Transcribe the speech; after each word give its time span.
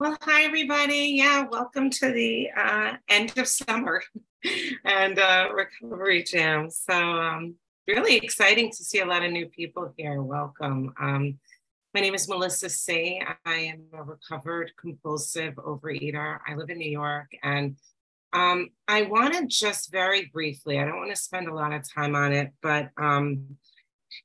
Well, 0.00 0.16
hi, 0.22 0.44
everybody. 0.44 1.14
Yeah, 1.16 1.46
welcome 1.50 1.90
to 1.90 2.12
the 2.12 2.50
uh, 2.56 2.92
end 3.08 3.36
of 3.36 3.48
summer 3.48 4.00
and 4.84 5.18
uh, 5.18 5.48
recovery 5.52 6.22
jam. 6.22 6.70
So, 6.70 6.94
um, 6.94 7.56
really 7.88 8.14
exciting 8.14 8.70
to 8.70 8.84
see 8.84 9.00
a 9.00 9.06
lot 9.06 9.24
of 9.24 9.32
new 9.32 9.46
people 9.46 9.92
here. 9.96 10.22
Welcome. 10.22 10.94
Um, 11.00 11.38
my 11.94 12.00
name 12.00 12.14
is 12.14 12.28
Melissa 12.28 12.70
C. 12.70 13.20
I 13.44 13.54
am 13.54 13.86
a 13.92 14.04
recovered 14.04 14.70
compulsive 14.80 15.54
overeater. 15.54 16.38
I 16.46 16.54
live 16.54 16.70
in 16.70 16.78
New 16.78 16.92
York 16.92 17.32
and 17.42 17.74
um, 18.32 18.68
I 18.86 19.02
want 19.02 19.34
to 19.34 19.46
just 19.48 19.90
very 19.90 20.26
briefly, 20.26 20.78
I 20.78 20.84
don't 20.84 20.98
want 20.98 21.10
to 21.10 21.20
spend 21.20 21.48
a 21.48 21.54
lot 21.54 21.72
of 21.72 21.82
time 21.92 22.14
on 22.14 22.32
it, 22.32 22.52
but 22.62 22.90
um, 22.98 23.56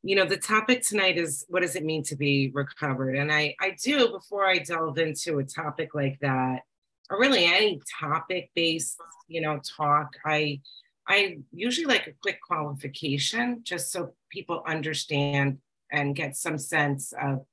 you 0.02 0.16
know, 0.16 0.26
the 0.26 0.38
topic 0.38 0.82
tonight 0.82 1.18
is 1.18 1.46
what 1.48 1.62
does 1.62 1.76
it 1.76 1.86
mean 1.86 2.04
to 2.04 2.16
be 2.16 2.52
recovered? 2.54 3.16
And 3.16 3.32
I, 3.32 3.56
I 3.60 3.76
do, 3.82 4.10
before 4.10 4.46
I 4.46 4.60
delve 4.60 4.98
into 4.98 5.40
a 5.40 5.44
topic 5.44 5.94
like 5.94 6.20
that, 6.22 6.62
or 7.10 7.20
really 7.20 7.46
any 7.46 7.82
topic 8.00 8.52
based, 8.56 8.98
you 9.28 9.42
know, 9.42 9.60
talk, 9.78 10.16
I, 10.26 10.62
I 11.08 11.38
usually 11.52 11.86
like 11.86 12.08
a 12.08 12.14
quick 12.22 12.40
qualification 12.42 13.62
just 13.64 13.92
so 13.92 14.14
people 14.30 14.64
understand 14.66 15.60
and 15.92 16.16
get 16.16 16.36
some 16.36 16.58
sense 16.58 17.14
of 17.22 17.46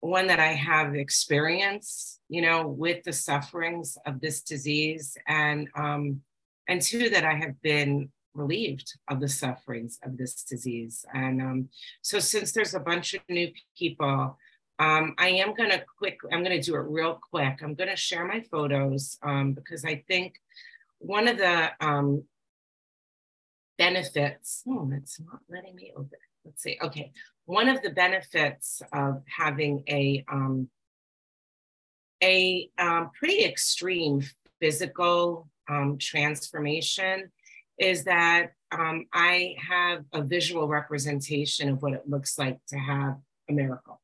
one 0.00 0.28
that 0.28 0.40
I 0.40 0.52
have 0.52 0.94
experience, 0.94 2.20
you 2.28 2.42
know, 2.42 2.66
with 2.66 3.04
the 3.04 3.12
sufferings 3.12 3.98
of 4.06 4.20
this 4.20 4.42
disease, 4.42 5.16
and 5.26 5.68
um, 5.76 6.22
and 6.68 6.80
two 6.80 7.10
that 7.10 7.24
I 7.24 7.34
have 7.34 7.60
been 7.62 8.10
relieved 8.36 8.94
of 9.08 9.20
the 9.20 9.28
sufferings 9.28 9.98
of 10.02 10.16
this 10.16 10.42
disease. 10.44 11.04
And 11.14 11.40
um, 11.40 11.68
so, 12.02 12.18
since 12.18 12.52
there's 12.52 12.74
a 12.74 12.80
bunch 12.80 13.14
of 13.14 13.20
new 13.28 13.50
people, 13.76 14.38
um, 14.78 15.14
I 15.18 15.28
am 15.28 15.54
going 15.54 15.70
to 15.70 15.82
quick, 15.98 16.18
I'm 16.30 16.44
going 16.44 16.60
to 16.60 16.64
do 16.64 16.76
it 16.76 16.86
real 16.88 17.18
quick. 17.30 17.60
I'm 17.62 17.74
going 17.74 17.88
to 17.88 17.96
share 17.96 18.26
my 18.26 18.40
photos 18.40 19.18
um, 19.22 19.52
because 19.52 19.84
I 19.84 20.04
think 20.06 20.34
one 20.98 21.28
of 21.28 21.38
the 21.38 21.70
um, 21.80 22.24
benefits, 23.78 24.62
oh, 24.68 24.90
it's 24.92 25.18
not 25.20 25.40
letting 25.48 25.74
me 25.74 25.92
open. 25.96 26.18
Let's 26.44 26.62
see. 26.62 26.78
Okay. 26.82 27.12
One 27.46 27.68
of 27.68 27.80
the 27.82 27.90
benefits 27.90 28.82
of 28.92 29.22
having 29.34 29.82
a, 29.88 30.24
um, 30.30 30.68
a 32.22 32.68
um, 32.78 33.10
pretty 33.18 33.44
extreme 33.44 34.22
physical 34.60 35.48
transformation 35.98 37.30
is 37.78 38.04
that 38.04 38.52
um, 38.72 39.06
I 39.12 39.56
have 39.68 40.04
a 40.12 40.22
visual 40.22 40.68
representation 40.68 41.68
of 41.68 41.82
what 41.82 41.92
it 41.92 42.08
looks 42.08 42.38
like 42.38 42.58
to 42.68 42.78
have 42.78 43.16
a 43.48 43.52
miracle, 43.52 44.00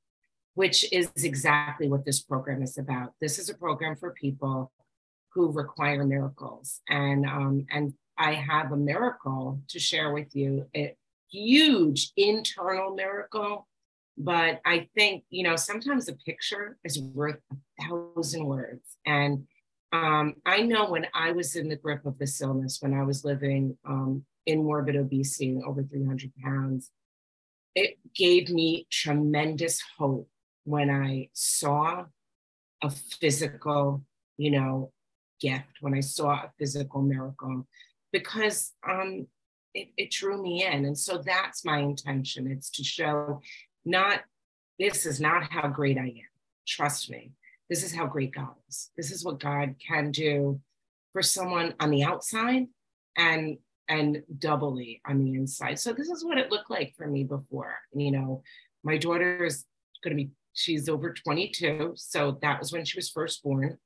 which 0.55 0.91
is 0.93 1.11
exactly 1.17 1.89
what 1.89 2.05
this 2.05 2.21
program 2.21 2.63
is 2.63 2.79
about. 2.79 3.15
This 3.21 3.39
is 3.39 3.49
a 3.49 3.55
program 3.55 3.97
for 3.97 4.11
people 4.13 4.73
who 5.35 5.51
require 5.51 6.05
miracles, 6.05 6.81
and 6.89 7.27
um, 7.27 7.67
and 7.71 7.95
I 8.19 8.35
have 8.35 8.73
a 8.73 8.77
miracle 8.77 9.61
to 9.69 9.79
share 9.79 10.13
with 10.13 10.37
you. 10.37 10.67
A 10.77 10.95
huge 11.31 12.13
internal 12.17 12.95
miracle, 12.95 13.67
but 14.19 14.61
I 14.65 14.89
think 14.95 15.25
you 15.31 15.43
know 15.43 15.57
sometimes 15.57 16.09
a 16.09 16.15
picture 16.15 16.77
is 16.85 17.01
worth 17.01 17.41
a 17.51 17.83
thousand 17.83 18.45
words, 18.45 18.99
and 19.07 19.47
um, 19.93 20.37
I 20.47 20.63
know 20.63 20.87
when 20.89 21.07
I 21.15 21.33
was 21.33 21.55
in 21.55 21.69
the 21.69 21.77
grip 21.77 22.07
of 22.07 22.19
this 22.19 22.41
illness, 22.41 22.79
when 22.81 22.95
I 22.95 23.03
was 23.03 23.25
living 23.25 23.77
um, 23.87 24.25
in 24.47 24.65
morbid 24.65 24.97
obesity 24.97 25.51
and 25.51 25.65
over 25.65 25.83
300 25.83 26.33
pounds, 26.43 26.91
it 27.75 27.99
gave 28.15 28.49
me 28.49 28.87
tremendous 28.91 29.83
hope 29.99 30.29
when 30.65 30.91
I 30.91 31.29
saw 31.35 32.05
a 32.83 32.91
physical, 32.91 34.03
you 34.39 34.51
know, 34.51 34.93
gift, 35.41 35.79
when 35.81 35.95
I 35.95 36.01
saw 36.01 36.33
a 36.33 36.53
physical 36.59 37.03
miracle, 37.03 37.67
because 38.13 38.73
um, 38.89 39.27
it, 39.75 39.89
it 39.97 40.11
drew 40.11 40.43
me 40.43 40.65
in. 40.65 40.85
And 40.87 40.97
so 40.97 41.21
that's 41.25 41.65
my 41.65 41.79
intention. 41.79 42.51
It's 42.51 42.71
to 42.71 42.85
show 42.85 43.41
not, 43.85 44.21
this 44.79 45.05
is 45.05 45.21
not 45.21 45.51
how 45.51 45.69
great 45.69 45.99
I 45.99 46.07
am. 46.07 46.31
Trust 46.67 47.11
me 47.11 47.33
this 47.69 47.83
is 47.85 47.95
how 47.95 48.07
great 48.07 48.35
God 48.35 48.55
is. 48.69 48.91
This 48.97 49.11
is 49.11 49.25
what 49.25 49.41
God 49.41 49.75
can 49.87 50.11
do 50.11 50.61
for 51.13 51.23
someone 51.23 51.75
on 51.81 51.91
the 51.91 52.05
outside 52.05 52.67
and 53.17 53.59
and 53.89 54.23
doubly 54.39 55.03
on 55.07 55.19
the 55.23 55.35
inside. 55.35 55.79
So 55.79 55.93
this 55.93 56.09
is 56.09 56.25
what 56.25 56.39
it 56.39 56.51
looked 56.51 56.71
like 56.71 56.95
for 56.97 57.07
me 57.07 57.25
before. 57.25 57.75
You 57.95 58.11
know, 58.13 58.43
my 58.85 58.97
daughter 58.97 59.45
is 59.45 59.65
going 60.03 60.17
to 60.17 60.25
be 60.25 60.31
she's 60.55 60.89
over 60.89 61.13
22, 61.13 61.95
so 61.97 62.39
that 62.43 62.59
was 62.59 62.73
when 62.73 62.85
she 62.85 62.99
was 62.99 63.11
first 63.11 63.43
born. 63.43 63.79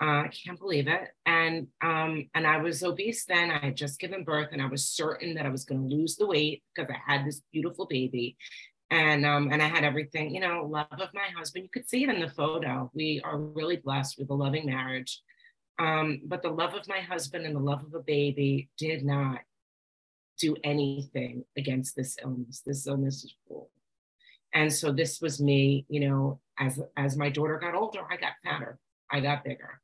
Uh, 0.00 0.24
I 0.24 0.30
can't 0.44 0.58
believe 0.58 0.88
it. 0.88 1.08
And 1.26 1.68
um, 1.82 2.28
and 2.34 2.46
I 2.46 2.58
was 2.58 2.82
obese 2.82 3.24
then. 3.24 3.50
I 3.50 3.58
had 3.58 3.76
just 3.76 4.00
given 4.00 4.24
birth, 4.24 4.48
and 4.52 4.62
I 4.62 4.66
was 4.66 4.88
certain 4.88 5.34
that 5.34 5.46
I 5.46 5.50
was 5.50 5.64
going 5.64 5.88
to 5.88 5.94
lose 5.94 6.16
the 6.16 6.26
weight 6.26 6.62
because 6.74 6.90
I 6.90 7.12
had 7.12 7.26
this 7.26 7.42
beautiful 7.52 7.86
baby 7.86 8.36
and 8.92 9.24
um, 9.24 9.50
and 9.50 9.62
I 9.62 9.68
had 9.68 9.84
everything, 9.84 10.34
you 10.34 10.40
know, 10.40 10.68
love 10.70 10.86
of 10.92 11.08
my 11.14 11.28
husband. 11.34 11.64
You 11.64 11.70
could 11.70 11.88
see 11.88 12.04
it 12.04 12.10
in 12.10 12.20
the 12.20 12.28
photo. 12.28 12.90
We 12.92 13.22
are 13.24 13.38
really 13.38 13.76
blessed 13.76 14.18
with 14.18 14.28
a 14.28 14.34
loving 14.34 14.66
marriage, 14.66 15.22
um, 15.78 16.20
but 16.26 16.42
the 16.42 16.50
love 16.50 16.74
of 16.74 16.86
my 16.86 17.00
husband 17.00 17.46
and 17.46 17.56
the 17.56 17.60
love 17.60 17.82
of 17.82 17.94
a 17.94 18.02
baby 18.02 18.68
did 18.76 19.02
not 19.02 19.38
do 20.38 20.56
anything 20.62 21.44
against 21.56 21.96
this 21.96 22.18
illness. 22.22 22.60
This 22.66 22.86
illness 22.86 23.24
is 23.24 23.34
cruel, 23.46 23.70
and 24.52 24.70
so 24.70 24.92
this 24.92 25.22
was 25.22 25.40
me. 25.40 25.86
You 25.88 26.08
know, 26.10 26.40
as 26.58 26.78
as 26.94 27.16
my 27.16 27.30
daughter 27.30 27.58
got 27.58 27.74
older, 27.74 28.02
I 28.10 28.18
got 28.18 28.32
fatter, 28.44 28.78
I 29.10 29.20
got 29.20 29.42
bigger, 29.42 29.80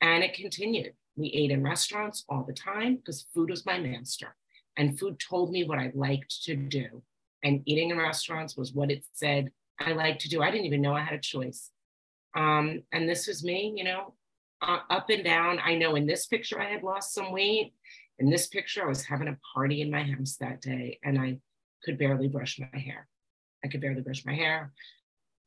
and 0.00 0.22
it 0.22 0.32
continued. 0.32 0.92
We 1.16 1.28
ate 1.28 1.50
in 1.50 1.64
restaurants 1.64 2.24
all 2.28 2.44
the 2.44 2.52
time 2.52 2.96
because 2.96 3.26
food 3.34 3.50
was 3.50 3.66
my 3.66 3.80
master, 3.80 4.36
and 4.76 4.96
food 4.96 5.18
told 5.18 5.50
me 5.50 5.64
what 5.64 5.80
I 5.80 5.90
liked 5.92 6.44
to 6.44 6.54
do 6.54 7.02
and 7.44 7.62
eating 7.66 7.90
in 7.90 7.98
restaurants 7.98 8.56
was 8.56 8.72
what 8.72 8.90
it 8.90 9.04
said 9.12 9.50
I 9.80 9.92
like 9.92 10.18
to 10.20 10.28
do. 10.28 10.42
I 10.42 10.50
didn't 10.50 10.66
even 10.66 10.82
know 10.82 10.94
I 10.94 11.02
had 11.02 11.14
a 11.14 11.20
choice. 11.20 11.70
Um, 12.36 12.82
and 12.92 13.08
this 13.08 13.26
was 13.26 13.44
me, 13.44 13.74
you 13.76 13.84
know, 13.84 14.14
uh, 14.62 14.78
up 14.90 15.10
and 15.10 15.24
down. 15.24 15.60
I 15.64 15.74
know 15.74 15.94
in 15.94 16.06
this 16.06 16.26
picture 16.26 16.60
I 16.60 16.70
had 16.70 16.82
lost 16.82 17.12
some 17.12 17.32
weight. 17.32 17.74
In 18.18 18.30
this 18.30 18.46
picture, 18.46 18.84
I 18.84 18.88
was 18.88 19.04
having 19.04 19.28
a 19.28 19.38
party 19.54 19.80
in 19.82 19.90
my 19.90 20.04
house 20.04 20.36
that 20.40 20.60
day 20.60 20.98
and 21.04 21.18
I 21.18 21.38
could 21.84 21.98
barely 21.98 22.28
brush 22.28 22.58
my 22.58 22.78
hair. 22.78 23.08
I 23.64 23.68
could 23.68 23.80
barely 23.80 24.00
brush 24.00 24.24
my 24.24 24.34
hair. 24.34 24.72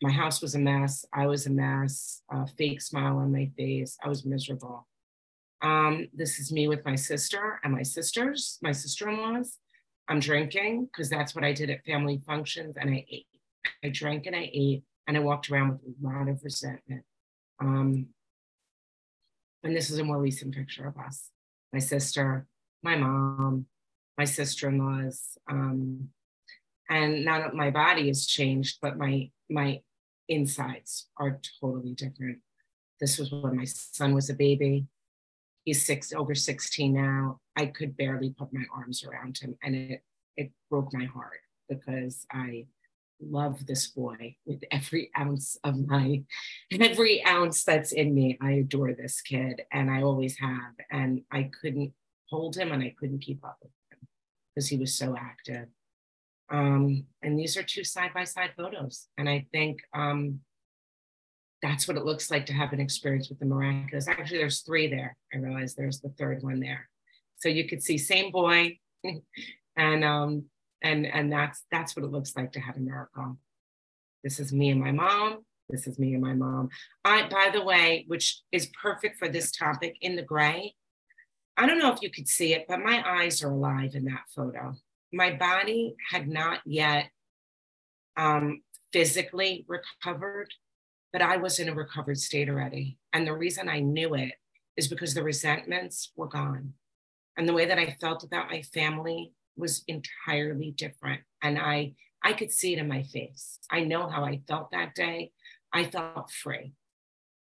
My 0.01 0.11
house 0.11 0.41
was 0.41 0.55
a 0.55 0.59
mess. 0.59 1.05
I 1.13 1.25
was 1.25 1.47
a 1.47 1.49
mess, 1.49 2.21
a 2.29 2.45
fake 2.45 2.81
smile 2.81 3.17
on 3.17 3.31
my 3.31 3.49
face. 3.57 3.97
I 4.03 4.09
was 4.09 4.25
miserable. 4.25 4.87
Um, 5.61 6.07
this 6.13 6.37
is 6.37 6.51
me 6.51 6.67
with 6.67 6.85
my 6.85 6.95
sister 6.95 7.59
and 7.63 7.73
my 7.73 7.81
sisters, 7.81 8.59
my 8.61 8.71
sister 8.71 9.09
in 9.09 9.17
laws. 9.17 9.57
I'm 10.09 10.19
drinking 10.19 10.85
because 10.85 11.09
that's 11.09 11.35
what 11.35 11.43
I 11.43 11.53
did 11.53 11.69
at 11.69 11.85
family 11.85 12.21
functions 12.25 12.77
and 12.77 12.89
I 12.89 13.05
ate. 13.09 13.27
I 13.83 13.89
drank 13.89 14.25
and 14.25 14.35
I 14.35 14.49
ate 14.53 14.83
and 15.07 15.17
I 15.17 15.19
walked 15.19 15.49
around 15.49 15.69
with 15.69 15.81
a 15.81 16.07
lot 16.07 16.29
of 16.29 16.43
resentment. 16.43 17.03
Um, 17.59 18.07
and 19.63 19.75
this 19.75 19.89
is 19.89 19.99
a 19.99 20.03
more 20.03 20.19
recent 20.19 20.55
picture 20.55 20.87
of 20.87 20.97
us 20.97 21.29
my 21.73 21.79
sister, 21.79 22.47
my 22.81 22.95
mom, 22.95 23.65
my 24.17 24.23
sister 24.23 24.69
in 24.69 24.77
laws. 24.77 25.37
Um, 25.49 26.09
and 26.89 27.25
now 27.25 27.39
that 27.39 27.53
my 27.53 27.69
body 27.69 28.07
has 28.07 28.25
changed, 28.25 28.77
but 28.81 28.97
my, 28.97 29.29
my 29.49 29.81
insides 30.29 31.07
are 31.17 31.39
totally 31.59 31.93
different. 31.93 32.39
This 32.99 33.17
was 33.19 33.31
when 33.31 33.57
my 33.57 33.65
son 33.65 34.13
was 34.13 34.29
a 34.29 34.33
baby. 34.33 34.87
He's 35.65 35.85
six 35.85 36.13
over 36.13 36.33
16 36.33 36.93
now. 36.93 37.39
I 37.57 37.65
could 37.65 37.97
barely 37.97 38.29
put 38.29 38.53
my 38.53 38.63
arms 38.73 39.03
around 39.03 39.39
him. 39.39 39.57
And 39.63 39.75
it, 39.75 40.03
it 40.37 40.51
broke 40.69 40.93
my 40.93 41.05
heart 41.05 41.39
because 41.67 42.25
I 42.31 42.67
love 43.19 43.65
this 43.65 43.87
boy 43.87 44.35
with 44.45 44.63
every 44.71 45.09
ounce 45.17 45.57
of 45.63 45.75
my, 45.87 46.23
every 46.79 47.25
ounce 47.25 47.63
that's 47.63 47.91
in 47.91 48.13
me. 48.13 48.37
I 48.41 48.51
adore 48.51 48.93
this 48.93 49.21
kid 49.21 49.63
and 49.71 49.89
I 49.89 50.03
always 50.03 50.37
have. 50.37 50.73
And 50.91 51.23
I 51.31 51.49
couldn't 51.59 51.93
hold 52.29 52.55
him 52.55 52.71
and 52.71 52.83
I 52.83 52.93
couldn't 52.97 53.23
keep 53.23 53.43
up 53.43 53.57
with 53.61 53.71
him 53.91 54.07
because 54.53 54.69
he 54.69 54.77
was 54.77 54.93
so 54.93 55.15
active. 55.19 55.67
Um, 56.49 57.05
and 57.23 57.37
these 57.37 57.57
are 57.57 57.63
two 57.63 57.83
side 57.83 58.11
by 58.13 58.23
side 58.23 58.51
photos. 58.55 59.07
And 59.17 59.27
I 59.27 59.47
think 59.51 59.79
um, 59.93 60.41
that's 61.63 61.87
what 61.87 61.97
it 61.97 62.05
looks 62.05 62.29
like 62.29 62.45
to 62.45 62.53
have 62.53 62.71
an 62.71 62.79
experience 62.79 63.29
with 63.29 63.39
the 63.39 63.45
miraculous. 63.45 64.07
Actually, 64.07 64.37
there's 64.37 64.61
three 64.61 64.87
there. 64.87 65.17
I 65.33 65.37
realize 65.37 65.73
there's 65.73 65.99
the 65.99 66.13
third 66.19 66.43
one 66.43 66.59
there. 66.59 66.87
So 67.37 67.49
you 67.49 67.67
could 67.67 67.83
see 67.83 67.97
same 67.97 68.31
boy, 68.31 68.77
and 69.77 70.03
um, 70.03 70.45
and 70.81 71.05
and 71.05 71.31
that's 71.31 71.63
that's 71.71 71.95
what 71.95 72.05
it 72.05 72.11
looks 72.11 72.35
like 72.35 72.51
to 72.53 72.59
have 72.59 72.77
a 72.77 72.79
miracle. 72.79 73.37
This 74.23 74.39
is 74.39 74.51
me 74.51 74.69
and 74.69 74.79
my 74.79 74.91
mom. 74.91 75.45
This 75.69 75.85
is 75.85 75.99
me 75.99 76.13
and 76.13 76.23
my 76.23 76.33
mom. 76.33 76.69
I, 77.03 77.27
by 77.29 77.49
the 77.53 77.63
way, 77.63 78.05
which 78.07 78.41
is 78.51 78.71
perfect 78.81 79.17
for 79.19 79.27
this 79.27 79.51
topic 79.51 79.97
in 80.01 80.15
the 80.15 80.21
gray. 80.21 80.75
I 81.57 81.65
don't 81.65 81.79
know 81.79 81.91
if 81.91 82.01
you 82.01 82.09
could 82.09 82.27
see 82.27 82.53
it, 82.53 82.65
but 82.67 82.79
my 82.79 83.03
eyes 83.05 83.43
are 83.43 83.51
alive 83.51 83.95
in 83.95 84.05
that 84.05 84.23
photo. 84.33 84.75
My 85.11 85.31
body 85.31 85.95
had 86.09 86.27
not 86.27 86.59
yet 86.65 87.09
um, 88.15 88.61
physically 88.93 89.65
recovered 89.67 90.49
but 91.13 91.21
I 91.21 91.37
was 91.37 91.59
in 91.59 91.69
a 91.69 91.73
recovered 91.73 92.19
state 92.19 92.49
already. 92.49 92.97
And 93.13 93.25
the 93.25 93.33
reason 93.33 93.69
I 93.69 93.79
knew 93.79 94.13
it 94.13 94.33
is 94.75 94.87
because 94.87 95.13
the 95.13 95.23
resentments 95.23 96.11
were 96.15 96.27
gone. 96.27 96.73
And 97.37 97.47
the 97.47 97.53
way 97.53 97.65
that 97.65 97.79
I 97.79 97.95
felt 98.01 98.23
about 98.23 98.49
my 98.49 98.61
family 98.61 99.31
was 99.55 99.83
entirely 99.87 100.71
different. 100.71 101.21
And 101.41 101.57
I 101.57 101.93
I 102.23 102.33
could 102.33 102.51
see 102.51 102.73
it 102.73 102.79
in 102.79 102.87
my 102.87 103.03
face. 103.03 103.59
I 103.71 103.83
know 103.83 104.09
how 104.09 104.25
I 104.25 104.41
felt 104.47 104.71
that 104.71 104.95
day. 104.95 105.31
I 105.71 105.85
felt 105.85 106.31
free. 106.31 106.73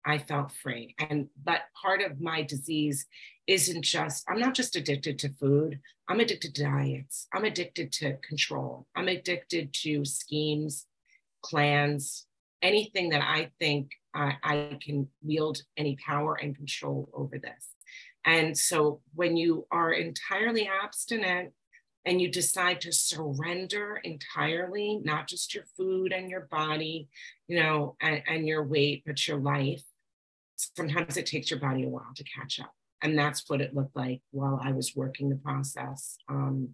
I 0.04 0.18
felt 0.18 0.52
free. 0.52 0.94
And 0.98 1.28
but 1.42 1.62
part 1.80 2.02
of 2.02 2.20
my 2.20 2.42
disease 2.42 3.06
isn't 3.46 3.82
just, 3.82 4.24
I'm 4.28 4.38
not 4.38 4.54
just 4.54 4.76
addicted 4.76 5.18
to 5.20 5.30
food. 5.30 5.80
I'm 6.08 6.20
addicted 6.20 6.54
to 6.54 6.62
diets. 6.62 7.26
I'm 7.32 7.44
addicted 7.44 7.92
to 7.92 8.16
control. 8.18 8.86
I'm 8.94 9.08
addicted 9.08 9.72
to 9.84 10.04
schemes, 10.04 10.86
plans, 11.44 12.26
anything 12.62 13.08
that 13.10 13.22
I 13.22 13.50
think 13.58 13.90
I, 14.14 14.34
I 14.42 14.78
can 14.82 15.08
wield 15.22 15.62
any 15.76 15.96
power 15.96 16.34
and 16.34 16.54
control 16.54 17.08
over 17.14 17.38
this. 17.38 17.68
And 18.24 18.56
so 18.56 19.00
when 19.14 19.36
you 19.36 19.66
are 19.70 19.92
entirely 19.92 20.68
abstinent 20.68 21.52
and 22.04 22.20
you 22.20 22.30
decide 22.30 22.80
to 22.82 22.92
surrender 22.92 24.00
entirely, 24.04 25.00
not 25.02 25.28
just 25.28 25.54
your 25.54 25.64
food 25.76 26.12
and 26.12 26.30
your 26.30 26.48
body, 26.50 27.08
you 27.46 27.58
know, 27.58 27.96
and, 28.00 28.22
and 28.26 28.46
your 28.46 28.62
weight, 28.62 29.02
but 29.06 29.26
your 29.26 29.38
life, 29.38 29.82
sometimes 30.56 31.16
it 31.16 31.26
takes 31.26 31.50
your 31.50 31.60
body 31.60 31.84
a 31.84 31.88
while 31.88 32.12
to 32.16 32.24
catch 32.24 32.60
up. 32.60 32.72
And 33.02 33.16
that's 33.16 33.48
what 33.48 33.60
it 33.60 33.74
looked 33.74 33.94
like 33.94 34.20
while 34.30 34.60
I 34.62 34.72
was 34.72 34.96
working 34.96 35.28
the 35.28 35.36
process. 35.36 36.16
Um, 36.28 36.70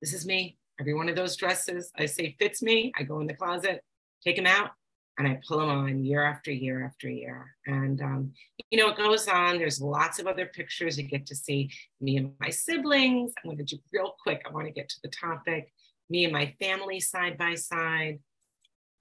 this 0.00 0.12
is 0.12 0.26
me. 0.26 0.58
Every 0.80 0.94
one 0.94 1.08
of 1.08 1.16
those 1.16 1.36
dresses 1.36 1.92
I 1.96 2.06
say 2.06 2.36
fits 2.38 2.62
me. 2.62 2.92
I 2.98 3.02
go 3.02 3.20
in 3.20 3.26
the 3.26 3.34
closet, 3.34 3.82
take 4.24 4.36
them 4.36 4.46
out, 4.46 4.70
and 5.20 5.28
I 5.28 5.38
pull 5.46 5.58
them 5.58 5.68
on 5.68 6.02
year 6.02 6.24
after 6.24 6.50
year 6.50 6.82
after 6.82 7.06
year. 7.06 7.54
And, 7.66 8.00
um, 8.00 8.32
you 8.70 8.78
know, 8.78 8.88
it 8.88 8.96
goes 8.96 9.28
on. 9.28 9.58
There's 9.58 9.78
lots 9.78 10.18
of 10.18 10.26
other 10.26 10.46
pictures 10.46 10.96
you 10.96 11.04
get 11.04 11.26
to 11.26 11.34
see 11.34 11.70
me 12.00 12.16
and 12.16 12.32
my 12.40 12.48
siblings. 12.48 13.34
I'm 13.36 13.50
going 13.50 13.58
to 13.58 13.64
do 13.64 13.78
real 13.92 14.14
quick. 14.22 14.42
I 14.46 14.50
want 14.50 14.66
to 14.66 14.72
get 14.72 14.88
to 14.88 15.00
the 15.02 15.10
topic. 15.10 15.74
Me 16.08 16.24
and 16.24 16.32
my 16.32 16.54
family 16.58 17.00
side 17.00 17.36
by 17.36 17.54
side. 17.54 18.20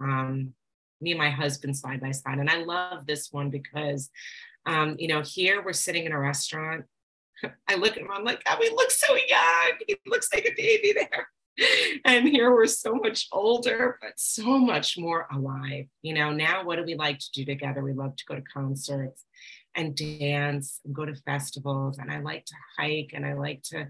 Um, 0.01 0.53
me 0.99 1.11
and 1.11 1.19
my 1.19 1.29
husband 1.29 1.77
side 1.77 2.01
by 2.01 2.11
side. 2.11 2.37
And 2.37 2.49
I 2.49 2.63
love 2.63 3.05
this 3.05 3.29
one 3.31 3.49
because, 3.49 4.09
um, 4.65 4.97
you 4.99 5.07
know, 5.07 5.21
here 5.21 5.63
we're 5.63 5.71
sitting 5.71 6.03
in 6.03 6.11
a 6.11 6.19
restaurant. 6.19 6.83
I 7.69 7.75
look 7.75 7.93
at 7.93 7.99
him, 7.99 8.11
I'm 8.13 8.25
like, 8.25 8.43
oh, 8.45 8.57
he 8.61 8.69
looks 8.71 8.99
so 8.99 9.15
young. 9.15 9.71
He 9.87 9.95
looks 10.05 10.27
like 10.33 10.45
a 10.45 10.53
baby 10.53 10.93
there 10.93 11.29
and 12.05 12.27
here 12.27 12.51
we're 12.51 12.67
so 12.67 12.95
much 12.95 13.27
older, 13.31 13.97
but 14.01 14.13
so 14.17 14.57
much 14.57 14.97
more 14.97 15.27
alive. 15.31 15.85
You 16.01 16.13
know, 16.13 16.31
now 16.31 16.63
what 16.63 16.77
do 16.77 16.83
we 16.83 16.95
like 16.95 17.19
to 17.19 17.31
do 17.33 17.45
together? 17.45 17.81
We 17.81 17.93
love 17.93 18.15
to 18.15 18.25
go 18.25 18.35
to 18.35 18.41
concerts 18.41 19.25
and 19.75 19.95
dance 19.95 20.79
and 20.85 20.93
go 20.95 21.05
to 21.05 21.15
festivals. 21.15 21.97
And 21.97 22.11
I 22.11 22.19
like 22.19 22.45
to 22.45 22.55
hike 22.77 23.11
and 23.13 23.25
I 23.25 23.33
like 23.33 23.63
to 23.63 23.87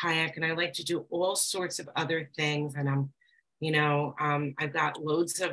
kayak 0.00 0.36
and 0.36 0.44
I 0.44 0.52
like 0.52 0.72
to 0.74 0.84
do 0.84 1.06
all 1.10 1.36
sorts 1.36 1.78
of 1.78 1.88
other 1.96 2.30
things. 2.36 2.74
And 2.76 2.88
I'm, 2.88 3.12
you 3.60 3.72
know, 3.72 4.14
um, 4.20 4.54
I've 4.58 4.72
got 4.72 5.02
loads 5.02 5.40
of 5.40 5.52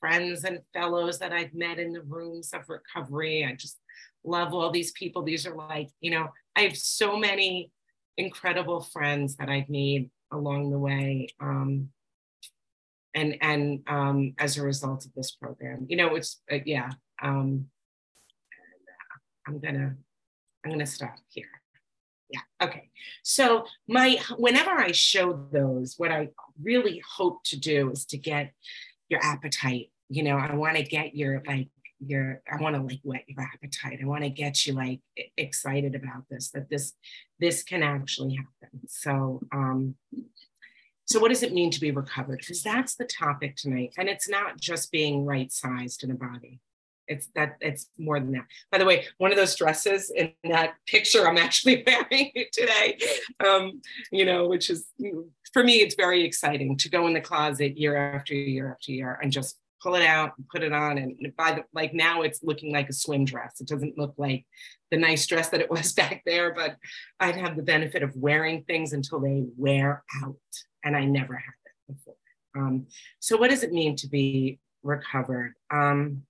friends 0.00 0.44
and 0.44 0.60
fellows 0.72 1.18
that 1.18 1.32
I've 1.32 1.54
met 1.54 1.78
in 1.78 1.92
the 1.92 2.02
rooms 2.02 2.50
of 2.52 2.68
recovery. 2.68 3.44
I 3.44 3.54
just 3.54 3.78
love 4.24 4.52
all 4.52 4.70
these 4.70 4.92
people. 4.92 5.22
These 5.22 5.46
are 5.46 5.54
like, 5.54 5.88
you 6.00 6.10
know, 6.10 6.28
I 6.54 6.62
have 6.62 6.76
so 6.76 7.16
many 7.16 7.70
incredible 8.16 8.80
friends 8.80 9.36
that 9.36 9.48
I've 9.48 9.68
made 9.68 10.10
along 10.32 10.70
the 10.70 10.78
way. 10.78 11.28
Um, 11.40 11.90
and 13.14 13.36
and 13.40 13.82
um, 13.88 14.34
as 14.38 14.58
a 14.58 14.62
result 14.62 15.06
of 15.06 15.14
this 15.14 15.30
program, 15.30 15.86
you 15.88 15.96
know, 15.96 16.14
it's 16.14 16.42
uh, 16.52 16.58
yeah. 16.64 16.90
Um, 17.22 17.66
I'm 19.46 19.58
gonna 19.60 19.96
I'm 20.64 20.70
gonna 20.70 20.86
stop 20.86 21.16
here. 21.28 21.46
Yeah. 22.28 22.40
Okay. 22.60 22.90
So 23.22 23.66
my 23.88 24.18
whenever 24.36 24.70
I 24.70 24.92
show 24.92 25.46
those, 25.52 25.94
what 25.96 26.12
I 26.12 26.28
really 26.62 27.02
hope 27.16 27.42
to 27.44 27.58
do 27.58 27.90
is 27.90 28.04
to 28.06 28.18
get 28.18 28.52
your 29.08 29.20
appetite. 29.22 29.90
You 30.08 30.22
know, 30.22 30.36
I 30.36 30.54
want 30.54 30.76
to 30.76 30.82
get 30.82 31.14
your 31.14 31.42
like 31.46 31.68
your 32.04 32.42
i 32.50 32.60
want 32.60 32.76
to 32.76 32.82
like 32.82 33.00
whet 33.02 33.24
your 33.26 33.42
appetite. 33.42 34.00
I 34.02 34.06
want 34.06 34.24
to 34.24 34.30
get 34.30 34.66
you 34.66 34.74
like 34.74 35.00
excited 35.36 35.94
about 35.94 36.24
this 36.30 36.50
that 36.50 36.68
this 36.68 36.92
this 37.40 37.62
can 37.62 37.82
actually 37.82 38.34
happen. 38.36 38.80
So 38.88 39.40
um 39.52 39.94
so 41.06 41.20
what 41.20 41.28
does 41.28 41.44
it 41.44 41.52
mean 41.54 41.70
to 41.70 41.80
be 41.80 41.92
recovered? 41.92 42.40
Because 42.40 42.62
that's 42.62 42.96
the 42.96 43.04
topic 43.04 43.56
tonight 43.56 43.94
and 43.96 44.08
it's 44.08 44.28
not 44.28 44.60
just 44.60 44.92
being 44.92 45.24
right 45.24 45.50
sized 45.50 46.04
in 46.04 46.10
a 46.10 46.14
body. 46.14 46.60
It's 47.08 47.28
that 47.36 47.56
it's 47.60 47.88
more 47.98 48.18
than 48.18 48.32
that. 48.32 48.46
By 48.70 48.78
the 48.78 48.84
way 48.84 49.06
one 49.18 49.30
of 49.30 49.36
those 49.36 49.56
dresses 49.56 50.10
in 50.10 50.32
that 50.44 50.74
picture 50.86 51.26
i'm 51.26 51.38
actually 51.38 51.84
wearing 51.86 52.32
today 52.52 52.98
um 53.44 53.80
you 54.10 54.24
know 54.24 54.48
which 54.48 54.70
is 54.70 54.88
for 55.52 55.62
me 55.62 55.76
it's 55.76 55.94
very 55.94 56.24
exciting 56.24 56.76
to 56.76 56.90
go 56.90 57.06
in 57.06 57.14
the 57.14 57.20
closet 57.20 57.78
year 57.78 57.96
after 57.96 58.34
year 58.34 58.70
after 58.72 58.92
year 58.92 59.18
and 59.22 59.32
just 59.32 59.56
pull 59.86 59.94
it 59.94 60.02
out 60.04 60.32
and 60.36 60.48
put 60.48 60.64
it 60.64 60.72
on. 60.72 60.98
And 60.98 61.32
by 61.36 61.52
the 61.52 61.64
like 61.72 61.94
now 61.94 62.22
it's 62.22 62.42
looking 62.42 62.72
like 62.72 62.88
a 62.88 62.92
swim 62.92 63.24
dress. 63.24 63.60
It 63.60 63.68
doesn't 63.68 63.96
look 63.96 64.14
like 64.16 64.44
the 64.90 64.96
nice 64.96 65.24
dress 65.26 65.48
that 65.50 65.60
it 65.60 65.70
was 65.70 65.92
back 66.00 66.22
there, 66.26 66.52
but 66.52 66.76
I'd 67.20 67.36
have 67.36 67.56
the 67.56 67.62
benefit 67.62 68.02
of 68.02 68.16
wearing 68.16 68.64
things 68.64 68.92
until 68.92 69.20
they 69.20 69.44
wear 69.56 70.02
out. 70.24 70.36
And 70.84 70.96
I 70.96 71.04
never 71.04 71.34
had 71.34 71.54
that 71.64 71.94
before. 71.94 72.14
Um, 72.56 72.86
so 73.20 73.36
what 73.36 73.50
does 73.50 73.62
it 73.62 73.72
mean 73.72 73.94
to 73.96 74.08
be 74.08 74.58
recovered? 74.82 75.54
Um, 75.70 76.22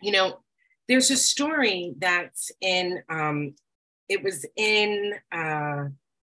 you 0.00 0.12
know, 0.12 0.38
there's 0.88 1.10
a 1.10 1.16
story 1.16 1.94
that's 1.98 2.50
in, 2.62 3.02
um, 3.10 3.54
it 4.08 4.22
was 4.22 4.46
in 4.56 5.14
uh, 5.30 5.84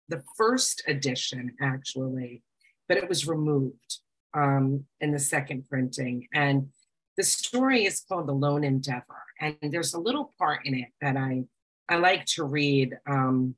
the 0.08 0.22
first 0.36 0.82
edition 0.86 1.56
actually, 1.60 2.42
but 2.86 2.98
it 2.98 3.08
was 3.08 3.26
removed 3.26 4.00
um, 4.34 4.84
in 5.00 5.12
the 5.12 5.18
second 5.18 5.68
printing. 5.68 6.28
And 6.34 6.68
the 7.16 7.22
story 7.22 7.84
is 7.84 8.04
called 8.08 8.26
The 8.26 8.32
Lone 8.32 8.64
Endeavor. 8.64 9.22
And 9.40 9.56
there's 9.62 9.94
a 9.94 10.00
little 10.00 10.32
part 10.38 10.60
in 10.64 10.74
it 10.74 10.88
that 11.00 11.16
I, 11.16 11.44
I 11.88 11.96
like 11.96 12.26
to 12.26 12.44
read. 12.44 12.98
Um, 13.06 13.56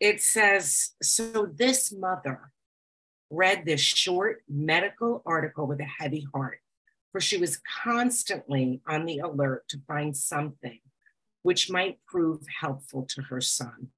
it 0.00 0.22
says 0.22 0.90
So 1.02 1.48
this 1.54 1.92
mother 1.92 2.52
read 3.30 3.64
this 3.64 3.80
short 3.80 4.42
medical 4.48 5.22
article 5.26 5.66
with 5.66 5.80
a 5.80 5.88
heavy 5.98 6.26
heart, 6.32 6.60
for 7.12 7.20
she 7.20 7.38
was 7.38 7.60
constantly 7.82 8.80
on 8.86 9.04
the 9.04 9.18
alert 9.18 9.68
to 9.68 9.78
find 9.86 10.16
something 10.16 10.78
which 11.42 11.70
might 11.70 11.98
prove 12.06 12.40
helpful 12.60 13.06
to 13.08 13.22
her 13.22 13.40
son. 13.40 13.88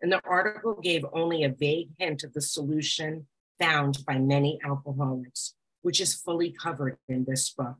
And 0.00 0.12
the 0.12 0.20
article 0.24 0.78
gave 0.80 1.04
only 1.12 1.42
a 1.42 1.48
vague 1.48 1.90
hint 1.98 2.22
of 2.22 2.32
the 2.32 2.40
solution 2.40 3.26
found 3.58 4.04
by 4.06 4.18
many 4.18 4.58
alcoholics, 4.64 5.54
which 5.82 6.00
is 6.00 6.14
fully 6.14 6.50
covered 6.50 6.98
in 7.08 7.24
this 7.24 7.50
book. 7.50 7.76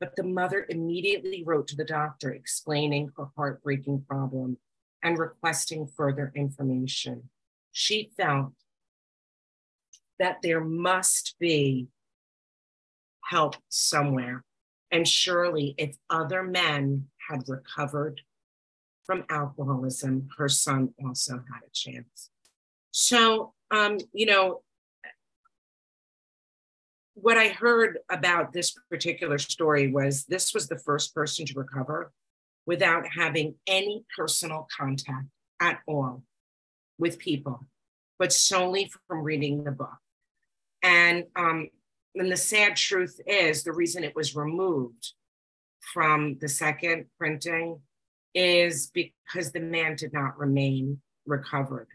But 0.00 0.16
the 0.16 0.24
mother 0.24 0.66
immediately 0.68 1.44
wrote 1.44 1.68
to 1.68 1.76
the 1.76 1.84
doctor 1.84 2.32
explaining 2.32 3.10
her 3.16 3.28
heartbreaking 3.36 4.04
problem 4.08 4.58
and 5.02 5.18
requesting 5.18 5.86
further 5.86 6.32
information. 6.34 7.28
She 7.72 8.10
felt 8.16 8.52
that 10.18 10.38
there 10.42 10.60
must 10.60 11.36
be 11.38 11.88
help 13.24 13.56
somewhere. 13.68 14.44
And 14.90 15.08
surely, 15.08 15.74
if 15.78 15.96
other 16.10 16.42
men 16.42 17.06
had 17.28 17.42
recovered 17.48 18.20
from 19.04 19.24
alcoholism, 19.30 20.28
her 20.36 20.48
son 20.48 20.94
also 21.04 21.34
had 21.34 21.62
a 21.66 21.70
chance. 21.72 22.30
So, 22.90 23.54
um, 23.70 23.98
you 24.12 24.26
know, 24.26 24.62
what 27.14 27.36
I 27.36 27.48
heard 27.48 27.98
about 28.10 28.52
this 28.52 28.74
particular 28.90 29.38
story 29.38 29.90
was 29.90 30.24
this 30.24 30.54
was 30.54 30.68
the 30.68 30.78
first 30.78 31.14
person 31.14 31.44
to 31.46 31.54
recover 31.54 32.12
without 32.66 33.04
having 33.06 33.54
any 33.66 34.04
personal 34.16 34.66
contact 34.76 35.26
at 35.60 35.80
all 35.86 36.22
with 36.98 37.18
people, 37.18 37.66
but 38.18 38.32
solely 38.32 38.90
from 39.06 39.22
reading 39.22 39.64
the 39.64 39.72
book. 39.72 39.98
And, 40.82 41.24
um, 41.36 41.68
and 42.14 42.30
the 42.30 42.36
sad 42.36 42.76
truth 42.76 43.20
is 43.26 43.62
the 43.62 43.72
reason 43.72 44.04
it 44.04 44.16
was 44.16 44.34
removed 44.34 45.12
from 45.92 46.38
the 46.40 46.48
second 46.48 47.06
printing 47.18 47.80
is 48.34 48.90
because 48.92 49.52
the 49.52 49.60
man 49.60 49.96
did 49.96 50.12
not 50.12 50.38
remain 50.38 51.00
recovered. 51.26 51.88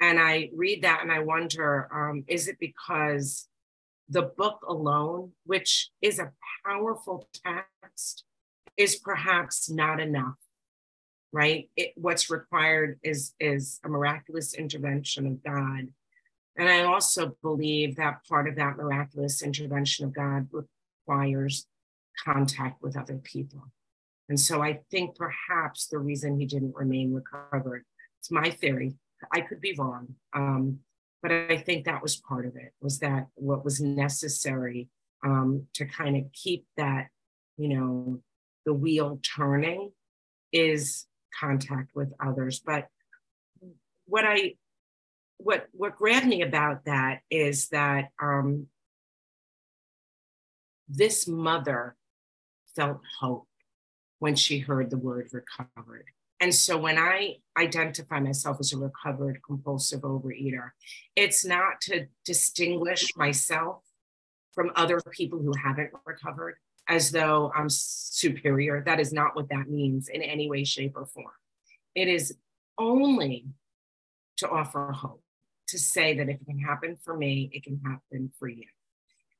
And 0.00 0.18
I 0.18 0.50
read 0.54 0.82
that 0.82 1.00
and 1.02 1.12
I 1.12 1.18
wonder 1.18 1.88
um, 1.92 2.24
is 2.26 2.48
it 2.48 2.56
because 2.58 3.49
the 4.10 4.22
book 4.22 4.60
alone, 4.68 5.32
which 5.46 5.90
is 6.02 6.18
a 6.18 6.32
powerful 6.66 7.28
text, 7.44 8.24
is 8.76 8.96
perhaps 8.96 9.70
not 9.70 10.00
enough, 10.00 10.36
right? 11.32 11.70
It, 11.76 11.92
what's 11.96 12.28
required 12.28 12.98
is, 13.02 13.34
is 13.38 13.78
a 13.84 13.88
miraculous 13.88 14.54
intervention 14.54 15.26
of 15.26 15.42
God. 15.44 15.88
And 16.56 16.68
I 16.68 16.82
also 16.82 17.36
believe 17.40 17.96
that 17.96 18.26
part 18.28 18.48
of 18.48 18.56
that 18.56 18.76
miraculous 18.76 19.42
intervention 19.42 20.04
of 20.04 20.14
God 20.14 20.48
requires 20.52 21.66
contact 22.24 22.82
with 22.82 22.96
other 22.96 23.16
people. 23.16 23.70
And 24.28 24.38
so 24.38 24.62
I 24.62 24.80
think 24.90 25.16
perhaps 25.16 25.86
the 25.86 25.98
reason 25.98 26.38
he 26.38 26.46
didn't 26.46 26.74
remain 26.74 27.14
recovered, 27.14 27.84
it's 28.18 28.30
my 28.30 28.50
theory, 28.50 28.94
I 29.32 29.40
could 29.40 29.60
be 29.60 29.74
wrong. 29.78 30.14
Um, 30.32 30.80
but 31.22 31.32
I 31.32 31.58
think 31.58 31.84
that 31.84 32.02
was 32.02 32.16
part 32.16 32.46
of 32.46 32.56
it, 32.56 32.72
was 32.80 32.98
that 33.00 33.26
what 33.34 33.64
was 33.64 33.80
necessary 33.80 34.88
um, 35.24 35.66
to 35.74 35.84
kind 35.84 36.16
of 36.16 36.32
keep 36.32 36.66
that, 36.76 37.08
you 37.56 37.68
know, 37.68 38.22
the 38.64 38.72
wheel 38.72 39.20
turning 39.22 39.92
is 40.52 41.06
contact 41.38 41.90
with 41.94 42.12
others. 42.24 42.60
But 42.64 42.88
what 44.06 44.24
I 44.24 44.54
what 45.36 45.68
what 45.72 45.96
grabbed 45.96 46.26
me 46.26 46.42
about 46.42 46.84
that 46.84 47.20
is 47.30 47.68
that 47.68 48.08
um, 48.20 48.66
this 50.88 51.26
mother 51.28 51.96
felt 52.76 53.00
hope 53.20 53.46
when 54.18 54.36
she 54.36 54.58
heard 54.58 54.90
the 54.90 54.98
word 54.98 55.28
recovered. 55.32 56.06
And 56.40 56.54
so 56.54 56.78
when 56.78 56.98
I 56.98 57.36
identify 57.58 58.18
myself 58.18 58.56
as 58.60 58.72
a 58.72 58.78
recovered 58.78 59.40
compulsive 59.46 60.00
overeater, 60.00 60.70
it's 61.14 61.44
not 61.44 61.80
to 61.82 62.06
distinguish 62.24 63.14
myself 63.14 63.82
from 64.54 64.72
other 64.74 65.00
people 65.10 65.38
who 65.38 65.52
haven't 65.62 65.90
recovered 66.06 66.56
as 66.88 67.10
though 67.10 67.52
I'm 67.54 67.68
superior. 67.68 68.82
That 68.84 69.00
is 69.00 69.12
not 69.12 69.36
what 69.36 69.50
that 69.50 69.68
means 69.68 70.08
in 70.08 70.22
any 70.22 70.48
way, 70.48 70.64
shape, 70.64 70.96
or 70.96 71.06
form. 71.06 71.26
It 71.94 72.08
is 72.08 72.34
only 72.78 73.46
to 74.38 74.48
offer 74.48 74.90
hope, 74.92 75.22
to 75.68 75.78
say 75.78 76.16
that 76.16 76.28
if 76.28 76.40
it 76.40 76.46
can 76.46 76.58
happen 76.58 76.96
for 77.04 77.16
me, 77.16 77.50
it 77.52 77.62
can 77.62 77.80
happen 77.84 78.32
for 78.38 78.48
you. 78.48 78.66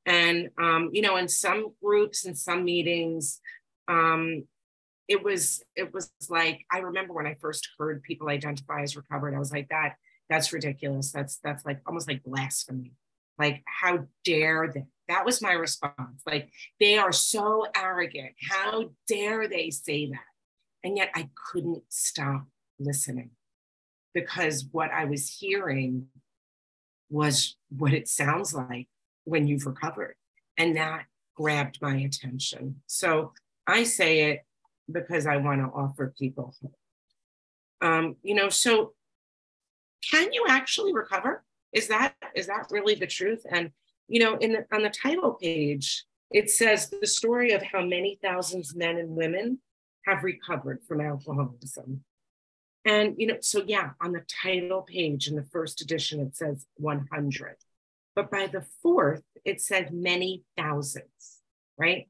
And, 0.06 0.50
um, 0.58 0.90
you 0.92 1.02
know, 1.02 1.16
in 1.16 1.28
some 1.28 1.72
groups 1.82 2.24
and 2.24 2.36
some 2.36 2.64
meetings, 2.64 3.40
um, 3.88 4.44
it 5.10 5.24
was 5.24 5.62
it 5.74 5.92
was 5.92 6.12
like 6.30 6.64
I 6.70 6.78
remember 6.78 7.12
when 7.12 7.26
I 7.26 7.34
first 7.40 7.68
heard 7.76 8.02
people 8.04 8.28
identify 8.28 8.82
as 8.82 8.96
recovered, 8.96 9.34
I 9.34 9.40
was 9.40 9.52
like, 9.52 9.68
that 9.68 9.96
that's 10.30 10.52
ridiculous. 10.52 11.10
That's 11.10 11.38
that's 11.42 11.66
like 11.66 11.80
almost 11.84 12.08
like 12.08 12.22
blasphemy. 12.22 12.92
Like, 13.36 13.62
how 13.66 14.06
dare 14.24 14.70
they? 14.72 14.84
That 15.08 15.24
was 15.24 15.42
my 15.42 15.52
response. 15.52 16.22
Like, 16.24 16.50
they 16.78 16.96
are 16.96 17.10
so 17.10 17.66
arrogant. 17.74 18.34
How 18.48 18.90
dare 19.08 19.48
they 19.48 19.70
say 19.70 20.06
that? 20.10 20.20
And 20.84 20.96
yet 20.96 21.10
I 21.14 21.28
couldn't 21.34 21.82
stop 21.88 22.46
listening 22.78 23.30
because 24.14 24.68
what 24.70 24.92
I 24.92 25.06
was 25.06 25.28
hearing 25.28 26.06
was 27.08 27.56
what 27.70 27.92
it 27.92 28.06
sounds 28.06 28.54
like 28.54 28.86
when 29.24 29.48
you've 29.48 29.66
recovered. 29.66 30.14
And 30.56 30.76
that 30.76 31.06
grabbed 31.34 31.82
my 31.82 31.96
attention. 31.96 32.82
So 32.86 33.32
I 33.66 33.82
say 33.82 34.30
it 34.30 34.44
because 34.92 35.26
I 35.26 35.36
want 35.36 35.60
to 35.60 35.66
offer 35.66 36.14
people. 36.18 36.54
Um, 37.80 38.16
you 38.22 38.34
know, 38.34 38.48
so 38.48 38.92
can 40.10 40.32
you 40.32 40.46
actually 40.48 40.92
recover? 40.92 41.44
Is 41.72 41.88
that 41.88 42.14
is 42.34 42.46
that 42.46 42.66
really 42.70 42.94
the 42.94 43.06
truth? 43.06 43.44
And 43.50 43.70
you 44.08 44.20
know, 44.20 44.36
in 44.36 44.52
the, 44.52 44.66
on 44.72 44.82
the 44.82 44.90
title 44.90 45.34
page, 45.34 46.04
it 46.30 46.50
says 46.50 46.90
the 46.90 47.06
story 47.06 47.52
of 47.52 47.62
how 47.62 47.82
many 47.82 48.18
thousands 48.22 48.74
men 48.74 48.96
and 48.98 49.10
women 49.10 49.60
have 50.06 50.24
recovered 50.24 50.80
from 50.86 51.00
alcoholism. 51.00 52.04
And 52.84 53.14
you 53.18 53.26
know, 53.26 53.36
so 53.40 53.62
yeah, 53.66 53.90
on 54.00 54.12
the 54.12 54.24
title 54.42 54.82
page 54.82 55.28
in 55.28 55.36
the 55.36 55.44
first 55.44 55.80
edition, 55.80 56.20
it 56.20 56.36
says 56.36 56.66
100. 56.76 57.56
But 58.16 58.30
by 58.30 58.46
the 58.46 58.66
fourth, 58.82 59.22
it 59.44 59.60
said 59.60 59.92
many 59.92 60.42
thousands, 60.56 61.40
right? 61.78 62.08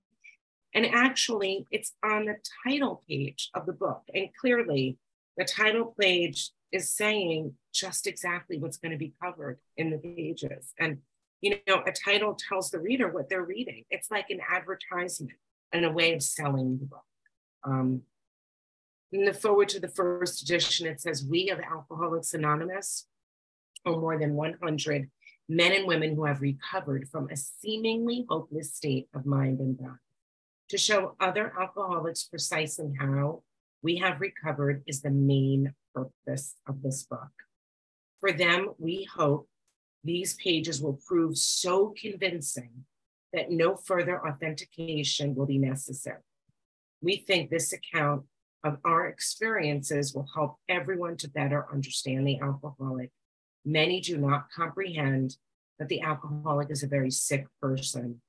And 0.75 0.87
actually, 0.87 1.67
it's 1.71 1.93
on 2.05 2.27
the 2.27 2.37
title 2.65 3.03
page 3.09 3.51
of 3.55 3.67
the 3.67 3.73
book. 3.73 4.03
And 4.15 4.29
clearly, 4.41 4.99
the 5.37 5.45
title 5.45 5.95
page 5.99 6.51
is 6.73 6.93
saying 6.93 7.55
just 7.73 8.07
exactly 8.07 8.59
what's 8.59 8.77
going 8.77 8.93
to 8.93 8.99
be 8.99 9.13
covered 9.23 9.59
in 9.77 9.91
the 9.91 9.99
pages. 9.99 10.73
And, 10.79 10.99
you 11.41 11.57
know, 11.67 11.83
a 11.87 11.93
title 11.93 12.37
tells 12.49 12.71
the 12.71 12.79
reader 12.79 13.09
what 13.09 13.29
they're 13.29 13.45
reading. 13.45 13.85
It's 13.91 14.11
like 14.11 14.31
an 14.31 14.41
advertisement 14.49 15.39
and 15.73 15.85
a 15.85 15.91
way 15.91 16.15
of 16.15 16.23
selling 16.23 16.79
the 16.79 16.87
book. 16.87 17.05
Um, 17.65 18.03
in 19.13 19.25
the 19.25 19.35
foreword 19.35 19.69
to 19.71 19.81
the 19.81 19.89
first 19.89 20.43
edition, 20.43 20.87
it 20.87 21.01
says, 21.01 21.25
We 21.25 21.51
of 21.51 21.59
Alcoholics 21.59 22.35
Anonymous 22.35 23.07
are 23.85 23.97
more 23.97 24.19
than 24.19 24.35
100 24.35 25.11
men 25.49 25.73
and 25.73 25.87
women 25.87 26.15
who 26.15 26.25
have 26.25 26.41
recovered 26.41 27.09
from 27.09 27.29
a 27.29 27.37
seemingly 27.37 28.25
hopeless 28.29 28.75
state 28.75 29.09
of 29.15 29.27
mind 29.27 29.59
and 29.59 29.77
body. 29.77 29.99
To 30.71 30.79
show 30.79 31.17
other 31.19 31.53
alcoholics 31.61 32.23
precisely 32.23 32.93
how 32.97 33.43
we 33.83 33.97
have 33.97 34.21
recovered 34.21 34.85
is 34.87 35.03
the 35.03 35.11
main 35.11 35.75
purpose 35.93 36.55
of 36.69 36.81
this 36.81 37.03
book. 37.03 37.33
For 38.21 38.31
them, 38.31 38.75
we 38.79 39.03
hope 39.03 39.49
these 40.05 40.35
pages 40.35 40.81
will 40.81 41.01
prove 41.09 41.37
so 41.37 41.93
convincing 42.01 42.85
that 43.33 43.51
no 43.51 43.75
further 43.75 44.25
authentication 44.25 45.35
will 45.35 45.47
be 45.47 45.59
necessary. 45.59 46.23
We 47.03 47.17
think 47.17 47.51
this 47.51 47.73
account 47.73 48.27
of 48.63 48.79
our 48.85 49.09
experiences 49.09 50.15
will 50.15 50.29
help 50.37 50.59
everyone 50.69 51.17
to 51.17 51.31
better 51.31 51.67
understand 51.73 52.29
the 52.29 52.39
alcoholic. 52.39 53.11
Many 53.65 54.01
do 54.01 54.19
not 54.19 54.53
comprehend 54.55 55.37
that 55.81 55.89
the 55.89 56.03
alcoholic 56.03 56.71
is 56.71 56.85
a 56.85 56.89
very 56.89 57.11
sick 57.11 57.49
person 57.61 58.21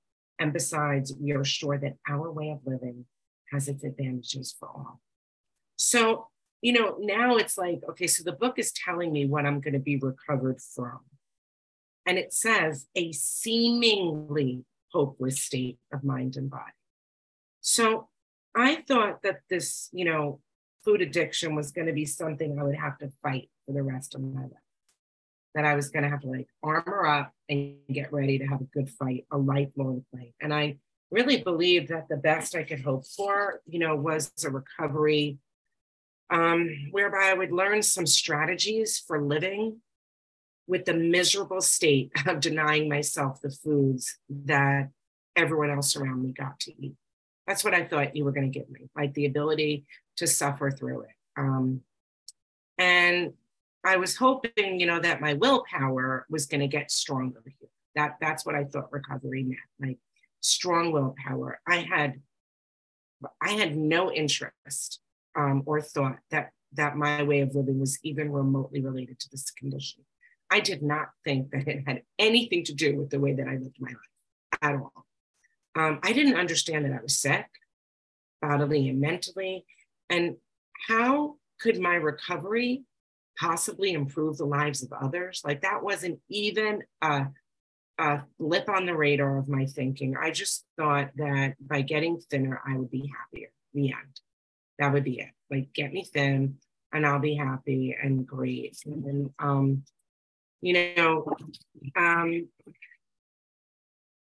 and 0.41 0.51
besides, 0.51 1.13
we 1.21 1.33
are 1.33 1.43
sure 1.43 1.77
that 1.77 1.97
our 2.09 2.31
way 2.31 2.49
of 2.49 2.65
living 2.65 3.05
has 3.51 3.67
its 3.67 3.83
advantages 3.83 4.55
for 4.59 4.69
all. 4.69 4.99
So, 5.75 6.29
you 6.63 6.73
know, 6.73 6.97
now 6.99 7.35
it's 7.35 7.59
like, 7.59 7.81
okay, 7.87 8.07
so 8.07 8.23
the 8.23 8.31
book 8.31 8.57
is 8.57 8.71
telling 8.71 9.13
me 9.13 9.27
what 9.27 9.45
I'm 9.45 9.61
going 9.61 9.75
to 9.75 9.79
be 9.79 9.97
recovered 9.97 10.59
from. 10.59 11.01
And 12.07 12.17
it 12.17 12.33
says 12.33 12.87
a 12.95 13.11
seemingly 13.11 14.65
hopeless 14.91 15.39
state 15.39 15.77
of 15.93 16.03
mind 16.03 16.37
and 16.37 16.49
body. 16.49 16.73
So 17.59 18.09
I 18.55 18.83
thought 18.87 19.21
that 19.21 19.41
this, 19.47 19.89
you 19.93 20.05
know, 20.05 20.39
food 20.83 21.03
addiction 21.03 21.53
was 21.53 21.69
going 21.69 21.85
to 21.85 21.93
be 21.93 22.07
something 22.07 22.57
I 22.57 22.63
would 22.63 22.77
have 22.77 22.97
to 22.97 23.11
fight 23.21 23.51
for 23.67 23.73
the 23.73 23.83
rest 23.83 24.15
of 24.15 24.21
my 24.21 24.41
life 24.41 24.70
that 25.55 25.65
I 25.65 25.75
was 25.75 25.89
going 25.89 26.03
to 26.03 26.09
have 26.09 26.21
to 26.21 26.27
like 26.27 26.47
armor 26.63 27.05
up 27.05 27.33
and 27.49 27.75
get 27.91 28.13
ready 28.13 28.37
to 28.39 28.45
have 28.45 28.61
a 28.61 28.65
good 28.65 28.89
fight, 28.89 29.25
a 29.31 29.37
lifelong 29.37 30.05
fight. 30.11 30.33
And 30.41 30.53
I 30.53 30.77
really 31.11 31.43
believed 31.43 31.89
that 31.89 32.07
the 32.07 32.17
best 32.17 32.55
I 32.55 32.63
could 32.63 32.81
hope 32.81 33.05
for, 33.05 33.61
you 33.65 33.79
know, 33.79 33.95
was 33.95 34.31
a 34.45 34.49
recovery 34.49 35.37
um, 36.29 36.69
whereby 36.91 37.25
I 37.25 37.33
would 37.33 37.51
learn 37.51 37.83
some 37.83 38.07
strategies 38.07 38.97
for 39.05 39.21
living 39.21 39.81
with 40.67 40.85
the 40.85 40.93
miserable 40.93 41.61
state 41.61 42.11
of 42.27 42.39
denying 42.39 42.87
myself 42.87 43.41
the 43.41 43.51
foods 43.51 44.17
that 44.29 44.89
everyone 45.35 45.69
else 45.69 45.95
around 45.95 46.23
me 46.23 46.31
got 46.31 46.59
to 46.61 46.71
eat. 46.81 46.95
That's 47.45 47.63
what 47.63 47.73
I 47.73 47.83
thought 47.83 48.15
you 48.15 48.23
were 48.23 48.31
going 48.31 48.49
to 48.49 48.59
give 48.59 48.69
me, 48.69 48.89
like 48.95 49.13
the 49.13 49.25
ability 49.25 49.85
to 50.17 50.27
suffer 50.27 50.71
through 50.71 51.01
it. 51.01 51.15
Um, 51.35 51.81
and 52.77 53.33
I 53.83 53.97
was 53.97 54.15
hoping, 54.15 54.79
you 54.79 54.85
know, 54.85 54.99
that 54.99 55.21
my 55.21 55.33
willpower 55.33 56.25
was 56.29 56.45
going 56.45 56.61
to 56.61 56.67
get 56.67 56.91
stronger 56.91 57.41
here. 57.45 57.69
That 57.95 58.17
that's 58.21 58.45
what 58.45 58.55
I 58.55 58.63
thought 58.63 58.91
recovery 58.91 59.43
meant, 59.43 59.59
like 59.79 59.97
strong 60.39 60.91
willpower. 60.91 61.59
I 61.67 61.77
had 61.77 62.21
I 63.41 63.51
had 63.51 63.75
no 63.75 64.11
interest 64.11 64.99
um, 65.35 65.63
or 65.65 65.81
thought 65.81 66.17
that 66.29 66.51
that 66.73 66.95
my 66.95 67.23
way 67.23 67.41
of 67.41 67.53
living 67.53 67.79
was 67.79 67.99
even 68.03 68.31
remotely 68.31 68.81
related 68.81 69.19
to 69.19 69.29
this 69.29 69.51
condition. 69.51 70.03
I 70.49 70.59
did 70.59 70.81
not 70.81 71.09
think 71.23 71.51
that 71.51 71.67
it 71.67 71.83
had 71.87 72.03
anything 72.19 72.63
to 72.65 72.73
do 72.73 72.97
with 72.97 73.09
the 73.09 73.19
way 73.19 73.33
that 73.33 73.47
I 73.47 73.53
lived 73.53 73.77
my 73.79 73.89
life 73.89 74.59
at 74.61 74.75
all. 74.75 75.05
Um, 75.75 75.99
I 76.03 76.13
didn't 76.13 76.35
understand 76.35 76.85
that 76.85 76.93
I 76.93 77.01
was 77.01 77.17
sick, 77.17 77.47
bodily 78.41 78.89
and 78.89 78.99
mentally, 78.99 79.65
and 80.09 80.35
how 80.87 81.35
could 81.59 81.79
my 81.79 81.95
recovery 81.95 82.83
possibly 83.39 83.93
improve 83.93 84.37
the 84.37 84.45
lives 84.45 84.83
of 84.83 84.93
others. 84.93 85.41
Like 85.43 85.61
that 85.61 85.83
wasn't 85.83 86.19
even 86.29 86.83
a, 87.01 87.27
a 87.97 88.23
blip 88.39 88.69
on 88.69 88.85
the 88.85 88.95
radar 88.95 89.37
of 89.37 89.47
my 89.47 89.65
thinking. 89.65 90.15
I 90.17 90.31
just 90.31 90.65
thought 90.77 91.11
that 91.15 91.55
by 91.59 91.81
getting 91.81 92.19
thinner, 92.19 92.61
I 92.65 92.77
would 92.77 92.91
be 92.91 93.11
happier. 93.17 93.49
The 93.73 93.93
end. 93.93 94.19
That 94.79 94.93
would 94.93 95.03
be 95.03 95.19
it. 95.19 95.29
Like 95.49 95.73
get 95.73 95.93
me 95.93 96.03
thin 96.03 96.57
and 96.91 97.05
I'll 97.05 97.19
be 97.19 97.35
happy 97.35 97.95
and 98.01 98.25
great. 98.25 98.77
And 98.85 99.05
then, 99.05 99.33
um, 99.39 99.83
you 100.61 100.93
know, 100.95 101.25
um, 101.95 102.47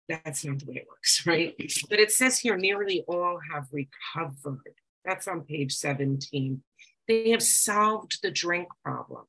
that's 0.08 0.46
not 0.46 0.60
the 0.60 0.66
way 0.66 0.76
it 0.78 0.88
works, 0.90 1.24
right? 1.28 1.56
But 1.90 2.00
it 2.00 2.12
says 2.12 2.40
here 2.40 2.58
nearly 2.58 3.04
all 3.08 3.40
have 3.54 3.68
recovered. 3.72 4.76
That's 5.04 5.28
on 5.28 5.42
page 5.42 5.74
17. 5.74 6.62
They 7.08 7.32
have 7.32 7.44
solved 7.44 8.22
the 8.22 8.32
drink 8.32 8.68
problem. 8.84 9.26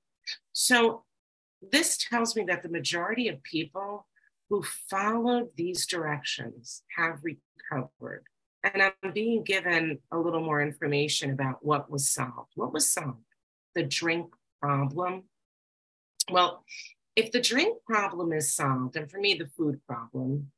So 0.52 1.04
this 1.60 1.96
tells 1.98 2.36
me 2.36 2.44
that 2.44 2.62
the 2.62 2.68
majority 2.68 3.28
of 3.28 3.42
people 3.42 4.06
who 4.48 4.62
followed 4.62 5.50
these 5.56 5.86
directions 5.86 6.82
have 6.96 7.20
recovered. 7.22 8.24
And 8.62 8.82
I'm 8.82 9.12
being 9.12 9.44
given 9.44 9.98
a 10.10 10.18
little 10.18 10.40
more 10.42 10.62
information 10.62 11.30
about 11.30 11.64
what 11.64 11.90
was 11.90 12.10
solved. 12.10 12.52
What 12.54 12.72
was 12.72 12.90
solved? 12.90 13.24
The 13.74 13.84
drink 13.84 14.32
problem. 14.60 15.24
Well, 16.30 16.64
if 17.14 17.32
the 17.32 17.40
drink 17.40 17.78
problem 17.84 18.32
is 18.32 18.54
solved, 18.54 18.96
and 18.96 19.10
for 19.10 19.18
me, 19.18 19.34
the 19.34 19.46
food 19.46 19.80
problem, 19.86 20.50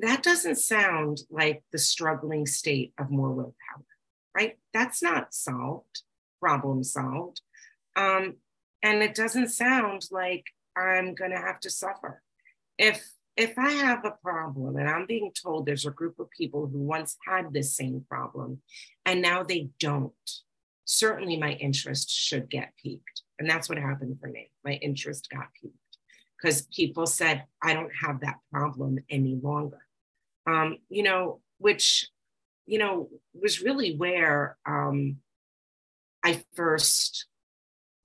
that 0.00 0.22
doesn't 0.22 0.56
sound 0.56 1.22
like 1.30 1.62
the 1.72 1.78
struggling 1.78 2.46
state 2.46 2.92
of 2.98 3.10
more 3.10 3.32
willpower, 3.32 3.84
right? 4.36 4.58
That's 4.72 5.02
not 5.02 5.34
solved, 5.34 6.02
problem 6.40 6.82
solved. 6.84 7.40
Um, 7.96 8.36
and 8.82 9.02
it 9.02 9.14
doesn't 9.14 9.48
sound 9.48 10.02
like 10.10 10.44
I'm 10.76 11.14
going 11.14 11.32
to 11.32 11.38
have 11.38 11.60
to 11.60 11.70
suffer. 11.70 12.22
If 12.78 13.08
if 13.36 13.56
I 13.56 13.70
have 13.70 14.04
a 14.04 14.16
problem 14.20 14.76
and 14.76 14.88
I'm 14.88 15.06
being 15.06 15.30
told 15.30 15.64
there's 15.64 15.86
a 15.86 15.92
group 15.92 16.18
of 16.18 16.28
people 16.30 16.66
who 16.66 16.78
once 16.78 17.16
had 17.24 17.52
this 17.52 17.76
same 17.76 18.04
problem 18.08 18.60
and 19.06 19.22
now 19.22 19.44
they 19.44 19.68
don't, 19.78 20.12
certainly 20.84 21.36
my 21.36 21.52
interest 21.52 22.10
should 22.10 22.50
get 22.50 22.72
piqued. 22.82 23.22
And 23.38 23.48
that's 23.48 23.68
what 23.68 23.78
happened 23.78 24.18
for 24.20 24.28
me. 24.28 24.50
My 24.64 24.72
interest 24.72 25.28
got 25.30 25.46
piqued 25.62 25.76
because 26.36 26.62
people 26.74 27.06
said, 27.06 27.44
I 27.62 27.74
don't 27.74 27.92
have 28.02 28.20
that 28.20 28.38
problem 28.52 28.98
any 29.08 29.38
longer. 29.40 29.86
Um, 30.44 30.78
you 30.88 31.04
know, 31.04 31.40
which, 31.58 32.08
you 32.66 32.78
know, 32.78 33.08
was 33.34 33.62
really 33.62 33.96
where 33.96 34.56
um, 34.66 35.18
I 36.28 36.42
first 36.54 37.24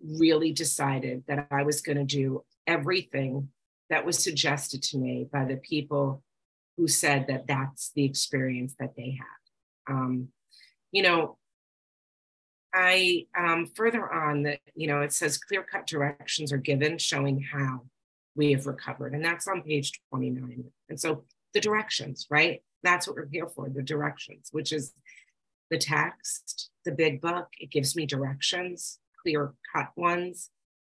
really 0.01 0.53
decided 0.53 1.25
that 1.27 1.47
I 1.51 1.63
was 1.63 1.81
going 1.81 1.97
to 1.97 2.05
do 2.05 2.45
everything 2.65 3.49
that 3.89 4.05
was 4.05 4.17
suggested 4.17 4.81
to 4.83 4.97
me 4.97 5.27
by 5.29 5.43
the 5.43 5.57
people 5.57 6.23
who 6.77 6.87
said 6.87 7.27
that 7.27 7.47
that's 7.47 7.91
the 7.95 8.05
experience 8.05 8.75
that 8.79 8.95
they 8.95 9.19
had. 9.19 9.93
Um, 9.93 10.29
you 10.93 11.03
know, 11.03 11.37
I 12.73 13.27
um, 13.37 13.67
further 13.75 14.09
on 14.09 14.43
that, 14.43 14.59
you 14.73 14.87
know, 14.87 15.01
it 15.01 15.11
says 15.11 15.37
clear 15.37 15.61
cut 15.61 15.85
directions 15.85 16.53
are 16.53 16.57
given 16.57 16.97
showing 16.97 17.41
how 17.41 17.81
we 18.35 18.53
have 18.53 18.67
recovered. 18.67 19.13
And 19.13 19.23
that's 19.23 19.49
on 19.49 19.63
page 19.63 19.99
29. 20.11 20.63
And 20.87 20.97
so 20.97 21.25
the 21.53 21.59
directions, 21.59 22.25
right? 22.29 22.63
That's 22.83 23.05
what 23.05 23.17
we're 23.17 23.27
here 23.29 23.47
for 23.47 23.67
the 23.69 23.83
directions, 23.83 24.47
which 24.53 24.71
is 24.71 24.93
the 25.69 25.77
text, 25.77 26.69
the 26.85 26.91
big 26.91 27.21
book. 27.21 27.47
It 27.59 27.71
gives 27.71 27.95
me 27.95 28.05
directions, 28.05 28.99
clear 29.21 29.53
cut 29.73 29.91
ones. 29.95 30.49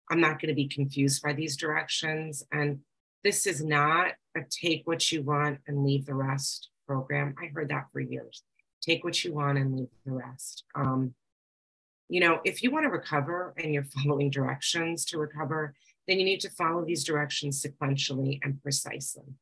I'm 0.10 0.20
not 0.22 0.40
going 0.40 0.50
to 0.50 0.56
be 0.56 0.68
confused 0.68 1.22
by 1.24 1.34
these 1.34 1.58
directions. 1.58 2.44
And 2.52 2.80
this 3.24 3.48
is 3.48 3.64
not 3.64 4.14
a 4.38 4.42
take 4.50 4.86
what 4.86 5.12
you 5.12 5.24
want 5.24 5.60
and 5.68 5.84
leave 5.84 6.06
the 6.06 6.14
rest 6.14 6.70
program. 6.88 7.36
I 7.42 7.48
heard 7.48 7.70
that 7.70 7.88
for 7.92 8.00
years. 8.00 8.44
Take 8.82 9.04
what 9.04 9.24
you 9.24 9.34
want 9.34 9.58
and 9.58 9.76
leave 9.76 9.90
the 10.06 10.12
rest. 10.12 10.64
Um, 10.76 11.16
you 12.08 12.20
know, 12.20 12.40
if 12.46 12.62
you 12.62 12.70
want 12.70 12.84
to 12.84 12.90
recover 12.90 13.54
and 13.58 13.74
you're 13.74 13.84
following 14.04 14.30
directions 14.30 15.06
to 15.06 15.18
recover, 15.18 15.74
then 16.08 16.20
you 16.20 16.26
need 16.26 16.42
to 16.42 16.50
follow 16.52 16.86
these 16.86 17.04
directions 17.04 17.66
sequentially 17.66 18.40
and 18.44 18.62
precisely. 18.62 19.34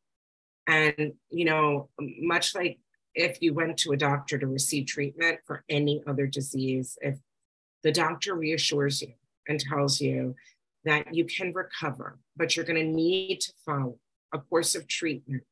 And, 0.65 1.13
you 1.30 1.44
know, 1.44 1.89
much 2.00 2.56
like 2.56 2.80
if 3.15 3.41
you 3.41 3.53
went 3.53 3.77
to 3.77 3.91
a 3.91 3.98
doctor 3.98 4.38
to 4.38 4.48
receive 4.48 4.88
treatment 4.88 5.39
for 5.46 5.63
any 5.70 6.01
other 6.08 6.27
disease, 6.27 6.98
if 7.01 7.17
the 7.84 7.91
doctor 7.91 8.36
reassures 8.36 9.01
you 9.01 9.13
and 9.48 9.60
tells 9.60 10.01
you 10.01 10.36
that 10.86 11.13
you 11.13 11.25
can 11.25 11.53
recover, 11.53 12.17
but 12.36 12.55
you're 12.55 12.65
going 12.65 12.84
to 12.84 12.91
need 12.91 13.39
to 13.41 13.53
follow 13.65 13.98
a 14.34 14.39
course 14.39 14.75
of 14.75 14.88
treatment, 14.88 15.43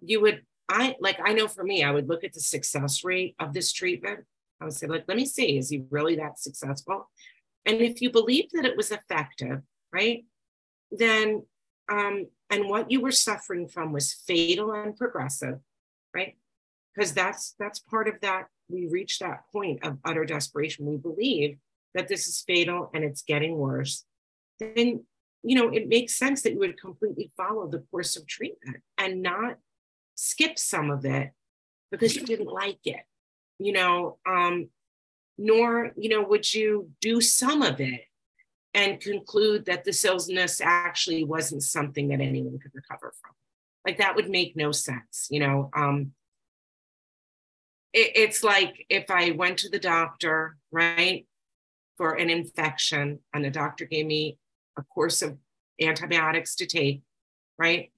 you 0.00 0.20
would, 0.20 0.42
I 0.68 0.96
like, 1.00 1.18
I 1.24 1.32
know 1.32 1.48
for 1.48 1.64
me, 1.64 1.82
I 1.82 1.90
would 1.90 2.08
look 2.08 2.24
at 2.24 2.32
the 2.32 2.40
success 2.40 3.02
rate 3.02 3.34
of 3.40 3.52
this 3.52 3.72
treatment. 3.72 4.20
I 4.60 4.64
would 4.64 4.74
say, 4.74 4.86
like, 4.86 5.04
let 5.08 5.16
me 5.16 5.26
see, 5.26 5.58
is 5.58 5.70
he 5.70 5.84
really 5.90 6.16
that 6.16 6.38
successful? 6.38 7.10
And 7.64 7.80
if 7.80 8.00
you 8.00 8.10
believe 8.10 8.50
that 8.52 8.64
it 8.64 8.76
was 8.76 8.90
effective, 8.90 9.62
right, 9.92 10.24
then, 10.90 11.44
um, 11.90 12.26
and 12.50 12.68
what 12.68 12.90
you 12.90 13.00
were 13.00 13.12
suffering 13.12 13.68
from 13.68 13.92
was 13.92 14.12
fatal 14.12 14.72
and 14.72 14.96
progressive, 14.96 15.58
right? 16.14 16.36
Because 16.98 17.14
that's 17.14 17.54
that's 17.60 17.78
part 17.78 18.08
of 18.08 18.20
that. 18.22 18.46
We 18.68 18.88
reach 18.88 19.20
that 19.20 19.44
point 19.52 19.84
of 19.84 19.98
utter 20.04 20.24
desperation. 20.24 20.84
We 20.84 20.96
believe 20.96 21.58
that 21.94 22.08
this 22.08 22.26
is 22.26 22.42
fatal 22.46 22.90
and 22.92 23.04
it's 23.04 23.22
getting 23.22 23.56
worse 23.56 24.04
then 24.58 25.04
you 25.42 25.54
know 25.54 25.68
it 25.68 25.88
makes 25.88 26.16
sense 26.16 26.42
that 26.42 26.52
you 26.52 26.58
would 26.58 26.80
completely 26.80 27.30
follow 27.36 27.68
the 27.68 27.84
course 27.90 28.16
of 28.16 28.26
treatment 28.26 28.78
and 28.96 29.22
not 29.22 29.56
skip 30.14 30.58
some 30.58 30.90
of 30.90 31.04
it 31.04 31.30
because 31.90 32.16
you 32.16 32.22
didn't 32.24 32.48
like 32.48 32.80
it 32.84 33.02
you 33.58 33.72
know 33.72 34.18
um 34.26 34.68
nor 35.38 35.92
you 35.96 36.08
know 36.08 36.22
would 36.22 36.52
you 36.52 36.90
do 37.00 37.20
some 37.20 37.62
of 37.62 37.80
it 37.80 38.02
and 38.74 39.00
conclude 39.00 39.64
that 39.64 39.84
this 39.84 40.04
illness 40.04 40.60
actually 40.60 41.24
wasn't 41.24 41.62
something 41.62 42.08
that 42.08 42.20
anyone 42.20 42.58
could 42.58 42.74
recover 42.74 43.12
from 43.20 43.32
like 43.86 43.98
that 43.98 44.16
would 44.16 44.28
make 44.28 44.56
no 44.56 44.72
sense 44.72 45.28
you 45.30 45.40
know 45.40 45.70
um 45.74 46.12
it, 47.92 48.12
it's 48.14 48.44
like 48.44 48.86
if 48.88 49.10
i 49.10 49.30
went 49.32 49.58
to 49.58 49.68
the 49.68 49.78
doctor 49.78 50.56
right 50.70 51.26
for 51.98 52.14
an 52.14 52.30
infection 52.30 53.18
and 53.34 53.44
the 53.44 53.50
doctor 53.50 53.84
gave 53.84 54.06
me 54.06 54.38
a 54.78 54.82
course 54.82 55.20
of 55.20 55.36
antibiotics 55.82 56.54
to 56.56 56.66
take, 56.66 57.02
right? 57.58 57.90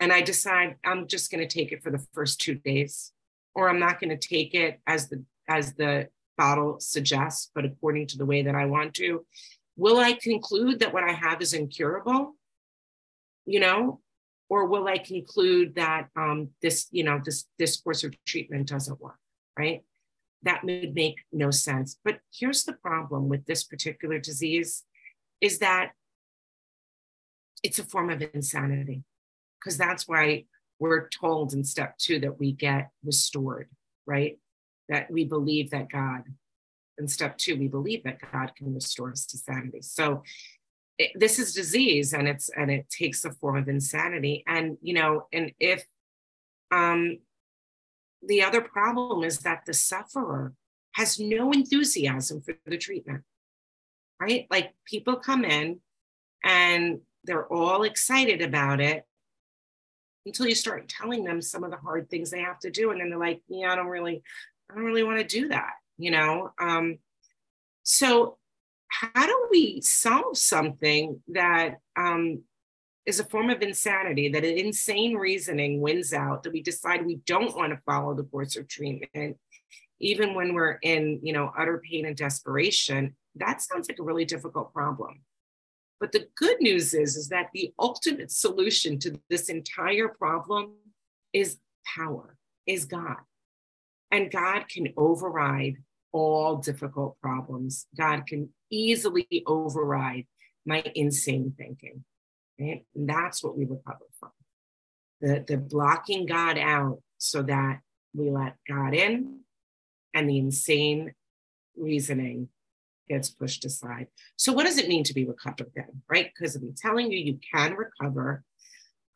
And 0.00 0.12
I 0.12 0.22
decide 0.22 0.76
I'm 0.84 1.06
just 1.06 1.30
going 1.30 1.46
to 1.46 1.54
take 1.54 1.70
it 1.70 1.82
for 1.82 1.90
the 1.90 2.04
first 2.14 2.40
two 2.40 2.54
days, 2.54 3.12
or 3.54 3.68
I'm 3.68 3.78
not 3.78 4.00
going 4.00 4.10
to 4.10 4.28
take 4.28 4.54
it 4.54 4.80
as 4.86 5.08
the 5.08 5.22
as 5.48 5.74
the 5.74 6.08
bottle 6.38 6.80
suggests, 6.80 7.50
but 7.54 7.66
according 7.66 8.06
to 8.08 8.16
the 8.18 8.24
way 8.24 8.42
that 8.42 8.54
I 8.54 8.64
want 8.64 8.94
to. 8.94 9.26
Will 9.76 9.98
I 9.98 10.14
conclude 10.14 10.80
that 10.80 10.94
what 10.94 11.04
I 11.04 11.12
have 11.12 11.42
is 11.42 11.52
incurable? 11.52 12.34
You 13.44 13.60
know, 13.60 14.00
or 14.50 14.66
will 14.66 14.88
I 14.88 14.98
conclude 14.98 15.76
that 15.76 16.08
um, 16.16 16.48
this, 16.60 16.88
you 16.90 17.04
know, 17.04 17.20
this 17.24 17.46
this 17.58 17.80
course 17.80 18.02
of 18.02 18.12
treatment 18.26 18.68
doesn't 18.68 19.00
work, 19.00 19.18
right? 19.56 19.82
That 20.42 20.64
would 20.64 20.94
make 20.94 21.16
no 21.32 21.52
sense. 21.52 21.98
But 22.04 22.18
here's 22.34 22.64
the 22.64 22.72
problem 22.72 23.28
with 23.28 23.46
this 23.46 23.62
particular 23.62 24.18
disease 24.18 24.82
is 25.40 25.60
that 25.60 25.92
it's 27.62 27.78
a 27.78 27.84
form 27.84 28.10
of 28.10 28.22
insanity 28.34 29.04
because 29.58 29.78
that's 29.78 30.08
why 30.08 30.46
we're 30.80 31.08
told 31.08 31.52
in 31.52 31.62
step 31.62 31.96
two 31.98 32.18
that 32.20 32.40
we 32.40 32.52
get 32.52 32.90
restored, 33.04 33.68
right? 34.06 34.38
That 34.88 35.10
we 35.10 35.24
believe 35.24 35.70
that 35.70 35.90
God, 35.90 36.22
in 36.98 37.06
step 37.06 37.38
two, 37.38 37.56
we 37.56 37.68
believe 37.68 38.02
that 38.02 38.18
God 38.32 38.52
can 38.56 38.74
restore 38.74 39.12
us 39.12 39.26
to 39.26 39.38
sanity. 39.38 39.82
So 39.82 40.22
it, 41.00 41.10
this 41.14 41.38
is 41.38 41.54
disease 41.54 42.12
and 42.12 42.28
it's 42.28 42.48
and 42.50 42.70
it 42.70 42.88
takes 42.90 43.22
the 43.22 43.32
form 43.32 43.56
of 43.56 43.68
insanity. 43.68 44.44
And 44.46 44.78
you 44.82 44.94
know, 44.94 45.26
and 45.32 45.52
if 45.58 45.84
um 46.70 47.18
the 48.26 48.42
other 48.42 48.60
problem 48.60 49.24
is 49.24 49.38
that 49.40 49.62
the 49.66 49.74
sufferer 49.74 50.52
has 50.94 51.18
no 51.18 51.52
enthusiasm 51.52 52.42
for 52.42 52.54
the 52.66 52.76
treatment 52.76 53.22
right? 54.20 54.46
Like 54.50 54.74
people 54.84 55.16
come 55.16 55.44
in 55.44 55.80
and 56.44 57.00
they're 57.24 57.46
all 57.46 57.82
excited 57.82 58.42
about 58.42 58.80
it 58.80 59.04
until 60.26 60.46
you 60.46 60.54
start 60.54 60.88
telling 60.88 61.24
them 61.24 61.40
some 61.40 61.64
of 61.64 61.70
the 61.70 61.78
hard 61.78 62.10
things 62.10 62.30
they 62.30 62.42
have 62.42 62.58
to 62.60 62.70
do. 62.70 62.90
And 62.90 63.00
then 63.00 63.08
they're 63.08 63.18
like, 63.18 63.40
yeah, 63.48 63.72
I 63.72 63.76
don't 63.76 63.86
really, 63.86 64.22
I 64.70 64.74
don't 64.74 64.84
really 64.84 65.02
want 65.02 65.18
to 65.18 65.24
do 65.24 65.48
that, 65.48 65.72
you 65.96 66.10
know? 66.10 66.52
Um, 66.60 66.98
so 67.82 68.36
how 68.90 69.26
do 69.26 69.48
we 69.50 69.80
solve 69.80 70.36
something 70.36 71.22
that 71.28 71.78
um, 71.96 72.42
is 73.06 73.20
a 73.20 73.24
form 73.24 73.50
of 73.50 73.62
insanity, 73.62 74.28
that 74.28 74.44
an 74.44 74.58
insane 74.58 75.14
reasoning 75.14 75.80
wins 75.80 76.12
out, 76.12 76.42
that 76.42 76.52
we 76.52 76.62
decide 76.62 77.06
we 77.06 77.20
don't 77.26 77.56
want 77.56 77.72
to 77.72 77.80
follow 77.86 78.14
the 78.14 78.24
course 78.24 78.56
of 78.56 78.68
treatment, 78.68 79.36
even 80.00 80.34
when 80.34 80.54
we're 80.54 80.78
in, 80.82 81.20
you 81.22 81.32
know, 81.32 81.52
utter 81.58 81.82
pain 81.88 82.06
and 82.06 82.16
desperation, 82.16 83.14
that 83.36 83.62
sounds 83.62 83.88
like 83.88 83.98
a 83.98 84.02
really 84.02 84.24
difficult 84.24 84.72
problem. 84.72 85.20
But 86.00 86.12
the 86.12 86.26
good 86.36 86.60
news 86.60 86.94
is, 86.94 87.16
is 87.16 87.28
that 87.28 87.50
the 87.52 87.72
ultimate 87.78 88.32
solution 88.32 88.98
to 89.00 89.20
this 89.28 89.48
entire 89.48 90.08
problem 90.08 90.72
is 91.32 91.58
power, 91.86 92.36
is 92.66 92.86
God. 92.86 93.18
And 94.10 94.30
God 94.30 94.68
can 94.68 94.92
override 94.96 95.76
all 96.12 96.56
difficult 96.56 97.18
problems. 97.20 97.86
God 97.96 98.26
can 98.26 98.50
easily 98.70 99.26
override 99.46 100.26
my 100.66 100.82
insane 100.94 101.54
thinking. 101.56 102.04
Right? 102.58 102.84
And 102.94 103.08
that's 103.08 103.42
what 103.42 103.56
we 103.56 103.64
recover 103.64 104.06
from. 104.18 104.30
The, 105.20 105.44
the 105.46 105.56
blocking 105.56 106.26
God 106.26 106.58
out 106.58 107.00
so 107.18 107.42
that 107.42 107.80
we 108.14 108.30
let 108.30 108.56
God 108.68 108.94
in 108.94 109.40
and 110.14 110.28
the 110.28 110.38
insane 110.38 111.14
reasoning 111.76 112.48
gets 113.08 113.30
pushed 113.30 113.64
aside. 113.64 114.06
So, 114.36 114.52
what 114.52 114.64
does 114.64 114.78
it 114.78 114.88
mean 114.88 115.04
to 115.04 115.14
be 115.14 115.24
recovered 115.24 115.70
then, 115.74 116.02
right? 116.08 116.30
Because 116.32 116.56
I'm 116.56 116.74
telling 116.76 117.10
you, 117.10 117.18
you 117.18 117.38
can 117.52 117.74
recover. 117.74 118.44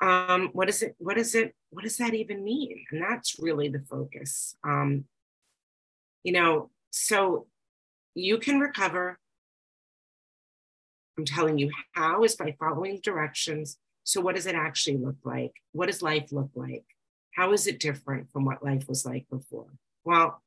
um, 0.03 0.51
what 0.53 0.69
is 0.69 0.83
it? 0.83 0.95
What 0.99 1.19
is 1.19 1.35
it? 1.35 1.55
What 1.71 1.85
does 1.85 1.97
that 1.99 2.15
even 2.15 2.45
mean? 2.45 2.85
And 2.91 3.03
that's 3.03 3.37
really 3.39 3.69
the 3.69 3.85
focus. 3.89 4.57
Um, 4.65 5.05
you 6.23 6.33
know, 6.33 6.71
so 6.95 7.47
you 8.15 8.39
can 8.39 8.61
recover. 8.61 9.19
I'm 11.19 11.25
telling 11.25 11.59
you 11.59 11.71
how 11.93 12.23
is 12.23 12.37
by 12.37 12.55
following 12.59 13.01
directions. 13.03 13.79
So, 14.05 14.21
what 14.21 14.37
does 14.37 14.47
it 14.47 14.55
actually 14.55 14.99
look 14.99 15.17
like? 15.25 15.53
What 15.73 15.87
does 15.87 16.03
life 16.03 16.31
look 16.31 16.51
like? 16.55 16.85
How 17.33 17.53
is 17.53 17.67
it 17.67 17.81
different 17.81 18.31
from 18.31 18.45
what 18.45 18.65
life 18.65 18.89
was 18.89 19.05
like 19.05 19.27
before? 19.29 19.67
Well, 20.05 20.41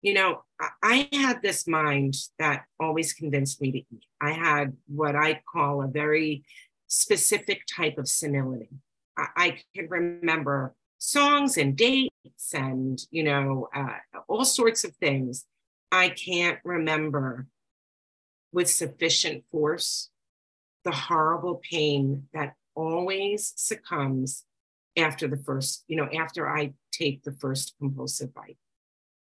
you 0.00 0.14
know, 0.14 0.44
I 0.82 1.08
had 1.12 1.42
this 1.42 1.68
mind 1.68 2.16
that 2.38 2.64
always 2.80 3.12
convinced 3.12 3.60
me 3.60 3.72
to 3.72 3.78
eat. 3.78 4.06
I 4.20 4.32
had 4.32 4.72
what 4.88 5.14
I 5.14 5.42
call 5.52 5.82
a 5.82 5.88
very 5.88 6.44
specific 6.86 7.64
type 7.66 7.98
of 7.98 8.08
senility. 8.08 8.70
I, 9.16 9.58
can 9.74 9.88
remember 9.88 10.74
songs 10.98 11.58
and 11.58 11.76
dates 11.76 12.54
and, 12.54 12.98
you 13.10 13.24
know, 13.24 13.68
uh, 13.74 13.98
all 14.26 14.44
sorts 14.44 14.84
of 14.84 14.96
things. 14.96 15.44
I 15.92 16.08
can't 16.08 16.58
remember 16.64 17.46
with 18.50 18.68
sufficient 18.70 19.44
force 19.52 20.08
the 20.84 20.90
horrible 20.90 21.60
pain 21.70 22.28
that 22.32 22.54
always 22.74 23.52
succumbs 23.56 24.44
after 24.96 25.28
the 25.28 25.36
first, 25.36 25.84
you 25.86 25.96
know, 25.96 26.08
after 26.12 26.48
I 26.48 26.72
take 26.90 27.22
the 27.22 27.32
first 27.32 27.74
compulsive 27.78 28.34
bite. 28.34 28.56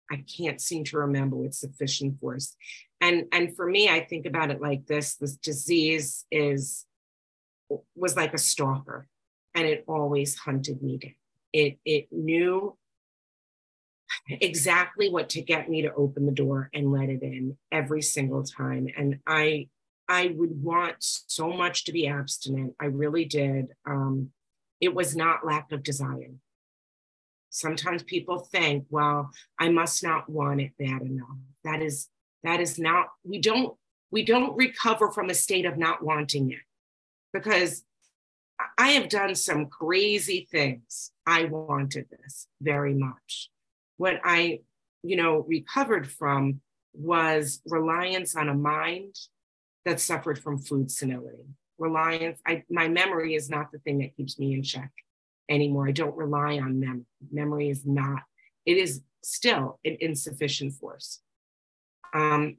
I 0.10 0.24
can't 0.38 0.60
seem 0.60 0.84
to 0.86 0.98
remember 0.98 1.36
with 1.36 1.54
sufficient 1.54 2.20
force. 2.20 2.56
And 3.00 3.26
and 3.32 3.56
for 3.56 3.66
me, 3.66 3.90
I 3.90 4.02
think 4.02 4.26
about 4.26 4.50
it 4.50 4.62
like 4.62 4.86
this: 4.88 5.16
this 5.16 5.36
disease 5.38 6.26
is 6.32 6.86
was 7.96 8.16
like 8.16 8.34
a 8.34 8.38
stalker, 8.38 9.08
and 9.56 9.66
it 9.68 9.84
always 9.88 10.38
hunted 10.38 10.82
me 10.82 10.98
down. 10.98 11.16
It 11.54 11.80
it 11.86 12.08
knew 12.12 12.78
exactly 14.30 15.10
what 15.10 15.30
to 15.30 15.42
get 15.42 15.70
me 15.70 15.82
to 15.84 15.94
open 15.94 16.26
the 16.26 16.32
door 16.32 16.70
and 16.74 16.92
let 16.92 17.10
it 17.10 17.22
in 17.22 17.58
every 17.72 18.02
single 18.02 18.44
time. 18.44 18.88
And 18.98 19.20
I 19.28 19.70
I 20.10 20.34
would 20.36 20.62
want 20.62 20.98
so 21.00 21.54
much 21.54 21.86
to 21.86 21.94
be 21.94 22.08
abstinent. 22.08 22.76
I 22.82 22.86
really 22.86 23.24
did. 23.24 23.68
Um, 23.86 24.32
it 24.82 24.94
was 24.94 25.16
not 25.16 25.46
lack 25.46 25.72
of 25.72 25.84
desire. 25.84 26.34
Sometimes 27.50 28.04
people 28.04 28.40
think, 28.40 28.86
well, 28.90 29.32
I 29.58 29.70
must 29.70 30.04
not 30.04 30.30
want 30.30 30.60
it 30.60 30.72
bad 30.78 31.02
enough. 31.04 31.38
That 31.64 31.82
is, 31.82 32.10
that 32.44 32.60
is 32.60 32.78
not, 32.80 33.08
we 33.24 33.40
don't, 33.40 33.78
we 34.10 34.26
don't 34.26 34.58
recover 34.58 35.12
from 35.12 35.30
a 35.30 35.34
state 35.34 35.66
of 35.66 35.78
not 35.78 36.04
wanting 36.04 36.52
it 36.52 36.60
because 37.32 37.84
I 38.78 38.90
have 38.90 39.08
done 39.08 39.36
some 39.36 39.68
crazy 39.68 40.48
things. 40.52 41.12
I 41.26 41.46
wanted 41.46 42.08
this 42.10 42.48
very 42.62 42.94
much. 42.94 43.51
What 44.02 44.20
I, 44.24 44.62
you 45.04 45.16
know, 45.16 45.46
recovered 45.48 46.10
from 46.10 46.62
was 46.92 47.62
reliance 47.68 48.36
on 48.36 48.50
a 48.50 48.56
mind 48.56 49.14
that 49.86 50.00
suffered 50.00 50.40
from 50.40 50.58
food 50.58 50.90
senility. 50.90 51.46
Reliance, 51.78 52.40
I, 52.48 52.64
my 52.68 52.88
memory 52.88 53.36
is 53.36 53.48
not 53.48 53.72
the 53.72 53.78
thing 53.78 54.00
that 54.00 54.16
keeps 54.16 54.40
me 54.40 54.56
in 54.56 54.64
check 54.64 54.90
anymore. 55.48 55.88
I 55.88 55.92
don't 55.92 56.18
rely 56.18 56.58
on 56.58 56.80
memory. 56.80 57.06
Memory 57.32 57.70
is 57.70 57.86
not, 57.86 58.24
it 58.66 58.78
is 58.78 59.02
still 59.24 59.80
an 59.86 59.98
insufficient 60.00 60.74
force. 60.74 61.22
Um, 62.12 62.58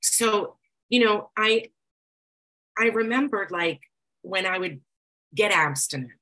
so, 0.00 0.58
you 0.88 1.00
know, 1.04 1.30
I 1.36 1.72
I 2.78 2.86
remembered 3.02 3.50
like 3.50 3.80
when 4.22 4.46
I 4.46 4.56
would 4.58 4.80
get 5.34 5.50
abstinent, 5.50 6.20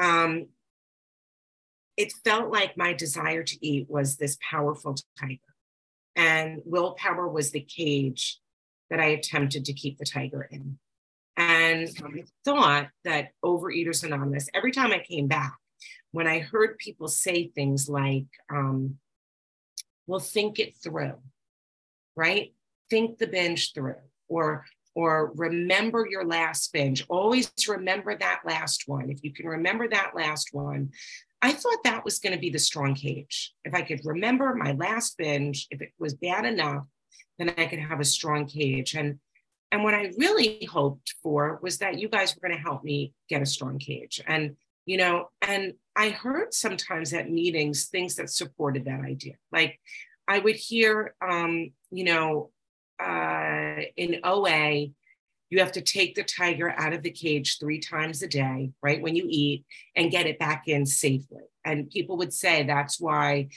um, 0.00 0.46
it 1.98 2.14
felt 2.24 2.50
like 2.50 2.76
my 2.76 2.92
desire 2.92 3.42
to 3.42 3.66
eat 3.66 3.90
was 3.90 4.16
this 4.16 4.38
powerful 4.40 4.94
tiger. 5.18 5.40
And 6.14 6.62
willpower 6.64 7.28
was 7.28 7.50
the 7.50 7.60
cage 7.60 8.38
that 8.88 9.00
I 9.00 9.06
attempted 9.06 9.64
to 9.64 9.72
keep 9.72 9.98
the 9.98 10.06
tiger 10.06 10.48
in. 10.48 10.78
And 11.36 11.88
I 11.98 12.24
thought 12.44 12.88
that 13.04 13.30
Overeaters 13.44 14.04
Anonymous, 14.04 14.48
every 14.54 14.70
time 14.70 14.92
I 14.92 15.00
came 15.00 15.26
back, 15.26 15.56
when 16.12 16.28
I 16.28 16.38
heard 16.38 16.78
people 16.78 17.08
say 17.08 17.48
things 17.48 17.88
like, 17.88 18.26
um, 18.48 18.98
well, 20.06 20.20
think 20.20 20.60
it 20.60 20.76
through, 20.76 21.18
right? 22.16 22.54
Think 22.90 23.18
the 23.18 23.26
binge 23.26 23.72
through, 23.74 23.96
or 24.28 24.64
or 24.94 25.32
remember 25.36 26.08
your 26.10 26.24
last 26.24 26.72
binge. 26.72 27.04
Always 27.08 27.52
remember 27.68 28.16
that 28.16 28.40
last 28.44 28.84
one. 28.86 29.10
If 29.10 29.22
you 29.22 29.32
can 29.32 29.46
remember 29.46 29.86
that 29.88 30.12
last 30.16 30.48
one, 30.52 30.90
I 31.40 31.52
thought 31.52 31.84
that 31.84 32.04
was 32.04 32.18
going 32.18 32.34
to 32.34 32.40
be 32.40 32.50
the 32.50 32.58
strong 32.58 32.94
cage. 32.94 33.54
If 33.64 33.74
I 33.74 33.82
could 33.82 34.00
remember 34.04 34.54
my 34.54 34.72
last 34.72 35.16
binge, 35.16 35.68
if 35.70 35.80
it 35.80 35.92
was 35.98 36.14
bad 36.14 36.44
enough, 36.44 36.84
then 37.38 37.54
I 37.56 37.66
could 37.66 37.78
have 37.78 38.00
a 38.00 38.04
strong 38.04 38.46
cage. 38.46 38.94
And 38.94 39.20
and 39.70 39.84
what 39.84 39.94
I 39.94 40.12
really 40.16 40.64
hoped 40.64 41.14
for 41.22 41.58
was 41.62 41.78
that 41.78 41.98
you 41.98 42.08
guys 42.08 42.34
were 42.34 42.48
going 42.48 42.56
to 42.56 42.62
help 42.62 42.82
me 42.82 43.12
get 43.28 43.42
a 43.42 43.46
strong 43.46 43.78
cage. 43.78 44.22
And, 44.26 44.56
you 44.86 44.96
know, 44.96 45.28
and 45.42 45.74
I 45.94 46.08
heard 46.08 46.54
sometimes 46.54 47.12
at 47.12 47.30
meetings 47.30 47.88
things 47.88 48.16
that 48.16 48.30
supported 48.30 48.86
that 48.86 49.00
idea. 49.00 49.34
Like 49.52 49.78
I 50.26 50.38
would 50.38 50.56
hear, 50.56 51.14
um, 51.20 51.72
you 51.90 52.04
know, 52.04 52.50
uh, 52.98 53.82
in 53.96 54.20
OA, 54.24 54.86
you 55.50 55.60
have 55.60 55.72
to 55.72 55.80
take 55.80 56.14
the 56.14 56.24
tiger 56.24 56.74
out 56.76 56.92
of 56.92 57.02
the 57.02 57.10
cage 57.10 57.58
three 57.58 57.80
times 57.80 58.22
a 58.22 58.28
day, 58.28 58.70
right? 58.82 59.00
When 59.00 59.16
you 59.16 59.26
eat 59.28 59.64
and 59.96 60.10
get 60.10 60.26
it 60.26 60.38
back 60.38 60.68
in 60.68 60.84
safely. 60.84 61.42
And 61.64 61.90
people 61.90 62.16
would 62.18 62.32
say 62.32 62.62
that's 62.62 63.00
why 63.00 63.48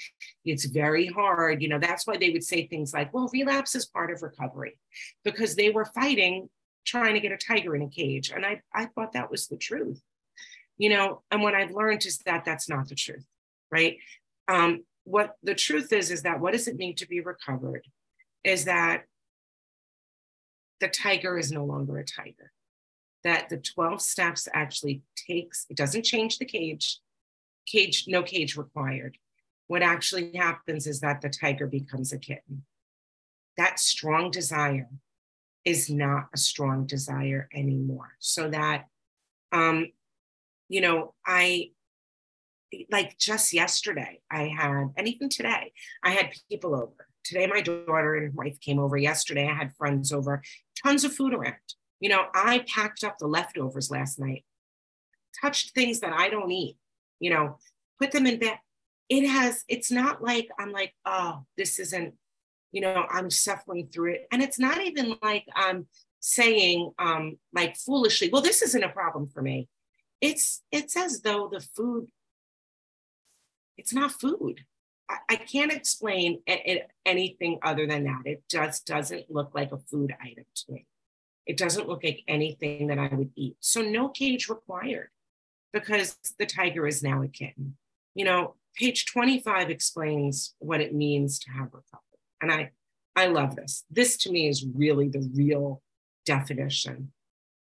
it's 0.46 0.66
very 0.66 1.08
hard. 1.08 1.62
You 1.62 1.70
know, 1.70 1.80
that's 1.80 2.08
why 2.08 2.18
they 2.18 2.30
would 2.30 2.44
say 2.44 2.68
things 2.68 2.94
like, 2.94 3.14
well, 3.14 3.30
relapse 3.34 3.76
is 3.76 3.86
part 3.86 4.12
of 4.12 4.22
recovery 4.22 4.78
because 5.24 5.56
they 5.56 5.70
were 5.70 5.86
fighting 5.86 6.50
trying 6.86 7.14
to 7.14 7.20
get 7.20 7.32
a 7.32 7.38
tiger 7.38 7.76
in 7.76 7.82
a 7.84 7.90
cage. 7.90 8.32
And 8.32 8.46
I, 8.46 8.62
I 8.74 8.86
thought 8.86 9.14
that 9.14 9.30
was 9.30 9.48
the 9.48 9.58
truth, 9.58 10.02
you 10.78 10.90
know, 10.90 11.22
and 11.30 11.42
what 11.42 11.56
I've 11.56 11.72
learned 11.72 12.06
is 12.06 12.20
that 12.20 12.44
that's 12.46 12.68
not 12.68 12.88
the 12.88 12.96
truth, 12.96 13.26
right? 13.72 13.98
Um, 14.48 14.84
what 15.04 15.36
the 15.44 15.56
truth 15.56 15.94
is, 15.94 16.12
is 16.12 16.24
that 16.24 16.40
what 16.40 16.54
does 16.54 16.68
it 16.68 16.78
mean 16.78 16.96
to 16.96 17.08
be 17.08 17.22
recovered? 17.22 17.86
Is 18.44 18.66
that 18.66 19.04
the 20.82 20.90
tiger 20.90 21.38
is 21.38 21.52
no 21.52 21.64
longer 21.64 21.98
a 22.00 22.04
tiger. 22.04 22.52
That 23.24 23.50
the 23.50 23.58
12 23.58 24.02
steps 24.02 24.48
actually 24.52 25.04
takes, 25.16 25.68
it 25.70 25.78
doesn't 25.78 26.04
change 26.04 26.40
the 26.40 26.46
cage, 26.46 27.00
cage, 27.68 28.06
no 28.08 28.24
cage 28.24 28.58
required. 28.58 29.18
What 29.68 29.84
actually 29.84 30.36
happens 30.36 30.88
is 30.88 31.00
that 31.00 31.22
the 31.22 31.30
tiger 31.30 31.68
becomes 31.68 32.12
a 32.12 32.18
kitten. 32.18 32.64
That 33.58 33.80
strong 33.80 34.32
desire 34.32 34.90
is 35.64 35.90
not 35.90 36.30
a 36.34 36.38
strong 36.38 36.88
desire 36.88 37.48
anymore. 37.54 38.14
So 38.20 38.50
that, 38.50 38.86
um, 39.52 39.92
you 40.68 40.82
know, 40.82 41.14
I, 41.26 41.72
like 42.90 43.20
just 43.20 43.54
yesterday, 43.54 44.22
I 44.32 44.48
had, 44.48 44.94
and 44.98 45.08
even 45.08 45.30
today, 45.30 45.74
I 46.04 46.12
had 46.12 46.32
people 46.50 46.74
over 46.74 47.08
today 47.24 47.48
my 47.48 47.62
daughter 47.62 48.16
and 48.16 48.34
wife 48.34 48.60
came 48.60 48.80
over 48.80 48.98
yesterday. 48.98 49.48
I 49.48 49.54
had 49.54 49.76
friends 49.76 50.12
over 50.12 50.42
tons 50.84 51.04
of 51.04 51.14
food 51.14 51.34
around. 51.34 51.56
You 52.00 52.10
know 52.10 52.26
i 52.34 52.66
packed 52.68 53.04
up 53.04 53.18
the 53.20 53.28
leftovers 53.28 53.92
last 53.92 54.20
night 54.20 54.44
touched 55.40 55.74
things 55.74 56.00
that 56.02 56.14
i 56.14 56.30
don't 56.30 56.52
eat 56.52 56.76
you 57.20 57.30
know 57.30 57.58
put 58.00 58.12
them 58.12 58.26
in 58.26 58.40
bed. 58.40 58.58
It 59.10 59.28
has 59.28 59.64
it's 59.68 59.92
not 59.92 60.24
like 60.24 60.50
i'm 60.60 60.72
like 60.72 60.94
oh 61.06 61.46
this 61.58 61.80
isn't 61.80 62.16
you 62.72 62.82
know 62.82 63.06
i'm 63.10 63.30
suffering 63.30 63.88
through 63.94 64.14
it. 64.14 64.28
And 64.32 64.42
it's 64.42 64.60
not 64.60 64.82
even 64.82 65.16
like 65.22 65.46
i'm 65.56 65.88
saying 66.20 66.92
um 67.00 67.38
like 67.54 67.76
foolishly 67.78 68.30
well 68.32 68.42
this 68.42 68.62
isn't 68.62 68.84
a 68.84 68.90
problem 68.90 69.28
for 69.28 69.42
me. 69.42 69.70
It's 70.22 70.64
it's 70.72 70.98
as 70.98 71.22
though 71.22 71.50
the 71.52 71.60
food 71.60 72.08
it's 73.78 73.94
not 73.94 74.12
food 74.12 74.62
I, 75.30 75.36
can't 75.36 75.72
explain 75.72 76.42
anything 77.06 77.60
other 77.64 77.88
than 77.88 78.04
that. 78.06 78.22
It 78.26 78.44
just 78.50 78.86
doesn't 78.86 79.30
look 79.30 79.52
like 79.54 79.72
a 79.72 79.78
food 79.78 80.14
item 80.22 80.46
to 80.56 80.72
me. 80.72 80.86
It 81.46 81.58
doesn't 81.58 81.88
look 81.88 82.04
like 82.04 82.24
anything 82.28 82.88
that 82.88 83.00
I 83.00 83.14
would 83.14 83.32
eat. 83.36 83.58
So 83.60 83.82
no 83.82 84.10
cage 84.10 84.48
required 84.48 85.10
because 85.74 86.18
the 86.38 86.46
tiger 86.46 86.88
is 86.88 87.02
now 87.04 87.22
a 87.22 87.28
kitten. 87.28 87.78
You 88.16 88.26
know, 88.26 88.56
page 88.76 89.06
25 89.06 89.70
explains 89.70 90.54
what 90.60 90.82
it 90.82 90.94
means 90.94 91.40
to 91.40 91.52
have 91.52 91.74
recovery. 91.74 92.02
And 92.42 92.52
I, 92.52 92.72
I 93.16 93.28
love 93.28 93.56
this. 93.56 93.84
This 93.90 94.18
to 94.18 94.32
me 94.32 94.48
is 94.48 94.66
really 94.66 95.10
the 95.10 95.30
real 95.34 95.82
definition. 96.26 97.12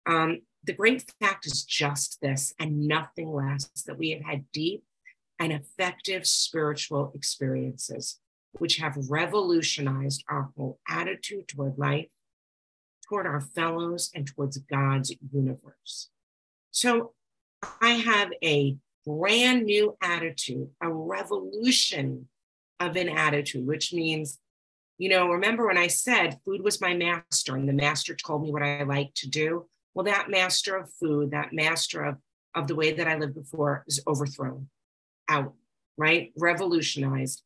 Um, 0.06 0.42
the 0.64 0.74
great 0.74 1.12
fact 1.20 1.46
is 1.46 1.64
just 1.64 2.22
this 2.22 2.54
and 2.60 2.88
nothing 2.88 3.32
less 3.32 3.70
that 3.86 3.98
we 3.98 4.12
have 4.12 4.22
had 4.22 4.52
deep 4.52 4.84
and 5.44 5.52
effective 5.52 6.26
spiritual 6.26 7.12
experiences, 7.14 8.20
which 8.54 8.78
have 8.78 8.96
revolutionized 9.10 10.24
our 10.30 10.52
whole 10.56 10.80
attitude 10.88 11.50
toward 11.50 11.78
life, 11.78 12.08
toward 13.08 13.28
our 13.28 13.42
fellows, 13.42 14.10
and 14.16 14.26
towards 14.26 14.58
God's 14.58 15.14
universe. 15.34 16.10
So 16.72 17.12
I 17.82 17.92
have 17.92 18.32
a 18.42 18.78
brand 19.06 19.66
new 19.66 19.98
attitude, 20.02 20.70
a 20.82 20.90
revolution 20.90 22.30
of 22.80 22.96
an 22.96 23.10
attitude, 23.10 23.68
which 23.68 23.92
means, 23.92 24.40
you 24.98 25.10
know, 25.10 25.28
remember 25.28 25.68
when 25.68 25.78
I 25.78 25.88
said 25.88 26.40
food 26.46 26.64
was 26.64 26.80
my 26.80 26.94
master 26.94 27.58
and 27.58 27.68
the 27.68 27.74
master 27.74 28.16
told 28.16 28.44
me 28.44 28.52
what 28.52 28.64
I 28.64 28.84
like 28.84 29.14
to 29.16 29.30
do? 29.30 29.68
Well, 29.94 30.06
that 30.06 30.30
master 30.30 30.78
of 30.78 30.90
food, 30.94 31.32
that 31.32 31.52
master 31.52 32.06
of, 32.06 32.16
of 32.56 32.68
the 32.68 32.76
way 32.76 32.94
that 32.94 33.10
I 33.10 33.18
lived 33.18 33.36
before 33.36 33.84
is 33.88 34.02
overthrown, 34.08 34.70
out, 35.30 35.54
right? 35.98 36.32
Revolutionized. 36.38 37.44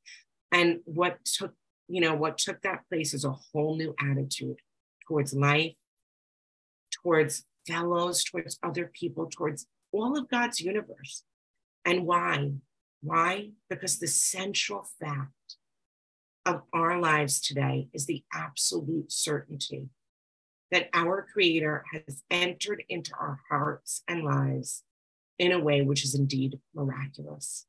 And 0.52 0.80
what 0.86 1.24
took, 1.26 1.54
you 1.88 2.02
know, 2.02 2.16
what 2.16 2.38
took 2.38 2.62
that 2.62 2.84
place 2.90 3.14
is 3.14 3.26
a 3.26 3.32
whole 3.32 3.78
new 3.78 3.96
attitude 4.00 4.58
towards 5.08 5.34
life, 5.34 5.78
towards 6.92 7.46
fellows, 7.68 8.24
towards 8.24 8.58
other 8.64 8.92
people, 8.94 9.28
towards 9.30 9.68
all 9.92 10.18
of 10.18 10.30
God's 10.30 10.62
universe. 10.62 11.24
And 11.86 12.06
why? 12.06 12.54
Why? 13.02 13.52
Because 13.70 14.00
the 14.00 14.08
central 14.08 14.88
fact 15.00 15.32
of 16.46 16.62
our 16.74 17.00
lives 17.00 17.42
today 17.42 17.90
is 17.94 18.06
the 18.06 18.24
absolute 18.34 19.12
certainty 19.12 19.90
that 20.72 20.90
our 20.94 21.26
Creator 21.32 21.86
has 21.94 22.24
entered 22.30 22.84
into 22.90 23.14
our 23.20 23.40
hearts 23.50 24.04
and 24.08 24.24
lives 24.24 24.84
in 25.40 25.52
a 25.52 25.60
way 25.60 25.82
which 25.82 26.04
is 26.04 26.16
indeed 26.16 26.60
miraculous. 26.74 27.66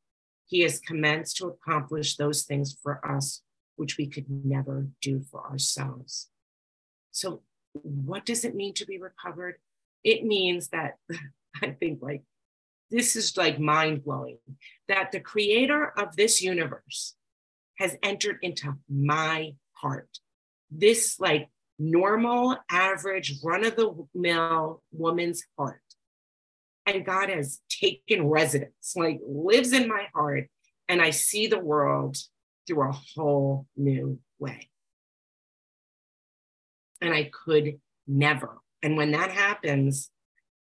He 0.47 0.61
has 0.61 0.81
commenced 0.81 1.37
to 1.37 1.49
accomplish 1.49 2.17
those 2.17 2.45
things 2.45 2.77
for 2.83 3.05
us 3.07 3.43
which 3.77 3.97
we 3.97 4.07
could 4.07 4.27
never 4.29 4.89
do 5.01 5.21
for 5.21 5.47
ourselves. 5.47 6.29
So, 7.13 7.43
what 7.73 8.27
does 8.27 8.45
it 8.45 8.55
mean 8.55 8.75
to 8.75 8.87
be 8.87 8.99
recovered? 8.99 9.57
It 10.03 10.25
means 10.25 10.69
that 10.69 10.97
I 11.63 11.71
think, 11.71 12.01
like, 12.03 12.23
this 12.91 13.17
is 13.17 13.37
like 13.37 13.61
mind 13.61 14.05
blowing 14.05 14.39
that 14.89 15.13
the 15.13 15.21
creator 15.21 15.93
of 15.99 16.17
this 16.17 16.41
universe 16.41 17.15
has 17.77 17.97
entered 18.03 18.39
into 18.43 18.75
my 18.89 19.55
heart. 19.75 20.09
This, 20.71 21.21
like, 21.21 21.49
normal, 21.79 22.57
average, 22.71 23.35
run 23.45 23.65
of 23.65 23.77
the 23.77 24.07
mill 24.15 24.83
woman's 24.91 25.43
heart. 25.57 25.83
And 26.91 27.05
God 27.05 27.29
has 27.29 27.61
taken 27.69 28.29
residence, 28.29 28.95
like, 28.97 29.21
lives 29.27 29.73
in 29.73 29.89
my 29.89 30.07
heart. 30.15 30.49
And 30.89 31.03
I 31.03 31.11
see 31.11 31.47
the 31.47 31.59
world 31.59 32.17
through 32.67 32.89
a 32.89 32.93
whole 33.15 33.67
new 33.77 34.19
way. 34.39 34.71
And 37.01 37.13
I 37.15 37.31
could 37.33 37.81
never. 38.07 38.59
And 38.83 38.97
when 38.97 39.13
that 39.13 39.31
happens, 39.31 40.11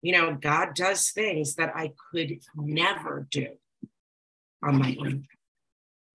you 0.02 0.14
know, 0.14 0.36
God 0.40 0.74
does 0.74 1.12
things 1.12 1.56
that 1.56 1.76
I 1.76 1.94
could 2.12 2.40
never 2.56 3.28
do 3.30 3.48
on 4.64 4.78
my 4.80 4.96
own. 5.00 5.28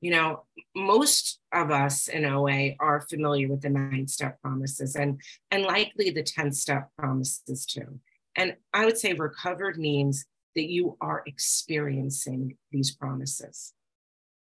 You 0.00 0.10
know, 0.10 0.44
most 0.74 1.38
of 1.52 1.70
us 1.70 2.08
in 2.08 2.24
OA 2.24 2.74
are 2.80 3.06
familiar 3.08 3.48
with 3.48 3.62
the 3.62 3.70
nine 3.70 4.08
step 4.08 4.40
promises 4.42 4.96
and, 4.96 5.20
and 5.50 5.62
likely 5.62 6.10
the 6.10 6.24
10 6.24 6.52
step 6.52 6.90
promises 6.98 7.64
too. 7.66 8.00
And 8.36 8.56
I 8.72 8.84
would 8.84 8.98
say 8.98 9.12
recovered 9.12 9.78
means 9.78 10.24
that 10.54 10.68
you 10.68 10.96
are 11.00 11.22
experiencing 11.26 12.56
these 12.70 12.94
promises 12.94 13.74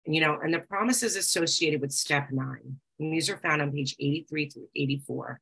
you 0.08 0.22
know, 0.22 0.38
and 0.42 0.54
the 0.54 0.60
promises 0.60 1.16
associated 1.16 1.82
with 1.82 1.92
step 1.92 2.28
nine, 2.30 2.80
and 2.98 3.12
these 3.12 3.28
are 3.28 3.36
found 3.36 3.60
on 3.60 3.70
page 3.70 3.94
83 4.00 4.48
through 4.48 4.68
84. 4.74 5.40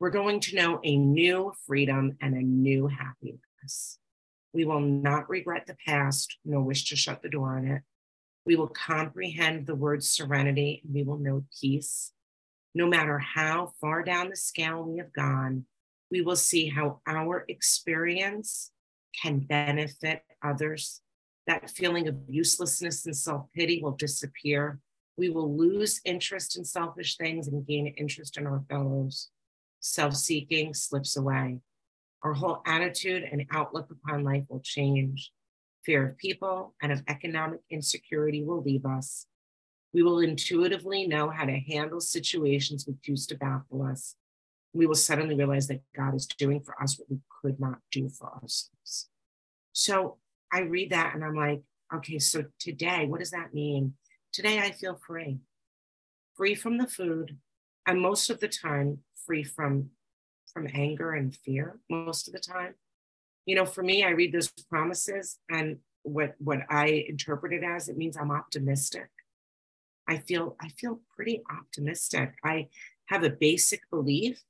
We're 0.00 0.10
going 0.10 0.40
to 0.40 0.56
know 0.56 0.80
a 0.82 0.96
new 0.96 1.52
freedom 1.66 2.16
and 2.22 2.34
a 2.34 2.40
new 2.40 2.86
happiness. 2.86 3.98
We 4.54 4.64
will 4.64 4.80
not 4.80 5.28
regret 5.28 5.66
the 5.66 5.76
past 5.86 6.38
nor 6.44 6.62
wish 6.62 6.88
to 6.88 6.96
shut 6.96 7.20
the 7.20 7.28
door 7.28 7.58
on 7.58 7.66
it. 7.66 7.82
We 8.46 8.56
will 8.56 8.68
comprehend 8.68 9.66
the 9.66 9.74
word 9.74 10.02
serenity 10.02 10.80
and 10.84 10.94
we 10.94 11.02
will 11.02 11.18
know 11.18 11.44
peace. 11.60 12.12
No 12.74 12.86
matter 12.86 13.18
how 13.18 13.72
far 13.78 14.02
down 14.02 14.30
the 14.30 14.36
scale 14.36 14.84
we 14.84 14.98
have 14.98 15.12
gone, 15.12 15.66
we 16.10 16.20
will 16.22 16.36
see 16.36 16.68
how 16.68 17.00
our 17.06 17.44
experience 17.48 18.72
can 19.22 19.40
benefit 19.40 20.22
others 20.42 21.02
that 21.48 21.70
feeling 21.70 22.06
of 22.06 22.16
uselessness 22.28 23.06
and 23.06 23.16
self 23.16 23.46
pity 23.54 23.82
will 23.82 23.92
disappear. 23.92 24.78
We 25.16 25.30
will 25.30 25.56
lose 25.56 26.00
interest 26.04 26.56
in 26.56 26.64
selfish 26.64 27.16
things 27.16 27.48
and 27.48 27.66
gain 27.66 27.88
interest 27.96 28.36
in 28.36 28.46
our 28.46 28.62
fellows. 28.68 29.30
Self 29.80 30.14
seeking 30.14 30.74
slips 30.74 31.16
away. 31.16 31.60
Our 32.22 32.34
whole 32.34 32.62
attitude 32.66 33.24
and 33.32 33.46
outlook 33.50 33.88
upon 33.90 34.24
life 34.24 34.44
will 34.48 34.60
change. 34.60 35.32
Fear 35.84 36.08
of 36.08 36.18
people 36.18 36.74
and 36.82 36.92
of 36.92 37.02
economic 37.08 37.60
insecurity 37.70 38.44
will 38.44 38.62
leave 38.62 38.84
us. 38.84 39.26
We 39.94 40.02
will 40.02 40.20
intuitively 40.20 41.06
know 41.06 41.30
how 41.30 41.46
to 41.46 41.58
handle 41.58 42.00
situations 42.00 42.86
which 42.86 43.08
used 43.08 43.30
to 43.30 43.36
baffle 43.36 43.82
us. 43.82 44.16
We 44.78 44.86
will 44.86 44.94
suddenly 44.94 45.34
realize 45.34 45.66
that 45.66 45.82
God 45.96 46.14
is 46.14 46.24
doing 46.26 46.60
for 46.60 46.80
us 46.80 46.96
what 46.96 47.10
we 47.10 47.18
could 47.42 47.58
not 47.58 47.80
do 47.90 48.08
for 48.08 48.28
ourselves. 48.28 49.08
So 49.72 50.18
I 50.52 50.60
read 50.60 50.90
that 50.90 51.16
and 51.16 51.24
I'm 51.24 51.34
like, 51.34 51.62
okay, 51.92 52.20
so 52.20 52.44
today, 52.60 53.04
what 53.06 53.18
does 53.18 53.32
that 53.32 53.52
mean? 53.52 53.94
Today 54.32 54.60
I 54.60 54.70
feel 54.70 55.00
free, 55.04 55.40
free 56.36 56.54
from 56.54 56.78
the 56.78 56.86
food, 56.86 57.38
and 57.86 58.00
most 58.00 58.30
of 58.30 58.38
the 58.38 58.46
time 58.46 58.98
free 59.26 59.42
from 59.42 59.90
from 60.52 60.68
anger 60.72 61.10
and 61.10 61.34
fear. 61.34 61.80
Most 61.90 62.28
of 62.28 62.32
the 62.32 62.38
time, 62.38 62.74
you 63.46 63.56
know, 63.56 63.66
for 63.66 63.82
me, 63.82 64.04
I 64.04 64.10
read 64.10 64.32
those 64.32 64.48
promises 64.70 65.38
and 65.50 65.78
what 66.04 66.36
what 66.38 66.60
I 66.70 67.04
interpret 67.08 67.52
it 67.52 67.64
as, 67.64 67.88
it 67.88 67.96
means 67.96 68.16
I'm 68.16 68.30
optimistic. 68.30 69.08
I 70.06 70.18
feel 70.18 70.56
I 70.60 70.68
feel 70.68 71.00
pretty 71.16 71.42
optimistic. 71.50 72.34
I 72.44 72.68
have 73.06 73.24
a 73.24 73.30
basic 73.30 73.80
belief 73.90 74.40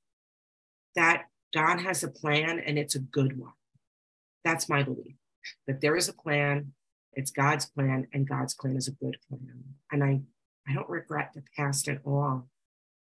that 0.94 1.24
God 1.54 1.80
has 1.80 2.02
a 2.02 2.08
plan 2.08 2.58
and 2.58 2.78
it's 2.78 2.94
a 2.94 3.00
good 3.00 3.38
one. 3.38 3.52
That's 4.44 4.68
my 4.68 4.82
belief 4.82 5.14
that 5.66 5.80
there 5.80 5.96
is 5.96 6.08
a 6.08 6.12
plan, 6.12 6.72
it's 7.12 7.30
God's 7.30 7.66
plan, 7.66 8.06
and 8.12 8.28
God's 8.28 8.54
plan 8.54 8.76
is 8.76 8.88
a 8.88 8.92
good 8.92 9.16
plan. 9.28 9.64
And 9.90 10.04
I, 10.04 10.20
I 10.68 10.74
don't 10.74 10.88
regret 10.88 11.30
the 11.34 11.42
past 11.56 11.88
at 11.88 12.00
all. 12.04 12.48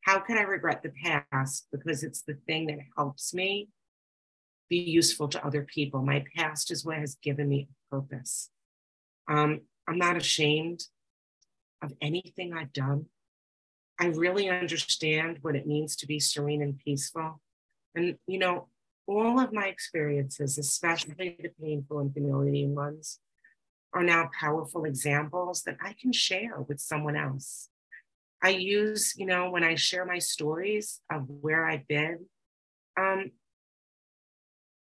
How 0.03 0.21
can 0.21 0.39
I 0.39 0.43
regret 0.43 0.83
the 0.83 0.93
past? 1.03 1.67
Because 1.73 2.03
it's 2.03 2.23
the 2.23 2.39
thing 2.47 2.67
that 2.69 2.79
helps 2.97 3.35
me 3.35 3.69
be 4.69 4.79
useful 4.79 5.29
to 5.29 5.45
other 5.45 5.63
people. 5.63 6.03
My 6.03 6.25
past 6.37 6.71
is 6.71 6.85
what 6.85 6.99
has 6.99 7.17
given 7.17 7.49
me 7.49 7.69
a 7.69 7.97
purpose. 7.97 8.51
Um, 9.29 9.63
I'm 9.89 9.99
not 9.99 10.17
ashamed 10.17 10.85
of 11.83 11.93
anything 12.01 12.53
I've 12.53 12.73
done. 12.73 13.07
I 13.99 14.07
really 14.07 14.49
understand 14.49 15.39
what 15.43 15.57
it 15.57 15.67
means 15.67 15.97
to 15.97 16.07
be 16.07 16.21
serene 16.21 16.63
and 16.63 16.79
peaceful. 16.79 17.41
And, 17.97 18.19
you 18.27 18.39
know, 18.39 18.69
all 19.07 19.41
of 19.41 19.53
my 19.53 19.67
experiences, 19.67 20.59
especially 20.59 21.37
the 21.41 21.51
painful 21.61 21.99
and 22.01 22.13
humiliating 22.13 22.75
ones, 22.75 23.21
are 23.93 24.03
now 24.03 24.29
powerful 24.39 24.85
examples 24.85 25.63
that 25.63 25.79
I 25.83 25.95
can 25.99 26.13
share 26.13 26.61
with 26.61 26.79
someone 26.81 27.17
else. 27.17 27.71
I 28.43 28.51
use, 28.51 29.15
you 29.17 29.25
know, 29.25 29.51
when 29.51 29.65
I 29.65 29.77
share 29.77 30.05
my 30.05 30.19
stories 30.19 31.01
of 31.11 31.25
where 31.29 31.67
I've 31.67 31.89
been, 31.89 32.27
um, 32.99 33.31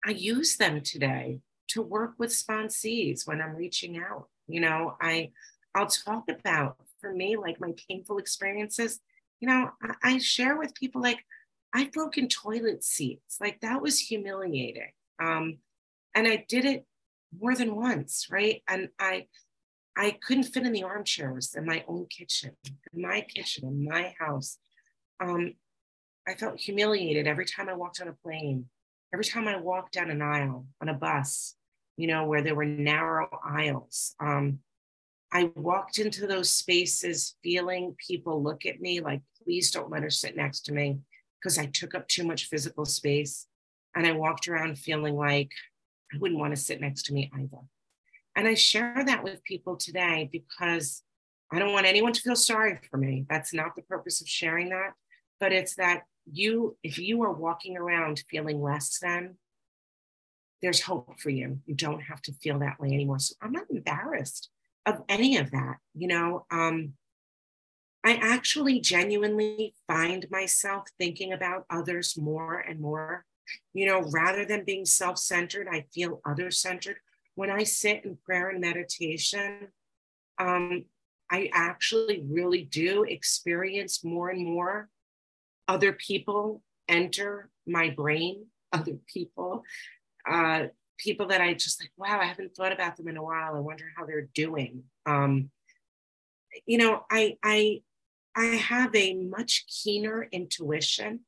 I 0.04 0.10
use 0.10 0.56
them 0.56 0.82
today 0.82 1.40
to 1.68 1.82
work 1.82 2.14
with 2.18 2.30
sponsees 2.30 3.26
when 3.26 3.40
I'm 3.40 3.56
reaching 3.56 3.98
out. 3.98 4.28
You 4.46 4.60
know, 4.60 4.96
I 5.00 5.30
I'll 5.74 5.86
talk 5.86 6.24
about 6.28 6.76
for 7.00 7.12
me 7.12 7.36
like 7.36 7.60
my 7.60 7.72
painful 7.88 8.18
experiences. 8.18 9.00
You 9.40 9.48
know, 9.48 9.70
I, 9.82 9.94
I 10.02 10.18
share 10.18 10.56
with 10.56 10.74
people 10.74 11.00
like 11.00 11.24
I've 11.72 11.92
broken 11.92 12.28
toilet 12.28 12.84
seats. 12.84 13.38
Like 13.40 13.60
that 13.60 13.82
was 13.82 13.98
humiliating. 13.98 14.92
Um, 15.22 15.58
and 16.14 16.26
I 16.26 16.44
did 16.48 16.64
it 16.64 16.84
more 17.38 17.54
than 17.54 17.76
once, 17.76 18.26
right? 18.30 18.62
And 18.68 18.88
I 18.98 19.26
I 19.96 20.16
couldn't 20.22 20.44
fit 20.44 20.64
in 20.64 20.72
the 20.72 20.84
armchairs 20.84 21.54
in 21.54 21.66
my 21.66 21.84
own 21.86 22.06
kitchen, 22.06 22.52
in 22.92 23.02
my 23.02 23.20
kitchen, 23.22 23.68
in 23.68 23.84
my 23.84 24.14
house. 24.18 24.56
Um, 25.22 25.54
I 26.26 26.34
felt 26.34 26.60
humiliated 26.60 27.26
every 27.26 27.44
time 27.44 27.68
I 27.68 27.74
walked 27.74 28.00
on 28.00 28.08
a 28.08 28.12
plane, 28.12 28.66
every 29.12 29.24
time 29.24 29.48
I 29.48 29.56
walked 29.56 29.94
down 29.94 30.10
an 30.10 30.22
aisle 30.22 30.66
on 30.80 30.88
a 30.88 30.94
bus, 30.94 31.56
you 31.96 32.06
know, 32.06 32.24
where 32.24 32.40
there 32.40 32.54
were 32.54 32.64
narrow 32.64 33.28
aisles. 33.44 34.14
Um, 34.20 34.60
I 35.32 35.50
walked 35.54 35.98
into 35.98 36.26
those 36.26 36.50
spaces 36.50 37.36
feeling 37.42 37.94
people 37.98 38.42
look 38.42 38.66
at 38.66 38.80
me 38.80 39.00
like, 39.00 39.22
please 39.42 39.70
don't 39.70 39.90
let 39.90 40.02
her 40.02 40.10
sit 40.10 40.36
next 40.36 40.60
to 40.62 40.72
me 40.72 41.00
because 41.40 41.58
I 41.58 41.66
took 41.66 41.94
up 41.94 42.06
too 42.08 42.24
much 42.24 42.46
physical 42.46 42.84
space. 42.84 43.46
And 43.94 44.06
I 44.06 44.12
walked 44.12 44.46
around 44.46 44.78
feeling 44.78 45.16
like 45.16 45.50
I 46.12 46.18
wouldn't 46.18 46.40
want 46.40 46.54
to 46.54 46.60
sit 46.60 46.80
next 46.80 47.04
to 47.06 47.14
me 47.14 47.30
either. 47.34 47.58
And 48.36 48.46
I 48.46 48.54
share 48.54 49.02
that 49.04 49.24
with 49.24 49.42
people 49.42 49.76
today 49.76 50.28
because 50.30 51.02
I 51.52 51.58
don't 51.58 51.72
want 51.72 51.86
anyone 51.86 52.12
to 52.12 52.20
feel 52.20 52.36
sorry 52.36 52.78
for 52.90 52.96
me. 52.96 53.26
That's 53.28 53.52
not 53.52 53.74
the 53.74 53.82
purpose 53.82 54.20
of 54.20 54.28
sharing 54.28 54.68
that. 54.68 54.92
But 55.40 55.52
it's 55.52 55.74
that 55.76 56.02
you, 56.30 56.76
if 56.84 56.98
you 56.98 57.22
are 57.22 57.32
walking 57.32 57.76
around 57.76 58.22
feeling 58.30 58.62
less 58.62 58.98
than, 59.00 59.36
there's 60.62 60.82
hope 60.82 61.18
for 61.18 61.30
you. 61.30 61.58
You 61.66 61.74
don't 61.74 62.02
have 62.02 62.22
to 62.22 62.32
feel 62.34 62.58
that 62.60 62.78
way 62.78 62.88
anymore. 62.88 63.18
So 63.18 63.34
I'm 63.42 63.52
not 63.52 63.70
embarrassed 63.70 64.50
of 64.86 65.02
any 65.08 65.38
of 65.38 65.50
that. 65.50 65.78
You 65.94 66.08
know, 66.08 66.46
um, 66.50 66.92
I 68.04 68.14
actually 68.14 68.80
genuinely 68.80 69.74
find 69.86 70.26
myself 70.30 70.84
thinking 70.98 71.32
about 71.32 71.66
others 71.68 72.16
more 72.16 72.58
and 72.58 72.80
more. 72.80 73.26
You 73.74 73.86
know, 73.86 74.02
rather 74.10 74.44
than 74.44 74.64
being 74.64 74.86
self 74.86 75.18
centered, 75.18 75.68
I 75.70 75.86
feel 75.92 76.20
other 76.24 76.50
centered. 76.50 76.96
When 77.34 77.50
I 77.50 77.64
sit 77.64 78.04
in 78.04 78.16
prayer 78.24 78.48
and 78.50 78.60
meditation, 78.60 79.68
um, 80.38 80.84
I 81.30 81.50
actually 81.52 82.24
really 82.28 82.62
do 82.62 83.04
experience 83.04 84.04
more 84.04 84.30
and 84.30 84.44
more 84.44 84.88
other 85.68 85.92
people 85.92 86.62
enter 86.88 87.48
my 87.66 87.90
brain, 87.90 88.46
other 88.72 88.98
people, 89.06 89.62
uh, 90.28 90.64
people 90.98 91.28
that 91.28 91.40
I 91.40 91.54
just 91.54 91.80
like, 91.80 91.92
wow, 91.96 92.18
I 92.20 92.24
haven't 92.24 92.54
thought 92.54 92.72
about 92.72 92.96
them 92.96 93.08
in 93.08 93.16
a 93.16 93.22
while. 93.22 93.54
I 93.54 93.60
wonder 93.60 93.84
how 93.96 94.04
they're 94.04 94.28
doing. 94.34 94.84
Um, 95.06 95.50
you 96.66 96.78
know, 96.78 97.04
I 97.10 97.36
I 97.42 97.82
I 98.40 98.56
have 98.56 98.96
a 98.96 99.12
much 99.12 99.66
keener 99.66 100.26
intuition. 100.32 101.20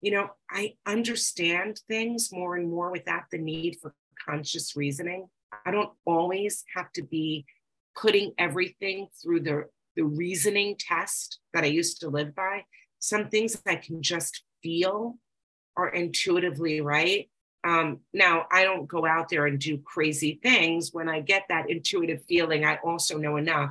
You 0.00 0.10
know, 0.10 0.30
I 0.50 0.74
understand 0.84 1.80
things 1.86 2.30
more 2.32 2.56
and 2.56 2.68
more 2.68 2.90
without 2.90 3.30
the 3.30 3.38
need 3.38 3.76
for 3.80 3.94
conscious 4.28 4.74
reasoning. 4.74 5.28
I 5.64 5.70
don't 5.70 5.92
always 6.04 6.64
have 6.74 6.90
to 6.94 7.02
be 7.02 7.46
putting 7.96 8.32
everything 8.38 9.06
through 9.22 9.42
the, 9.42 9.66
the 9.94 10.02
reasoning 10.02 10.74
test 10.80 11.38
that 11.54 11.62
I 11.62 11.68
used 11.68 12.00
to 12.00 12.08
live 12.08 12.34
by. 12.34 12.64
Some 12.98 13.28
things 13.28 13.62
I 13.64 13.76
can 13.76 14.02
just 14.02 14.42
feel 14.64 15.18
are 15.76 15.90
intuitively 15.90 16.80
right. 16.80 17.30
Um, 17.62 18.00
now, 18.12 18.46
I 18.50 18.64
don't 18.64 18.88
go 18.88 19.06
out 19.06 19.28
there 19.28 19.46
and 19.46 19.60
do 19.60 19.78
crazy 19.78 20.40
things. 20.42 20.92
When 20.92 21.08
I 21.08 21.20
get 21.20 21.44
that 21.50 21.70
intuitive 21.70 22.24
feeling, 22.24 22.64
I 22.64 22.80
also 22.84 23.16
know 23.16 23.36
enough 23.36 23.70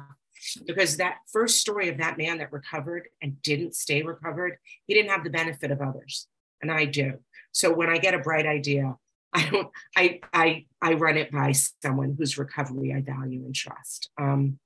because 0.66 0.98
that 0.98 1.18
first 1.32 1.60
story 1.60 1.90
of 1.90 1.98
that 1.98 2.18
man 2.18 2.38
that 2.40 2.52
recovered 2.52 3.08
and 3.22 3.42
didn't 3.42 3.76
stay 3.76 4.04
recovered, 4.04 4.58
he 4.86 4.94
didn't 4.94 5.12
have 5.12 5.24
the 5.24 5.30
benefit 5.30 5.72
of 5.72 5.82
others, 5.82 6.28
and 6.62 6.72
I 6.72 6.86
do. 6.86 7.20
So 7.52 7.74
when 7.74 7.90
I 7.90 7.98
get 7.98 8.14
a 8.14 8.20
bright 8.20 8.46
idea, 8.46 8.96
I 9.34 9.50
don't. 9.50 9.70
I 9.98 10.20
I 10.34 10.66
I 10.82 10.94
run 10.94 11.18
it 11.18 11.32
by 11.32 11.52
someone 11.52 12.16
whose 12.18 12.38
recovery 12.38 12.94
I 12.94 13.02
value 13.02 13.44
and 13.46 13.54
trust. 13.54 14.10
Um, 14.20 14.60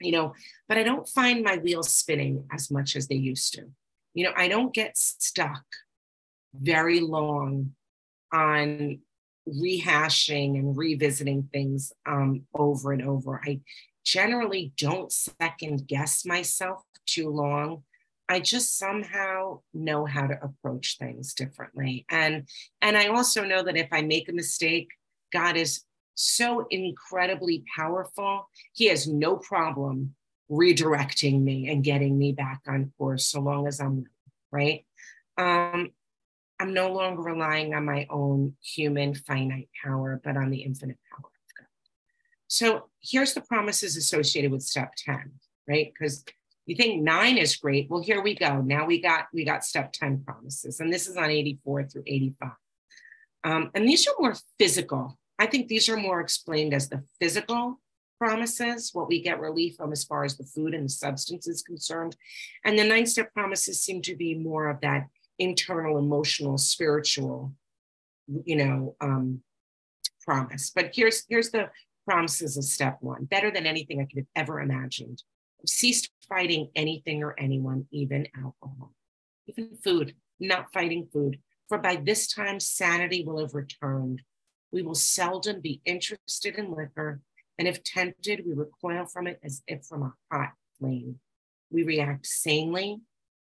you 0.00 0.12
know, 0.12 0.34
but 0.68 0.78
I 0.78 0.82
don't 0.82 1.06
find 1.06 1.44
my 1.44 1.58
wheels 1.58 1.92
spinning 1.92 2.46
as 2.52 2.70
much 2.70 2.96
as 2.96 3.08
they 3.08 3.16
used 3.16 3.52
to. 3.54 3.66
You 4.14 4.24
know, 4.24 4.32
I 4.36 4.48
don't 4.48 4.72
get 4.72 4.96
stuck 4.96 5.64
very 6.54 7.00
long 7.00 7.72
on 8.32 9.00
rehashing 9.48 10.58
and 10.58 10.76
revisiting 10.76 11.48
things 11.52 11.92
um, 12.06 12.42
over 12.54 12.92
and 12.92 13.02
over. 13.02 13.40
I 13.44 13.60
generally 14.04 14.72
don't 14.76 15.12
second 15.12 15.86
guess 15.86 16.24
myself 16.24 16.82
too 17.06 17.28
long. 17.28 17.82
I 18.28 18.40
just 18.40 18.78
somehow 18.78 19.60
know 19.74 20.06
how 20.06 20.26
to 20.28 20.38
approach 20.42 20.98
things 20.98 21.34
differently. 21.34 22.06
And 22.08 22.48
and 22.80 22.96
I 22.96 23.08
also 23.08 23.44
know 23.44 23.62
that 23.64 23.76
if 23.76 23.88
I 23.92 24.02
make 24.02 24.28
a 24.28 24.32
mistake, 24.32 24.88
God 25.32 25.56
is 25.56 25.84
so 26.14 26.66
incredibly 26.70 27.64
powerful. 27.76 28.48
He 28.72 28.86
has 28.86 29.08
no 29.08 29.36
problem 29.36 30.14
redirecting 30.50 31.42
me 31.42 31.68
and 31.68 31.84
getting 31.84 32.18
me 32.18 32.32
back 32.32 32.60
on 32.68 32.92
course 32.98 33.26
so 33.26 33.40
long 33.40 33.66
as 33.66 33.80
I'm 33.80 34.04
right. 34.52 34.84
Um, 35.38 35.90
I'm 36.60 36.74
no 36.74 36.92
longer 36.92 37.22
relying 37.22 37.72
on 37.74 37.86
my 37.86 38.06
own 38.10 38.54
human 38.62 39.14
finite 39.14 39.70
power, 39.82 40.20
but 40.22 40.36
on 40.36 40.50
the 40.50 40.62
infinite 40.62 40.98
power. 41.10 41.29
So 42.50 42.88
here's 43.00 43.32
the 43.32 43.42
promises 43.42 43.96
associated 43.96 44.50
with 44.50 44.62
step 44.62 44.94
10, 44.96 45.30
right? 45.68 45.92
Because 45.94 46.24
you 46.66 46.74
think 46.74 47.00
nine 47.00 47.38
is 47.38 47.54
great. 47.54 47.88
Well, 47.88 48.02
here 48.02 48.20
we 48.20 48.34
go. 48.34 48.60
Now 48.60 48.86
we 48.86 49.00
got 49.00 49.26
we 49.32 49.44
got 49.44 49.64
step 49.64 49.92
10 49.92 50.24
promises, 50.26 50.80
and 50.80 50.92
this 50.92 51.06
is 51.06 51.16
on 51.16 51.30
84 51.30 51.84
through 51.84 52.02
85. 52.08 52.50
Um, 53.44 53.70
and 53.72 53.88
these 53.88 54.04
are 54.08 54.14
more 54.18 54.34
physical. 54.58 55.16
I 55.38 55.46
think 55.46 55.68
these 55.68 55.88
are 55.88 55.96
more 55.96 56.20
explained 56.20 56.74
as 56.74 56.88
the 56.88 57.04
physical 57.20 57.80
promises, 58.18 58.90
what 58.92 59.06
we 59.06 59.22
get 59.22 59.38
relief 59.38 59.76
from 59.76 59.92
as 59.92 60.02
far 60.02 60.24
as 60.24 60.36
the 60.36 60.44
food 60.44 60.74
and 60.74 60.86
the 60.86 60.92
substance 60.92 61.46
is 61.46 61.62
concerned. 61.62 62.16
And 62.64 62.76
the 62.76 62.84
nine 62.84 63.06
step 63.06 63.32
promises 63.32 63.80
seem 63.80 64.02
to 64.02 64.16
be 64.16 64.34
more 64.34 64.68
of 64.68 64.80
that 64.80 65.06
internal, 65.38 65.98
emotional, 65.98 66.58
spiritual, 66.58 67.54
you 68.44 68.56
know, 68.56 68.96
um, 69.00 69.40
promise. 70.26 70.72
But 70.74 70.90
here's 70.92 71.24
here's 71.28 71.50
the 71.50 71.70
promises 72.10 72.56
of 72.56 72.64
step 72.64 72.96
one. 73.00 73.24
Better 73.24 73.52
than 73.52 73.66
anything 73.66 74.00
I 74.00 74.04
could 74.04 74.18
have 74.18 74.26
ever 74.34 74.60
imagined. 74.60 75.22
Ceased 75.64 76.10
fighting 76.28 76.68
anything 76.74 77.22
or 77.22 77.38
anyone, 77.38 77.86
even 77.92 78.26
alcohol, 78.36 78.92
even 79.46 79.76
food. 79.84 80.16
Not 80.40 80.72
fighting 80.72 81.06
food. 81.12 81.38
For 81.68 81.78
by 81.78 81.96
this 81.96 82.26
time 82.26 82.58
sanity 82.58 83.22
will 83.24 83.38
have 83.38 83.54
returned. 83.54 84.22
We 84.72 84.82
will 84.82 84.96
seldom 84.96 85.60
be 85.60 85.82
interested 85.84 86.56
in 86.56 86.74
liquor, 86.74 87.20
and 87.58 87.68
if 87.68 87.84
tempted, 87.84 88.42
we 88.44 88.54
recoil 88.54 89.06
from 89.06 89.28
it 89.28 89.38
as 89.44 89.62
if 89.68 89.84
from 89.84 90.02
a 90.02 90.14
hot 90.32 90.50
flame. 90.78 91.20
We 91.70 91.84
react 91.84 92.26
sanely 92.26 92.98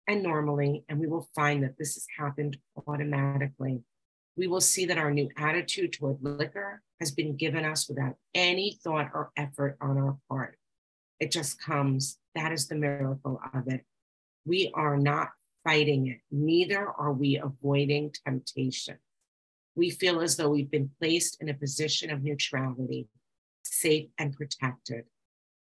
and 0.08 0.22
normally, 0.22 0.84
and 0.88 0.98
we 0.98 1.06
will 1.06 1.28
find 1.34 1.62
that 1.64 1.76
this 1.78 1.94
has 1.94 2.06
happened 2.18 2.56
automatically. 2.86 3.82
We 4.36 4.46
will 4.46 4.60
see 4.60 4.86
that 4.86 4.98
our 4.98 5.12
new 5.12 5.28
attitude 5.36 5.92
toward 5.92 6.18
liquor 6.22 6.82
has 7.00 7.10
been 7.10 7.36
given 7.36 7.64
us 7.64 7.88
without 7.88 8.16
any 8.34 8.78
thought 8.82 9.10
or 9.14 9.30
effort 9.36 9.76
on 9.80 9.98
our 9.98 10.16
part. 10.28 10.58
It 11.20 11.30
just 11.30 11.60
comes. 11.60 12.18
That 12.34 12.52
is 12.52 12.66
the 12.66 12.74
miracle 12.74 13.40
of 13.54 13.68
it. 13.68 13.84
We 14.44 14.70
are 14.74 14.96
not 14.96 15.30
fighting 15.64 16.08
it, 16.08 16.18
neither 16.30 16.86
are 16.86 17.12
we 17.12 17.36
avoiding 17.42 18.14
temptation. 18.24 18.98
We 19.74 19.90
feel 19.90 20.20
as 20.20 20.36
though 20.36 20.50
we've 20.50 20.70
been 20.70 20.90
placed 21.00 21.40
in 21.40 21.48
a 21.48 21.54
position 21.54 22.10
of 22.10 22.22
neutrality, 22.22 23.08
safe 23.64 24.08
and 24.18 24.32
protected. 24.32 25.04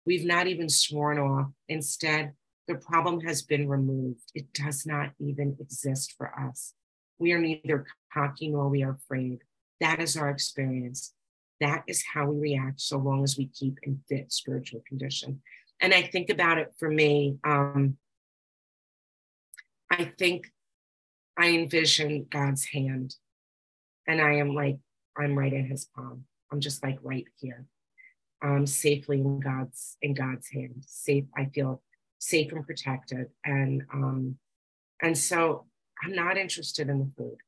We've 0.04 0.26
not 0.26 0.46
even 0.48 0.68
sworn 0.68 1.18
off. 1.18 1.50
Instead, 1.68 2.32
the 2.66 2.74
problem 2.74 3.20
has 3.20 3.42
been 3.42 3.68
removed. 3.68 4.30
It 4.34 4.52
does 4.52 4.84
not 4.84 5.12
even 5.18 5.56
exist 5.60 6.14
for 6.18 6.38
us. 6.38 6.74
We 7.18 7.32
are 7.32 7.38
neither 7.38 7.86
cocky 8.12 8.48
nor 8.48 8.68
we 8.68 8.82
are 8.82 8.92
afraid. 8.92 9.40
That 9.80 10.00
is 10.00 10.16
our 10.16 10.30
experience. 10.30 11.12
That 11.60 11.84
is 11.86 12.04
how 12.12 12.30
we 12.30 12.52
react 12.52 12.80
so 12.80 12.98
long 12.98 13.22
as 13.22 13.38
we 13.38 13.46
keep 13.46 13.78
in 13.82 14.00
fit 14.08 14.32
spiritual 14.32 14.82
condition. 14.88 15.40
And 15.80 15.92
I 15.94 16.02
think 16.02 16.30
about 16.30 16.58
it 16.58 16.72
for 16.78 16.90
me. 16.90 17.38
Um, 17.44 17.96
I 19.90 20.12
think 20.18 20.50
I 21.36 21.50
envision 21.50 22.26
God's 22.30 22.64
hand, 22.64 23.14
and 24.06 24.20
I 24.20 24.36
am 24.36 24.54
like, 24.54 24.78
I'm 25.16 25.38
right 25.38 25.52
in 25.52 25.66
His 25.66 25.84
palm. 25.84 26.24
I'm 26.50 26.60
just 26.60 26.82
like 26.82 26.98
right 27.02 27.26
here, 27.40 27.66
um, 28.42 28.66
safely 28.66 29.20
in 29.20 29.40
God's 29.40 29.96
in 30.02 30.14
God's 30.14 30.48
hand. 30.48 30.84
Safe. 30.86 31.24
I 31.36 31.46
feel 31.46 31.82
safe 32.18 32.52
and 32.52 32.66
protected. 32.66 33.26
And 33.44 33.82
um, 33.92 34.36
and 35.02 35.16
so 35.16 35.66
I'm 36.04 36.14
not 36.14 36.36
interested 36.36 36.88
in 36.88 36.98
the 36.98 37.10
food. 37.16 37.38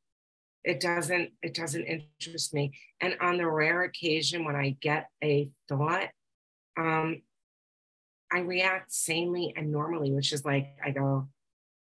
It 0.65 0.81
doesn't, 0.81 1.31
it 1.43 1.55
doesn't 1.55 1.85
interest 1.85 2.53
me. 2.55 2.73
And 3.01 3.17
on 3.21 3.37
the 3.37 3.47
rare 3.47 3.83
occasion 3.83 4.45
when 4.45 4.57
I 4.57 4.77
get 4.81 5.09
a 5.23 5.49
thought, 5.69 6.09
um, 6.77 7.23
I 8.33 8.41
react 8.41 8.93
sanely 8.93 9.55
and 9.57 9.71
normally, 9.71 10.11
which 10.11 10.33
is 10.33 10.45
like 10.45 10.77
I 10.85 10.91
go, 10.91 11.29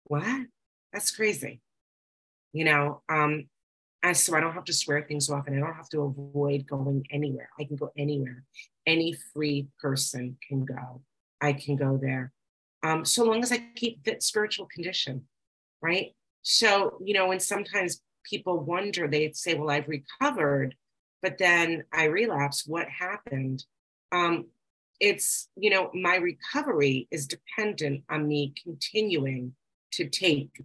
what? 0.05 0.47
That's 0.93 1.11
crazy. 1.11 1.61
You 2.53 2.65
know, 2.65 3.03
um, 3.09 3.49
and 4.03 4.17
so 4.17 4.37
I 4.37 4.41
don't 4.41 4.53
have 4.53 4.65
to 4.65 4.73
swear 4.73 5.03
things 5.03 5.31
off 5.31 5.47
and 5.47 5.57
I 5.57 5.67
don't 5.67 5.77
have 5.77 5.89
to 5.91 6.03
avoid 6.03 6.67
going 6.67 7.07
anywhere. 7.11 7.49
I 7.59 7.65
can 7.65 7.77
go 7.77 7.93
anywhere. 7.97 8.45
Any 8.87 9.17
free 9.33 9.69
person 9.81 10.37
can 10.47 10.65
go. 10.65 11.03
I 11.41 11.55
can 11.55 11.77
go 11.77 11.99
there 12.01 12.33
um, 12.87 13.05
so 13.05 13.25
long 13.25 13.43
as 13.43 13.53
I 13.53 13.59
keep 13.75 14.05
fit 14.05 14.23
spiritual 14.23 14.67
condition, 14.67 15.23
right? 15.83 16.15
So, 16.49 16.99
you 17.05 17.13
know, 17.13 17.27
when 17.27 17.41
sometimes 17.41 18.01
people 18.23 18.61
wonder, 18.61 19.09
they 19.09 19.33
say, 19.33 19.55
well, 19.55 19.69
I've 19.69 19.89
recovered, 19.89 20.77
but 21.21 21.39
then 21.39 21.83
I 21.93 22.05
relapse. 22.05 22.65
What 22.65 22.87
happened? 22.89 23.65
Um, 24.13 24.47
it's, 25.01 25.49
you 25.57 25.71
know, 25.71 25.91
my 25.93 26.15
recovery 26.15 27.09
is 27.11 27.27
dependent 27.27 28.05
on 28.09 28.29
me 28.29 28.55
continuing 28.63 29.57
to 29.95 30.09
take 30.09 30.63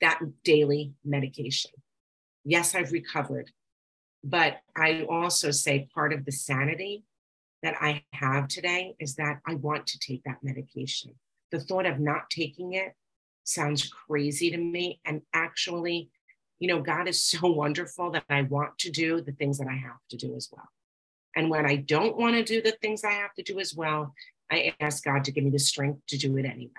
that 0.00 0.20
daily 0.44 0.92
medication. 1.04 1.72
Yes, 2.44 2.76
I've 2.76 2.92
recovered, 2.92 3.50
but 4.22 4.58
I 4.76 5.04
also 5.10 5.50
say 5.50 5.88
part 5.92 6.12
of 6.12 6.24
the 6.24 6.30
sanity 6.30 7.02
that 7.64 7.74
I 7.80 8.04
have 8.12 8.46
today 8.46 8.94
is 9.00 9.16
that 9.16 9.40
I 9.44 9.56
want 9.56 9.88
to 9.88 9.98
take 9.98 10.22
that 10.22 10.44
medication. 10.44 11.16
The 11.50 11.58
thought 11.58 11.84
of 11.84 11.98
not 11.98 12.30
taking 12.30 12.74
it 12.74 12.94
sounds 13.48 13.88
crazy 13.88 14.50
to 14.50 14.58
me. 14.58 15.00
And 15.04 15.22
actually, 15.32 16.10
you 16.58 16.68
know, 16.68 16.80
God 16.80 17.08
is 17.08 17.22
so 17.22 17.48
wonderful 17.52 18.10
that 18.12 18.24
I 18.28 18.42
want 18.42 18.78
to 18.80 18.90
do 18.90 19.20
the 19.20 19.32
things 19.32 19.58
that 19.58 19.68
I 19.68 19.76
have 19.76 20.00
to 20.10 20.16
do 20.16 20.34
as 20.36 20.48
well. 20.52 20.68
And 21.36 21.50
when 21.50 21.66
I 21.66 21.76
don't 21.76 22.16
want 22.16 22.34
to 22.34 22.42
do 22.42 22.60
the 22.60 22.76
things 22.82 23.04
I 23.04 23.12
have 23.12 23.34
to 23.34 23.42
do 23.42 23.60
as 23.60 23.74
well, 23.74 24.14
I 24.50 24.74
ask 24.80 25.04
God 25.04 25.24
to 25.24 25.32
give 25.32 25.44
me 25.44 25.50
the 25.50 25.58
strength 25.58 26.00
to 26.08 26.16
do 26.16 26.36
it 26.36 26.44
anyway. 26.44 26.72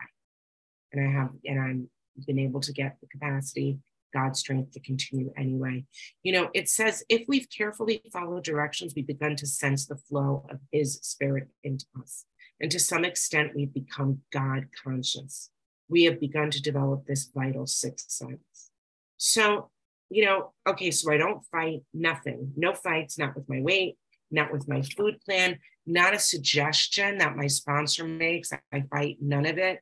And 0.92 1.08
I 1.08 1.12
have, 1.12 1.30
and 1.46 1.62
I'm 1.62 1.90
been 2.26 2.40
able 2.40 2.60
to 2.60 2.74
get 2.74 2.98
the 3.00 3.08
capacity, 3.08 3.80
God's 4.14 4.40
strength 4.40 4.72
to 4.74 4.80
continue 4.80 5.32
anyway. 5.38 5.86
You 6.24 6.34
know, 6.34 6.50
it 6.54 6.68
says 6.68 7.04
if 7.10 7.26
we've 7.28 7.48
carefully 7.56 8.02
followed 8.12 8.44
directions, 8.44 8.94
we've 8.96 9.08
begun 9.08 9.36
to 9.38 9.48
sense 9.48 9.86
the 9.86 9.96
flow 9.96 10.46
of 10.50 10.60
His 10.72 10.96
Spirit 10.96 11.48
into 11.64 11.86
us. 12.02 12.26
And 12.60 12.72
to 12.72 12.80
some 12.80 13.06
extent, 13.06 13.54
we've 13.56 13.74
become 13.74 14.22
God 14.34 14.68
conscious. 14.84 15.52
We 15.90 16.04
have 16.04 16.20
begun 16.20 16.52
to 16.52 16.62
develop 16.62 17.06
this 17.06 17.30
vital 17.34 17.66
sixth 17.68 18.12
sense. 18.12 18.72
So, 19.18 19.70
you 20.10 20.26
know, 20.26 20.54
okay, 20.68 20.92
so 20.92 21.12
I 21.12 21.18
don't 21.18 21.44
fight 21.52 21.82
nothing, 21.94 22.54
no 22.56 22.74
fights, 22.74 23.18
not 23.18 23.36
with 23.36 23.50
my 23.50 23.62
weight, 23.62 23.98
not 24.32 24.52
with 24.52 24.68
my 24.68 24.82
food 24.82 25.20
plan, 25.26 25.60
not 25.86 26.14
a 26.14 26.20
suggestion 26.20 27.18
that 27.18 27.36
my 27.36 27.48
sponsor 27.48 28.06
makes. 28.06 28.52
I 28.72 28.84
fight 28.92 29.18
none 29.20 29.46
of 29.46 29.58
it. 29.58 29.80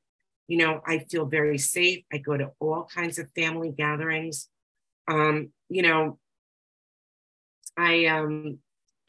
You 0.48 0.58
know, 0.58 0.82
I 0.86 1.00
feel 1.00 1.26
very 1.26 1.58
safe. 1.58 2.04
I 2.12 2.18
go 2.18 2.38
to 2.38 2.52
all 2.60 2.86
kinds 2.94 3.20
of 3.20 3.30
family 3.36 3.72
gatherings. 3.72 4.50
Um, 5.08 5.50
you 5.70 5.82
know, 5.82 6.20
I 7.78 8.06
um 8.06 8.60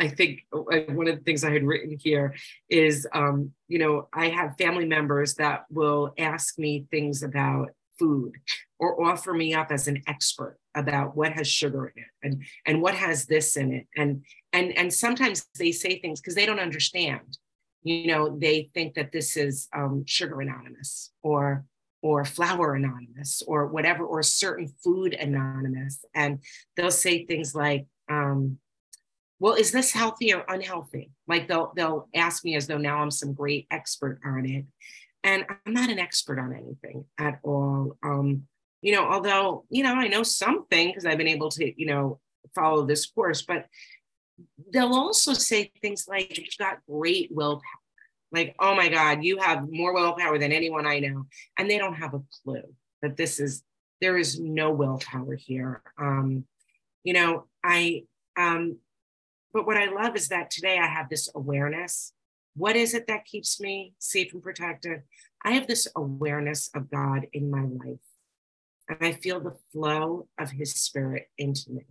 I 0.01 0.09
think 0.09 0.47
uh, 0.53 0.81
one 0.93 1.09
of 1.09 1.17
the 1.17 1.25
things 1.25 1.45
I 1.45 1.53
had 1.53 1.65
written 1.65 1.97
here 2.01 2.35
is, 2.69 3.07
um, 3.13 3.53
you 3.67 3.79
know, 3.79 4.09
I 4.13 4.29
have 4.29 4.57
family 4.57 4.87
members 4.87 5.35
that 5.35 5.65
will 5.71 6.13
ask 6.19 6.59
me 6.59 6.87
things 6.91 7.23
about 7.23 7.71
food 7.99 8.37
or 8.79 9.05
offer 9.05 9.35
me 9.35 9.55
up 9.55 9.73
as 9.73 9.89
an 9.89 10.03
expert 10.07 10.57
about 10.75 11.17
what 11.17 11.33
has 11.33 11.49
sugar 11.49 11.89
in 11.89 12.03
it 12.03 12.09
and 12.23 12.45
and 12.65 12.81
what 12.81 12.95
has 12.95 13.27
this 13.27 13.57
in 13.57 13.73
it. 13.73 13.87
And 13.97 14.25
and 14.53 14.77
and 14.79 14.93
sometimes 14.93 15.47
they 15.59 15.73
say 15.73 15.99
things 15.99 16.21
because 16.21 16.35
they 16.35 16.47
don't 16.47 16.61
understand. 16.61 17.39
You 17.83 18.09
know 18.09 18.39
they 18.39 18.71
think 18.75 18.95
that 18.95 19.13
this 19.13 19.37
is 19.37 19.69
um, 19.75 20.05
sugar 20.07 20.41
anonymous 20.41 21.11
or 21.23 21.65
or 22.03 22.25
flour 22.25 22.75
anonymous 22.75 23.43
or 23.47 23.67
whatever 23.67 24.05
or 24.05 24.23
certain 24.23 24.69
food 24.85 25.15
anonymous. 25.15 26.05
And 26.15 26.39
they'll 26.77 26.93
say 26.93 27.27
things 27.27 27.55
like 27.55 27.87
um, 28.09 28.59
well 29.41 29.55
is 29.55 29.71
this 29.71 29.93
healthy 29.93 30.35
or 30.35 30.45
unhealthy? 30.49 31.11
Like 31.27 31.49
they'll 31.49 31.73
they'll 31.77 32.09
ask 32.15 32.45
me 32.45 32.57
as 32.57 32.67
though 32.67 32.79
now 32.79 32.99
i'm 32.99 33.11
some 33.11 33.35
great 33.35 33.67
expert 33.71 34.21
on 34.25 34.47
it. 34.47 34.65
And 35.25 35.45
i'm 35.67 35.73
not 35.73 35.91
an 35.91 35.99
expert 35.99 36.39
on 36.39 36.53
anything 36.53 37.05
at 37.19 37.39
all. 37.43 37.97
Um, 38.03 38.47
you 38.83 38.93
know 38.93 39.09
although 39.09 39.65
you 39.71 39.83
know 39.83 39.95
i 39.95 40.07
know 40.07 40.23
something 40.23 40.89
because 40.89 41.05
i've 41.05 41.19
been 41.19 41.29
able 41.29 41.51
to 41.51 41.81
you 41.81 41.87
know 41.87 42.21
follow 42.55 42.87
this 42.87 43.07
course 43.07 43.43
but 43.43 43.67
they'll 44.73 44.95
also 44.95 45.33
say 45.33 45.71
things 45.83 46.07
like 46.09 46.39
you've 46.39 46.49
got 46.59 46.79
great 46.89 47.29
willpower. 47.33 47.63
Like 48.31 48.55
oh 48.61 48.75
my 48.75 48.89
god 48.89 49.25
you 49.25 49.39
have 49.39 49.71
more 49.71 49.95
willpower 49.95 50.39
than 50.39 50.53
anyone 50.53 50.87
i 50.87 50.99
know. 51.01 51.27
And 51.59 51.69
they 51.69 51.79
don't 51.79 51.95
have 51.95 52.15
a 52.15 52.23
clue 52.43 52.63
that 53.03 53.17
this 53.17 53.41
is 53.41 53.63
there 54.01 54.17
is 54.17 54.39
no 54.39 54.71
willpower 54.71 55.35
here. 55.35 55.83
Um 55.99 56.45
you 57.05 57.15
know 57.15 57.47
i 57.65 58.05
um 58.37 58.77
but 59.53 59.67
what 59.67 59.77
i 59.77 59.87
love 59.87 60.17
is 60.17 60.29
that 60.29 60.51
today 60.51 60.79
i 60.79 60.87
have 60.87 61.09
this 61.09 61.29
awareness 61.35 62.13
what 62.57 62.77
is 62.77 62.95
it 62.95 63.07
that 63.07 63.25
keeps 63.25 63.61
me 63.61 63.95
safe 63.99 64.33
and 64.33 64.43
protected 64.43 65.03
i 65.45 65.53
have 65.53 65.67
this 65.67 65.87
awareness 65.97 66.71
of 66.75 66.91
god 66.91 67.27
in 67.33 67.51
my 67.51 67.63
life 67.63 67.99
and 68.89 68.99
i 69.01 69.13
feel 69.13 69.41
the 69.41 69.57
flow 69.73 70.27
of 70.39 70.51
his 70.51 70.75
spirit 70.75 71.29
into 71.39 71.71
me 71.71 71.85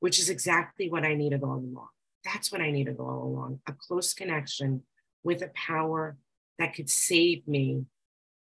which 0.00 0.18
is 0.18 0.28
exactly 0.28 0.90
what 0.90 1.04
I 1.04 1.14
needed 1.14 1.42
all 1.42 1.58
along. 1.58 1.88
That's 2.24 2.50
what 2.50 2.60
I 2.60 2.70
needed 2.70 2.96
all 2.98 3.22
along 3.22 3.60
a 3.66 3.72
close 3.72 4.12
connection 4.12 4.82
with 5.22 5.42
a 5.42 5.50
power 5.54 6.16
that 6.58 6.74
could 6.74 6.90
save 6.90 7.46
me 7.46 7.84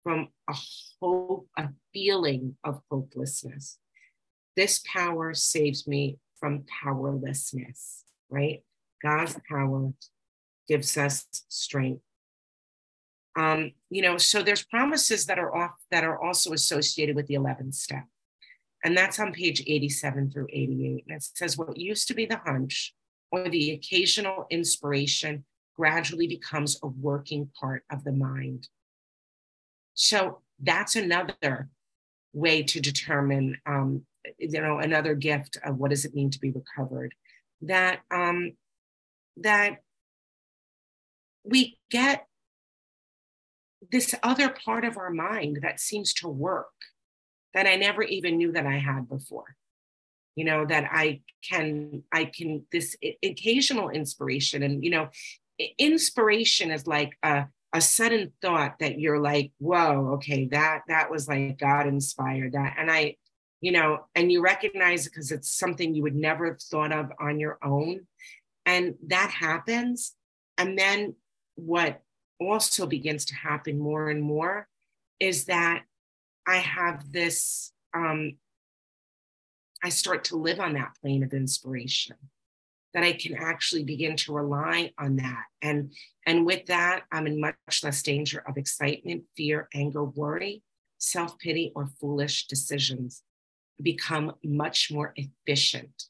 from 0.04 0.30
a 0.50 0.56
hope, 1.00 1.48
a 1.58 1.70
feeling 1.94 2.56
of 2.64 2.82
hopelessness. 2.90 3.78
This 4.56 4.82
power 4.92 5.34
saves 5.34 5.88
me 5.88 6.18
from 6.40 6.64
powerlessness, 6.84 8.04
right? 8.30 8.64
God's 9.02 9.40
power 9.50 9.94
gives 10.68 10.98
us 10.98 11.26
strength. 11.50 12.02
Um, 13.36 13.72
you 13.90 14.02
know, 14.02 14.18
so 14.18 14.42
there's 14.44 14.64
promises 14.64 15.26
that 15.28 15.40
are 15.40 15.56
off 15.56 15.72
that 15.92 16.04
are 16.04 16.22
also 16.22 16.54
associated 16.54 17.16
with 17.16 17.28
the 17.28 17.36
11th 17.36 17.76
step. 17.76 18.06
And 18.84 18.98
that's 18.98 19.20
on 19.20 19.34
page 19.34 19.64
87 19.66 20.32
through 20.32 20.48
88. 20.52 21.06
And 21.08 21.18
it 21.18 21.28
says, 21.34 21.58
What 21.58 21.78
used 21.78 22.08
to 22.08 22.14
be 22.14 22.26
the 22.26 22.42
hunch 22.46 22.94
or 23.32 23.50
the 23.50 23.72
occasional 23.72 24.46
inspiration 24.50 25.46
gradually 25.76 26.28
becomes 26.28 26.80
a 26.84 26.88
working 26.88 27.50
part 27.60 27.84
of 27.92 28.04
the 28.04 28.12
mind. 28.12 28.68
So 29.94 30.40
that's 30.62 30.96
another 30.96 31.70
way 32.34 32.64
to 32.64 32.80
determine, 32.80 33.58
um, 33.66 34.04
you 34.38 34.62
know, 34.62 34.80
another 34.80 35.16
gift 35.16 35.58
of 35.64 35.78
what 35.78 35.92
does 35.92 36.06
it 36.06 36.14
mean 36.14 36.30
to 36.32 36.40
be 36.40 36.52
recovered. 36.52 37.14
That 37.62 38.00
um, 38.12 38.54
that 39.38 39.78
we 41.44 41.78
get 41.90 42.26
this 43.92 44.14
other 44.24 44.50
part 44.50 44.86
of 44.86 44.98
our 44.98 45.10
mind 45.10 45.60
that 45.62 45.80
seems 45.80 46.14
to 46.14 46.28
work 46.28 46.68
that 47.54 47.66
I 47.66 47.76
never 47.76 48.04
even 48.04 48.38
knew 48.38 48.52
that 48.52 48.66
I 48.66 48.78
had 48.78 49.10
before. 49.10 49.56
You 50.36 50.46
know, 50.46 50.66
that 50.66 50.88
I 50.92 51.22
can, 51.50 52.04
I 52.14 52.26
can, 52.26 52.66
this 52.72 52.96
occasional 53.24 53.90
inspiration. 53.90 54.64
And, 54.64 54.84
you 54.84 54.90
know, 54.90 55.10
inspiration 55.78 56.72
is 56.72 56.88
like 56.88 57.18
a, 57.24 57.46
a 57.74 57.82
sudden 57.82 58.32
thought 58.42 58.76
that 58.80 59.00
you're 59.00 59.20
like, 59.20 59.52
whoa, 59.58 60.14
okay, 60.14 60.46
that, 60.52 60.84
that 60.88 61.12
was 61.12 61.28
like 61.28 61.58
God 61.58 61.88
inspired 61.88 62.54
that. 62.54 62.76
And 62.78 62.90
I, 62.90 63.18
you 63.62 63.72
know, 63.72 64.06
and 64.16 64.32
you 64.32 64.42
recognize 64.42 65.06
it 65.06 65.12
because 65.12 65.32
it's 65.32 65.52
something 65.52 65.94
you 65.94 66.04
would 66.04 66.16
never 66.16 66.46
have 66.46 66.62
thought 66.62 66.94
of 66.94 67.12
on 67.20 67.40
your 67.40 67.58
own. 67.64 68.08
And 68.66 68.96
that 69.08 69.32
happens. 69.32 70.16
And 70.58 70.78
then 70.78 71.16
what 71.56 72.02
also 72.40 72.86
begins 72.86 73.26
to 73.26 73.36
happen 73.36 73.78
more 73.78 74.10
and 74.10 74.22
more 74.22 74.68
is 75.20 75.46
that 75.46 75.84
I 76.48 76.58
have 76.58 77.12
this, 77.12 77.72
um, 77.94 78.38
I 79.84 79.90
start 79.90 80.26
to 80.26 80.38
live 80.38 80.60
on 80.60 80.74
that 80.74 80.96
plane 81.02 81.24
of 81.24 81.34
inspiration 81.34 82.16
that 82.94 83.04
I 83.04 83.14
can 83.14 83.36
actually 83.36 83.84
begin 83.84 84.16
to 84.18 84.34
rely 84.34 84.92
on 84.98 85.18
that. 85.18 85.44
And, 85.62 85.94
and 86.26 86.46
with 86.46 86.66
that, 86.68 87.04
I'm 87.12 87.28
in 87.28 87.40
much 87.40 87.84
less 87.84 88.02
danger 88.02 88.44
of 88.48 88.58
excitement, 88.58 89.24
fear, 89.38 89.68
anger, 89.74 90.04
worry, 90.04 90.64
self 90.98 91.38
pity, 91.38 91.72
or 91.76 91.88
foolish 92.00 92.48
decisions. 92.48 93.22
Become 93.82 94.34
much 94.44 94.92
more 94.92 95.14
efficient. 95.16 96.06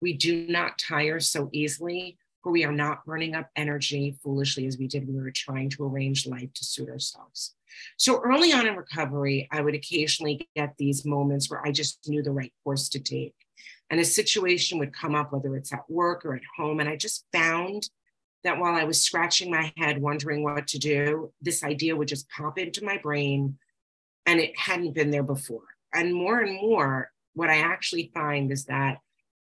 We 0.00 0.14
do 0.14 0.46
not 0.48 0.78
tire 0.78 1.20
so 1.20 1.48
easily, 1.52 2.18
for 2.42 2.52
we 2.52 2.64
are 2.64 2.72
not 2.72 3.04
burning 3.06 3.34
up 3.34 3.48
energy 3.56 4.16
foolishly 4.22 4.66
as 4.66 4.78
we 4.78 4.86
did 4.86 5.06
when 5.06 5.16
we 5.16 5.22
were 5.22 5.30
trying 5.30 5.70
to 5.70 5.84
arrange 5.84 6.26
life 6.26 6.52
to 6.54 6.64
suit 6.64 6.88
ourselves. 6.88 7.54
So 7.96 8.20
early 8.20 8.52
on 8.52 8.66
in 8.66 8.76
recovery, 8.76 9.48
I 9.50 9.60
would 9.60 9.74
occasionally 9.74 10.46
get 10.54 10.74
these 10.78 11.04
moments 11.04 11.50
where 11.50 11.66
I 11.66 11.72
just 11.72 12.06
knew 12.08 12.22
the 12.22 12.30
right 12.30 12.52
course 12.62 12.88
to 12.90 13.00
take. 13.00 13.34
And 13.90 14.00
a 14.00 14.04
situation 14.04 14.78
would 14.78 14.92
come 14.92 15.14
up, 15.14 15.32
whether 15.32 15.56
it's 15.56 15.72
at 15.72 15.88
work 15.88 16.24
or 16.24 16.34
at 16.34 16.42
home. 16.56 16.80
And 16.80 16.88
I 16.88 16.96
just 16.96 17.26
found 17.32 17.88
that 18.42 18.58
while 18.58 18.74
I 18.74 18.84
was 18.84 19.00
scratching 19.00 19.50
my 19.50 19.72
head, 19.76 20.00
wondering 20.00 20.42
what 20.42 20.66
to 20.68 20.78
do, 20.78 21.32
this 21.40 21.64
idea 21.64 21.96
would 21.96 22.08
just 22.08 22.28
pop 22.28 22.58
into 22.58 22.84
my 22.84 22.98
brain 22.98 23.58
and 24.26 24.40
it 24.40 24.58
hadn't 24.58 24.94
been 24.94 25.10
there 25.10 25.22
before. 25.22 25.62
And 25.94 26.14
more 26.14 26.40
and 26.40 26.54
more, 26.60 27.10
what 27.34 27.50
I 27.50 27.58
actually 27.58 28.10
find 28.12 28.50
is 28.50 28.64
that 28.66 28.98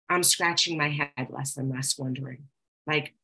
I'm 0.09 0.23
scratching 0.23 0.77
my 0.77 0.91
head 0.91 1.29
less 1.31 1.57
and 1.57 1.71
less, 1.71 1.99
wondering. 1.99 2.45
Like 2.87 3.15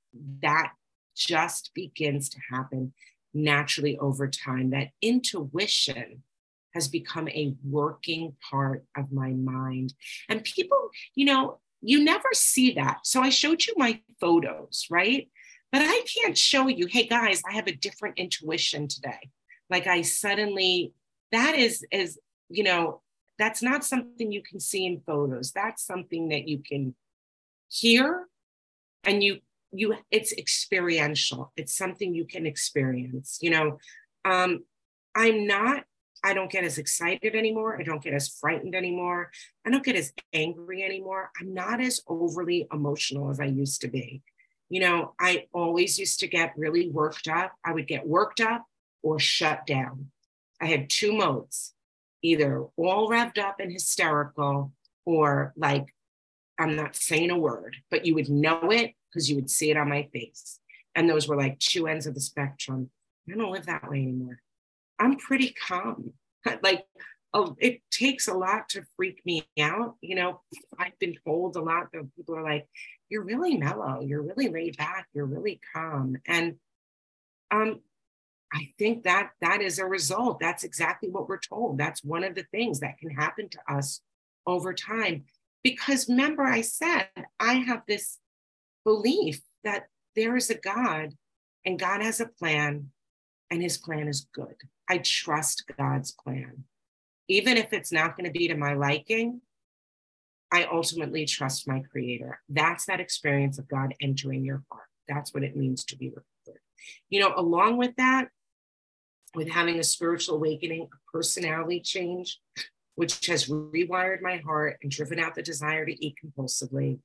that 0.43 0.73
just 1.15 1.73
begins 1.75 2.31
to 2.31 2.39
happen 2.51 2.93
naturally 3.35 3.99
over 3.99 4.29
time. 4.29 4.71
That 4.71 4.89
intuition 5.03 6.23
has 6.75 6.89
become 6.89 7.29
a 7.29 7.55
working 7.65 8.37
part 8.51 8.85
of 8.97 9.13
my 9.13 9.31
mind. 9.31 9.95
And 10.29 10.45
people, 10.45 10.91
you 11.15 11.27
know, 11.27 11.59
you 11.81 12.03
never 12.05 12.29
see 12.33 12.73
that. 12.75 13.01
So 13.05 13.21
I 13.21 13.31
showed 13.31 13.67
you 13.67 13.75
my 13.77 14.01
photos, 14.21 14.87
right? 14.91 15.29
But 15.73 15.83
I 15.83 16.03
can't 16.03 16.37
show 16.37 16.69
you, 16.69 16.87
hey 16.87 17.07
guys, 17.07 17.43
I 17.49 17.55
have 17.55 17.67
a 17.67 17.77
different 17.77 18.19
intuition 18.19 18.89
today. 18.89 19.31
Like 19.71 19.87
I 19.87 20.03
suddenly, 20.03 20.93
that 21.33 21.55
is, 21.55 21.85
is, 21.93 22.19
you 22.49 22.65
know, 22.65 23.03
that's 23.39 23.63
not 23.63 23.85
something 23.85 24.33
you 24.33 24.43
can 24.43 24.61
see 24.61 24.85
in 24.85 25.01
photos. 25.01 25.53
That's 25.53 25.85
something 25.85 26.29
that 26.31 26.49
you 26.49 26.59
can 26.59 26.95
hear 27.69 28.27
and 29.05 29.23
you 29.23 29.39
you 29.73 29.95
it's 30.11 30.33
experiential 30.33 31.53
it's 31.57 31.77
something 31.77 32.15
you 32.15 32.25
can 32.25 32.47
experience 32.47 33.39
you 33.43 33.51
know 33.51 33.79
um 34.25 34.61
i'm 35.15 35.47
not 35.47 35.85
I 36.25 36.35
don't 36.35 36.51
get 36.51 36.65
as 36.65 36.79
excited 36.79 37.37
anymore. 37.37 37.79
I 37.79 37.85
don't 37.85 38.03
get 38.03 38.13
as 38.13 38.29
frightened 38.29 38.75
anymore. 38.75 39.31
I 39.65 39.71
don't 39.71 39.85
get 39.85 39.95
as 39.95 40.13
angry 40.33 40.83
anymore. 40.83 41.31
I'm 41.41 41.55
not 41.55 41.81
as 41.81 42.01
overly 42.09 42.67
emotional 42.73 43.31
as 43.31 43.39
I 43.39 43.45
used 43.45 43.83
to 43.83 43.89
be. 43.89 44.23
You 44.69 44.81
know, 44.81 45.15
I 45.21 45.47
always 45.53 45.97
used 45.97 46.19
to 46.19 46.27
get 46.27 46.55
really 46.57 46.91
worked 46.91 47.29
up. 47.29 47.53
I 47.65 47.73
would 47.73 47.87
get 47.87 48.05
worked 48.05 48.41
up 48.41 48.65
or 49.01 49.21
shut 49.21 49.65
down. 49.65 50.11
I 50.61 50.67
had 50.67 50.91
two 50.91 51.13
modes 51.13 51.75
either 52.23 52.65
all 52.77 53.09
revved 53.09 53.39
up 53.39 53.61
and 53.61 53.73
hysterical 53.73 54.73
or 55.05 55.53
like, 55.57 55.95
I'm 56.59 56.77
not 56.77 56.97
saying 56.97 57.31
a 57.31 57.39
word, 57.39 57.77
but 57.91 58.05
you 58.05 58.15
would 58.15 58.29
know 58.29 58.71
it 58.71 58.95
because 59.11 59.31
you 59.31 59.37
would 59.37 59.51
see 59.51 59.71
it 59.71 59.77
on 59.77 59.89
my 59.89 60.09
face. 60.13 60.59
And 60.95 61.09
those 61.09 61.29
were 61.29 61.37
like 61.37 61.59
two 61.59 61.87
ends 61.87 62.07
of 62.07 62.15
the 62.15 62.21
spectrum. 62.21 62.91
I 63.31 63.37
don't 63.37 63.53
live 63.53 63.67
that 63.67 63.89
way 63.89 63.99
anymore. 63.99 64.41
I'm 64.99 65.17
pretty 65.17 65.55
calm. 65.67 66.13
Like, 66.63 66.87
oh, 67.35 67.57
it 67.59 67.83
takes 67.91 68.27
a 68.27 68.33
lot 68.33 68.71
to 68.71 68.87
freak 68.97 69.21
me 69.27 69.47
out. 69.61 69.97
You 70.01 70.15
know, 70.15 70.41
I've 70.79 70.99
been 70.99 71.15
told 71.27 71.57
a 71.57 71.61
lot 71.61 71.89
that 71.93 72.09
people 72.17 72.37
are 72.37 72.43
like, 72.43 72.67
you're 73.11 73.25
really 73.25 73.57
mellow, 73.57 74.01
you're 74.01 74.23
really 74.23 74.49
laid 74.49 74.77
back, 74.77 75.09
you're 75.13 75.27
really 75.27 75.61
calm. 75.75 76.17
And 76.27 76.57
um, 77.51 77.81
I 78.53 78.73
think 78.79 79.05
that 79.05 79.31
that 79.41 79.61
is 79.61 79.79
a 79.79 79.87
result. 79.87 80.41
That's 80.41 80.65
exactly 80.65 81.11
what 81.11 81.29
we're 81.29 81.39
told. 81.39 81.79
That's 81.79 82.03
one 82.03 82.25
of 82.25 82.35
the 82.35 82.47
things 82.51 82.81
that 82.81 82.99
can 82.99 83.11
happen 83.11 83.49
to 83.51 83.59
us 83.73 84.01
over 84.47 84.73
time. 84.73 85.25
Because 85.63 86.09
remember, 86.09 86.45
I 86.45 86.63
said 86.63 87.09
I 87.39 87.55
have 87.55 87.83
this 87.87 88.19
belief 88.85 89.43
that 89.65 89.89
there 90.17 90.37
is 90.37 90.51
a 90.51 90.55
God 90.55 91.15
and 91.65 91.79
God 91.79 92.03
has 92.03 92.21
a 92.21 92.27
plan 92.27 92.91
and 93.51 93.63
his 93.63 93.77
plan 93.77 94.09
is 94.09 94.27
good. 94.33 94.55
I 94.89 94.99
trust 94.99 95.65
God's 95.77 96.13
plan. 96.13 96.65
Even 97.29 97.59
if 97.59 97.73
it's 97.73 97.93
not 97.93 98.17
going 98.17 98.25
to 98.25 98.39
be 98.39 98.49
to 98.49 98.57
my 98.57 98.73
liking, 98.73 99.43
I 100.51 100.65
ultimately 100.65 101.27
trust 101.27 101.69
my 101.69 101.81
creator. 101.81 102.41
That's 102.49 102.87
that 102.87 103.01
experience 103.01 103.59
of 103.59 103.69
God 103.69 103.95
entering 104.01 104.45
your 104.45 104.65
heart. 104.71 104.87
That's 105.07 105.35
what 105.35 105.45
it 105.45 105.57
means 105.57 105.85
to 105.85 105.97
be 105.97 106.09
recovered. 106.09 106.63
You 107.11 107.21
know, 107.21 107.35
along 107.37 107.77
with 107.77 107.95
that, 107.97 108.29
with 109.35 109.49
having 109.49 109.79
a 109.79 109.85
spiritual 109.85 110.37
awakening, 110.37 110.89
a 110.93 111.11
personality 111.13 111.81
change, 111.81 112.41
which 112.95 113.27
has 113.27 113.49
rewired 113.49 114.23
my 114.23 114.39
heart 114.39 114.79
and 114.83 114.91
driven 114.91 115.19
out 115.19 115.35
the 115.35 115.43
desire 115.43 115.87
to 115.87 116.05
eat 116.05 116.17
compulsively. 116.25 116.99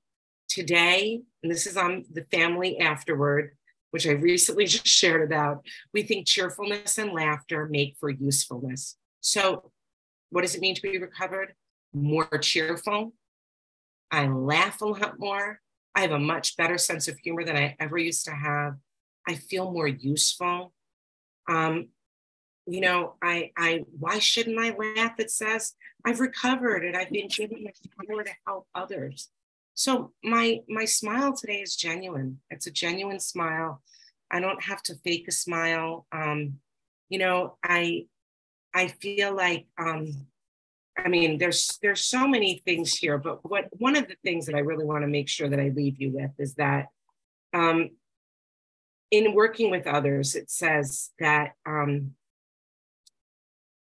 Today, 0.50 1.22
and 1.42 1.52
this 1.52 1.68
is 1.68 1.78
on 1.78 2.06
the 2.12 2.26
family 2.26 2.80
afterward, 2.80 3.56
which 3.92 4.08
I 4.08 4.12
recently 4.12 4.66
just 4.68 4.88
shared 4.88 5.22
about, 5.22 5.66
we 5.94 6.04
think 6.04 6.28
cheerfulness 6.28 6.98
and 6.98 7.12
laughter 7.12 7.68
make 7.70 7.96
for 8.00 8.10
usefulness. 8.10 8.98
So, 9.22 9.72
what 10.30 10.42
does 10.42 10.56
it 10.56 10.62
mean 10.62 10.76
to 10.76 10.82
be 10.82 10.98
recovered? 10.98 11.54
More 11.94 12.26
cheerful. 12.40 13.14
I 14.10 14.28
laugh 14.28 14.82
a 14.82 14.86
lot 14.86 15.20
more. 15.20 15.60
I 15.96 16.02
have 16.02 16.12
a 16.12 16.20
much 16.20 16.58
better 16.58 16.78
sense 16.78 17.08
of 17.08 17.20
humor 17.20 17.44
than 17.44 17.56
I 17.56 17.76
ever 17.80 17.98
used 17.98 18.26
to 18.26 18.32
have. 18.32 18.74
I 19.28 19.36
feel 19.36 19.72
more 19.72 19.88
useful. 19.88 20.74
Um, 21.48 21.90
you 22.66 22.82
know, 22.82 23.16
I, 23.22 23.52
I, 23.58 23.84
why 24.00 24.20
shouldn't 24.20 24.60
I 24.60 24.76
laugh? 24.76 25.20
It 25.20 25.32
says 25.32 25.74
I've 26.06 26.20
recovered 26.20 26.86
and 26.86 26.96
I've 26.96 27.12
been 27.12 27.28
given 27.28 27.64
the 27.64 28.06
power 28.08 28.24
to 28.24 28.32
help 28.46 28.68
others. 28.74 29.30
So 29.76 30.12
my 30.24 30.62
my 30.70 30.86
smile 30.86 31.34
today 31.34 31.62
is 31.62 31.76
genuine. 31.76 32.40
It's 32.52 32.68
a 32.68 32.72
genuine 32.72 33.20
smile. 33.20 33.82
I 34.30 34.40
don't 34.40 34.62
have 34.64 34.84
to 34.84 34.96
fake 35.04 35.28
a 35.28 35.32
smile. 35.32 36.06
Um, 36.12 36.60
you 37.10 37.18
know, 37.18 37.58
I 37.64 38.06
I 38.74 38.88
feel 38.88 39.36
like 39.36 39.66
um, 39.80 40.28
I 40.98 41.08
mean, 41.08 41.38
there's 41.38 41.80
there's 41.82 42.02
so 42.02 42.28
many 42.28 42.62
things 42.66 42.94
here, 42.96 43.18
but 43.18 43.48
what 43.50 43.68
one 43.72 43.96
of 43.96 44.08
the 44.08 44.16
things 44.24 44.46
that 44.46 44.56
I 44.56 44.60
really 44.60 44.86
want 44.86 45.04
to 45.04 45.08
make 45.08 45.28
sure 45.28 45.50
that 45.50 45.60
I 45.60 45.70
leave 45.70 46.00
you 46.00 46.12
with 46.12 46.32
is 46.38 46.54
that 46.56 46.88
um, 47.54 47.92
in 49.10 49.34
working 49.34 49.72
with 49.72 49.88
others, 49.88 50.36
it 50.36 50.52
says 50.52 51.12
that 51.20 51.54
um, 51.66 52.12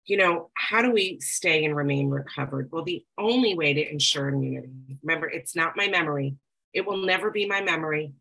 you 0.05 0.17
know, 0.17 0.49
how 0.55 0.81
do 0.81 0.91
we 0.91 1.19
stay 1.21 1.63
and 1.63 1.75
remain 1.75 2.09
recovered? 2.09 2.69
Well, 2.71 2.83
the 2.83 3.05
only 3.17 3.55
way 3.55 3.73
to 3.73 3.91
ensure 3.91 4.27
immunity, 4.27 4.99
remember, 5.01 5.29
it's 5.29 5.55
not 5.55 5.77
my 5.77 5.87
memory. 5.87 6.35
It 6.73 6.85
will 6.85 6.97
never 6.97 7.31
be 7.31 7.45
my 7.45 7.61
memory. 7.61 8.13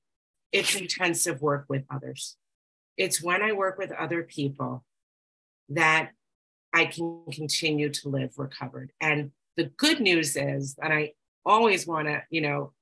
It's 0.53 0.77
intensive 0.77 1.41
work 1.41 1.67
with 1.69 1.85
others. 1.91 2.37
It's 2.97 3.23
when 3.23 3.43
I 3.43 3.53
work 3.53 3.79
with 3.79 3.91
other 3.91 4.23
people 4.23 4.85
that 5.71 6.11
I 6.73 6.85
can 6.85 7.25
continue 7.33 7.91
to 7.91 8.09
live 8.09 8.33
recovered. 8.37 8.93
And 9.01 9.33
the 9.57 9.65
good 9.65 10.01
news 10.01 10.37
is 10.37 10.75
that 10.75 10.93
I 10.93 11.13
always 11.45 11.87
want 11.87 12.09
to, 12.09 12.23
you 12.31 12.43
know, 12.43 12.73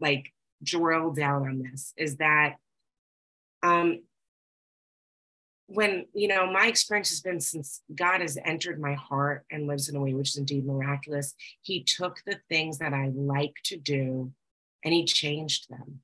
like 0.00 0.32
drill 0.62 1.12
down 1.12 1.48
on 1.48 1.62
this 1.62 1.94
is 1.96 2.16
that 2.16 2.56
um, 3.62 4.02
when 5.72 6.04
you 6.12 6.26
know 6.26 6.50
my 6.50 6.66
experience 6.66 7.10
has 7.10 7.20
been 7.20 7.40
since 7.40 7.82
god 7.94 8.20
has 8.20 8.36
entered 8.44 8.80
my 8.80 8.94
heart 8.94 9.44
and 9.52 9.68
lives 9.68 9.88
in 9.88 9.94
a 9.94 10.00
way 10.00 10.12
which 10.14 10.30
is 10.30 10.36
indeed 10.36 10.66
miraculous 10.66 11.34
he 11.62 11.84
took 11.84 12.20
the 12.26 12.38
things 12.48 12.78
that 12.78 12.92
i 12.92 13.10
like 13.14 13.54
to 13.62 13.76
do 13.76 14.32
and 14.84 14.94
he 14.94 15.04
changed 15.04 15.68
them. 15.68 16.00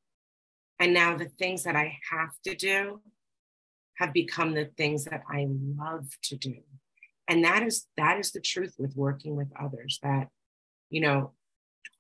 And 0.79 0.93
now 0.93 1.17
the 1.17 1.27
things 1.27 1.63
that 1.65 1.77
i 1.77 1.99
have 2.11 2.31
to 2.45 2.55
do 2.55 3.01
have 3.95 4.13
become 4.13 4.53
the 4.53 4.67
things 4.77 5.05
that 5.05 5.23
i 5.31 5.47
love 5.49 6.07
to 6.25 6.37
do. 6.37 6.57
And 7.29 7.45
that 7.45 7.63
is 7.63 7.87
that 7.97 8.19
is 8.19 8.33
the 8.33 8.41
truth 8.41 8.75
with 8.79 8.97
working 8.97 9.37
with 9.37 9.49
others 9.59 9.99
that 10.03 10.29
you 10.91 11.01
know 11.01 11.33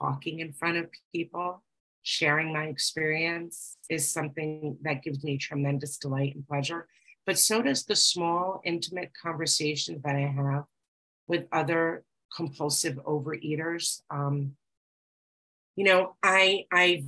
talking 0.00 0.40
in 0.40 0.52
front 0.52 0.76
of 0.76 0.90
people 1.14 1.62
sharing 2.02 2.52
my 2.52 2.66
experience 2.66 3.76
is 3.90 4.08
something 4.08 4.76
that 4.82 5.02
gives 5.02 5.24
me 5.24 5.38
tremendous 5.38 5.96
delight 5.96 6.34
and 6.34 6.46
pleasure 6.46 6.86
but 7.26 7.38
so 7.38 7.60
does 7.60 7.84
the 7.84 7.96
small, 7.96 8.60
intimate 8.64 9.10
conversation 9.20 10.00
that 10.04 10.14
I 10.14 10.20
have 10.20 10.64
with 11.26 11.46
other 11.52 12.04
compulsive 12.34 12.96
overeaters. 13.04 14.00
Um, 14.10 14.52
you 15.74 15.84
know, 15.84 16.14
I 16.22 16.66
I 16.72 17.04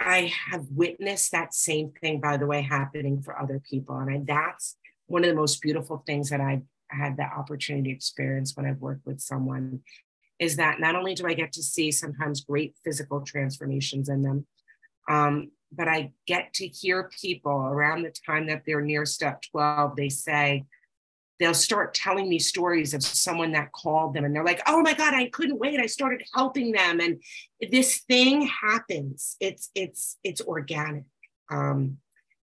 I 0.00 0.32
have 0.50 0.66
witnessed 0.70 1.32
that 1.32 1.54
same 1.54 1.92
thing, 2.00 2.20
by 2.20 2.36
the 2.36 2.46
way, 2.46 2.62
happening 2.62 3.20
for 3.20 3.38
other 3.38 3.60
people, 3.68 3.96
and 3.98 4.10
I, 4.10 4.22
that's 4.24 4.76
one 5.06 5.24
of 5.24 5.30
the 5.30 5.36
most 5.36 5.60
beautiful 5.60 6.02
things 6.06 6.30
that 6.30 6.40
I've 6.40 6.62
had 6.90 7.16
the 7.16 7.24
opportunity 7.24 7.90
to 7.90 7.96
experience 7.96 8.56
when 8.56 8.66
I've 8.66 8.80
worked 8.80 9.06
with 9.06 9.20
someone 9.20 9.80
is 10.38 10.56
that 10.56 10.80
not 10.80 10.94
only 10.94 11.14
do 11.14 11.26
I 11.26 11.34
get 11.34 11.52
to 11.52 11.62
see 11.62 11.90
sometimes 11.90 12.42
great 12.42 12.74
physical 12.84 13.22
transformations 13.22 14.08
in 14.08 14.22
them, 14.22 14.46
um, 15.08 15.50
but 15.72 15.88
I 15.88 16.12
get 16.26 16.52
to 16.54 16.66
hear 16.66 17.10
people 17.20 17.52
around 17.52 18.02
the 18.02 18.12
time 18.26 18.46
that 18.46 18.62
they're 18.66 18.80
near 18.80 19.04
step 19.04 19.42
12, 19.52 19.96
they 19.96 20.08
say, 20.08 20.64
they'll 21.38 21.54
start 21.54 21.94
telling 21.94 22.28
me 22.28 22.38
stories 22.38 22.94
of 22.94 23.02
someone 23.02 23.52
that 23.52 23.72
called 23.72 24.14
them 24.14 24.24
and 24.24 24.34
they're 24.34 24.44
like, 24.44 24.62
oh 24.66 24.82
my 24.82 24.94
God, 24.94 25.14
I 25.14 25.28
couldn't 25.28 25.58
wait. 25.58 25.80
I 25.80 25.86
started 25.86 26.22
helping 26.34 26.72
them. 26.72 27.00
And 27.00 27.22
this 27.70 27.98
thing 28.08 28.42
happens. 28.46 29.36
It's 29.40 29.70
it's 29.74 30.18
it's 30.24 30.40
organic. 30.40 31.04
Um, 31.50 31.98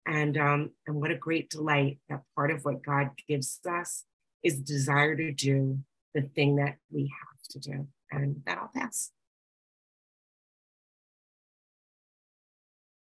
and 0.07 0.38
um, 0.38 0.72
and 0.88 0.95
what 0.99 1.12
a 1.12 1.18
great 1.18 1.49
delight 1.49 1.99
that 2.09 2.22
part 2.36 2.51
of 2.51 2.66
what 2.66 2.84
God 2.84 3.12
gives 3.28 3.59
us 3.70 4.03
is 4.43 4.59
desire 4.59 5.16
to 5.16 5.32
do 5.32 5.80
the 6.16 6.24
thing 6.24 6.55
that 6.55 6.78
we 6.91 7.03
have 7.03 7.51
to 7.51 7.59
do. 7.59 7.88
And 8.12 8.41
that 8.45 8.57
I'll 8.57 8.72
pass. 8.74 9.12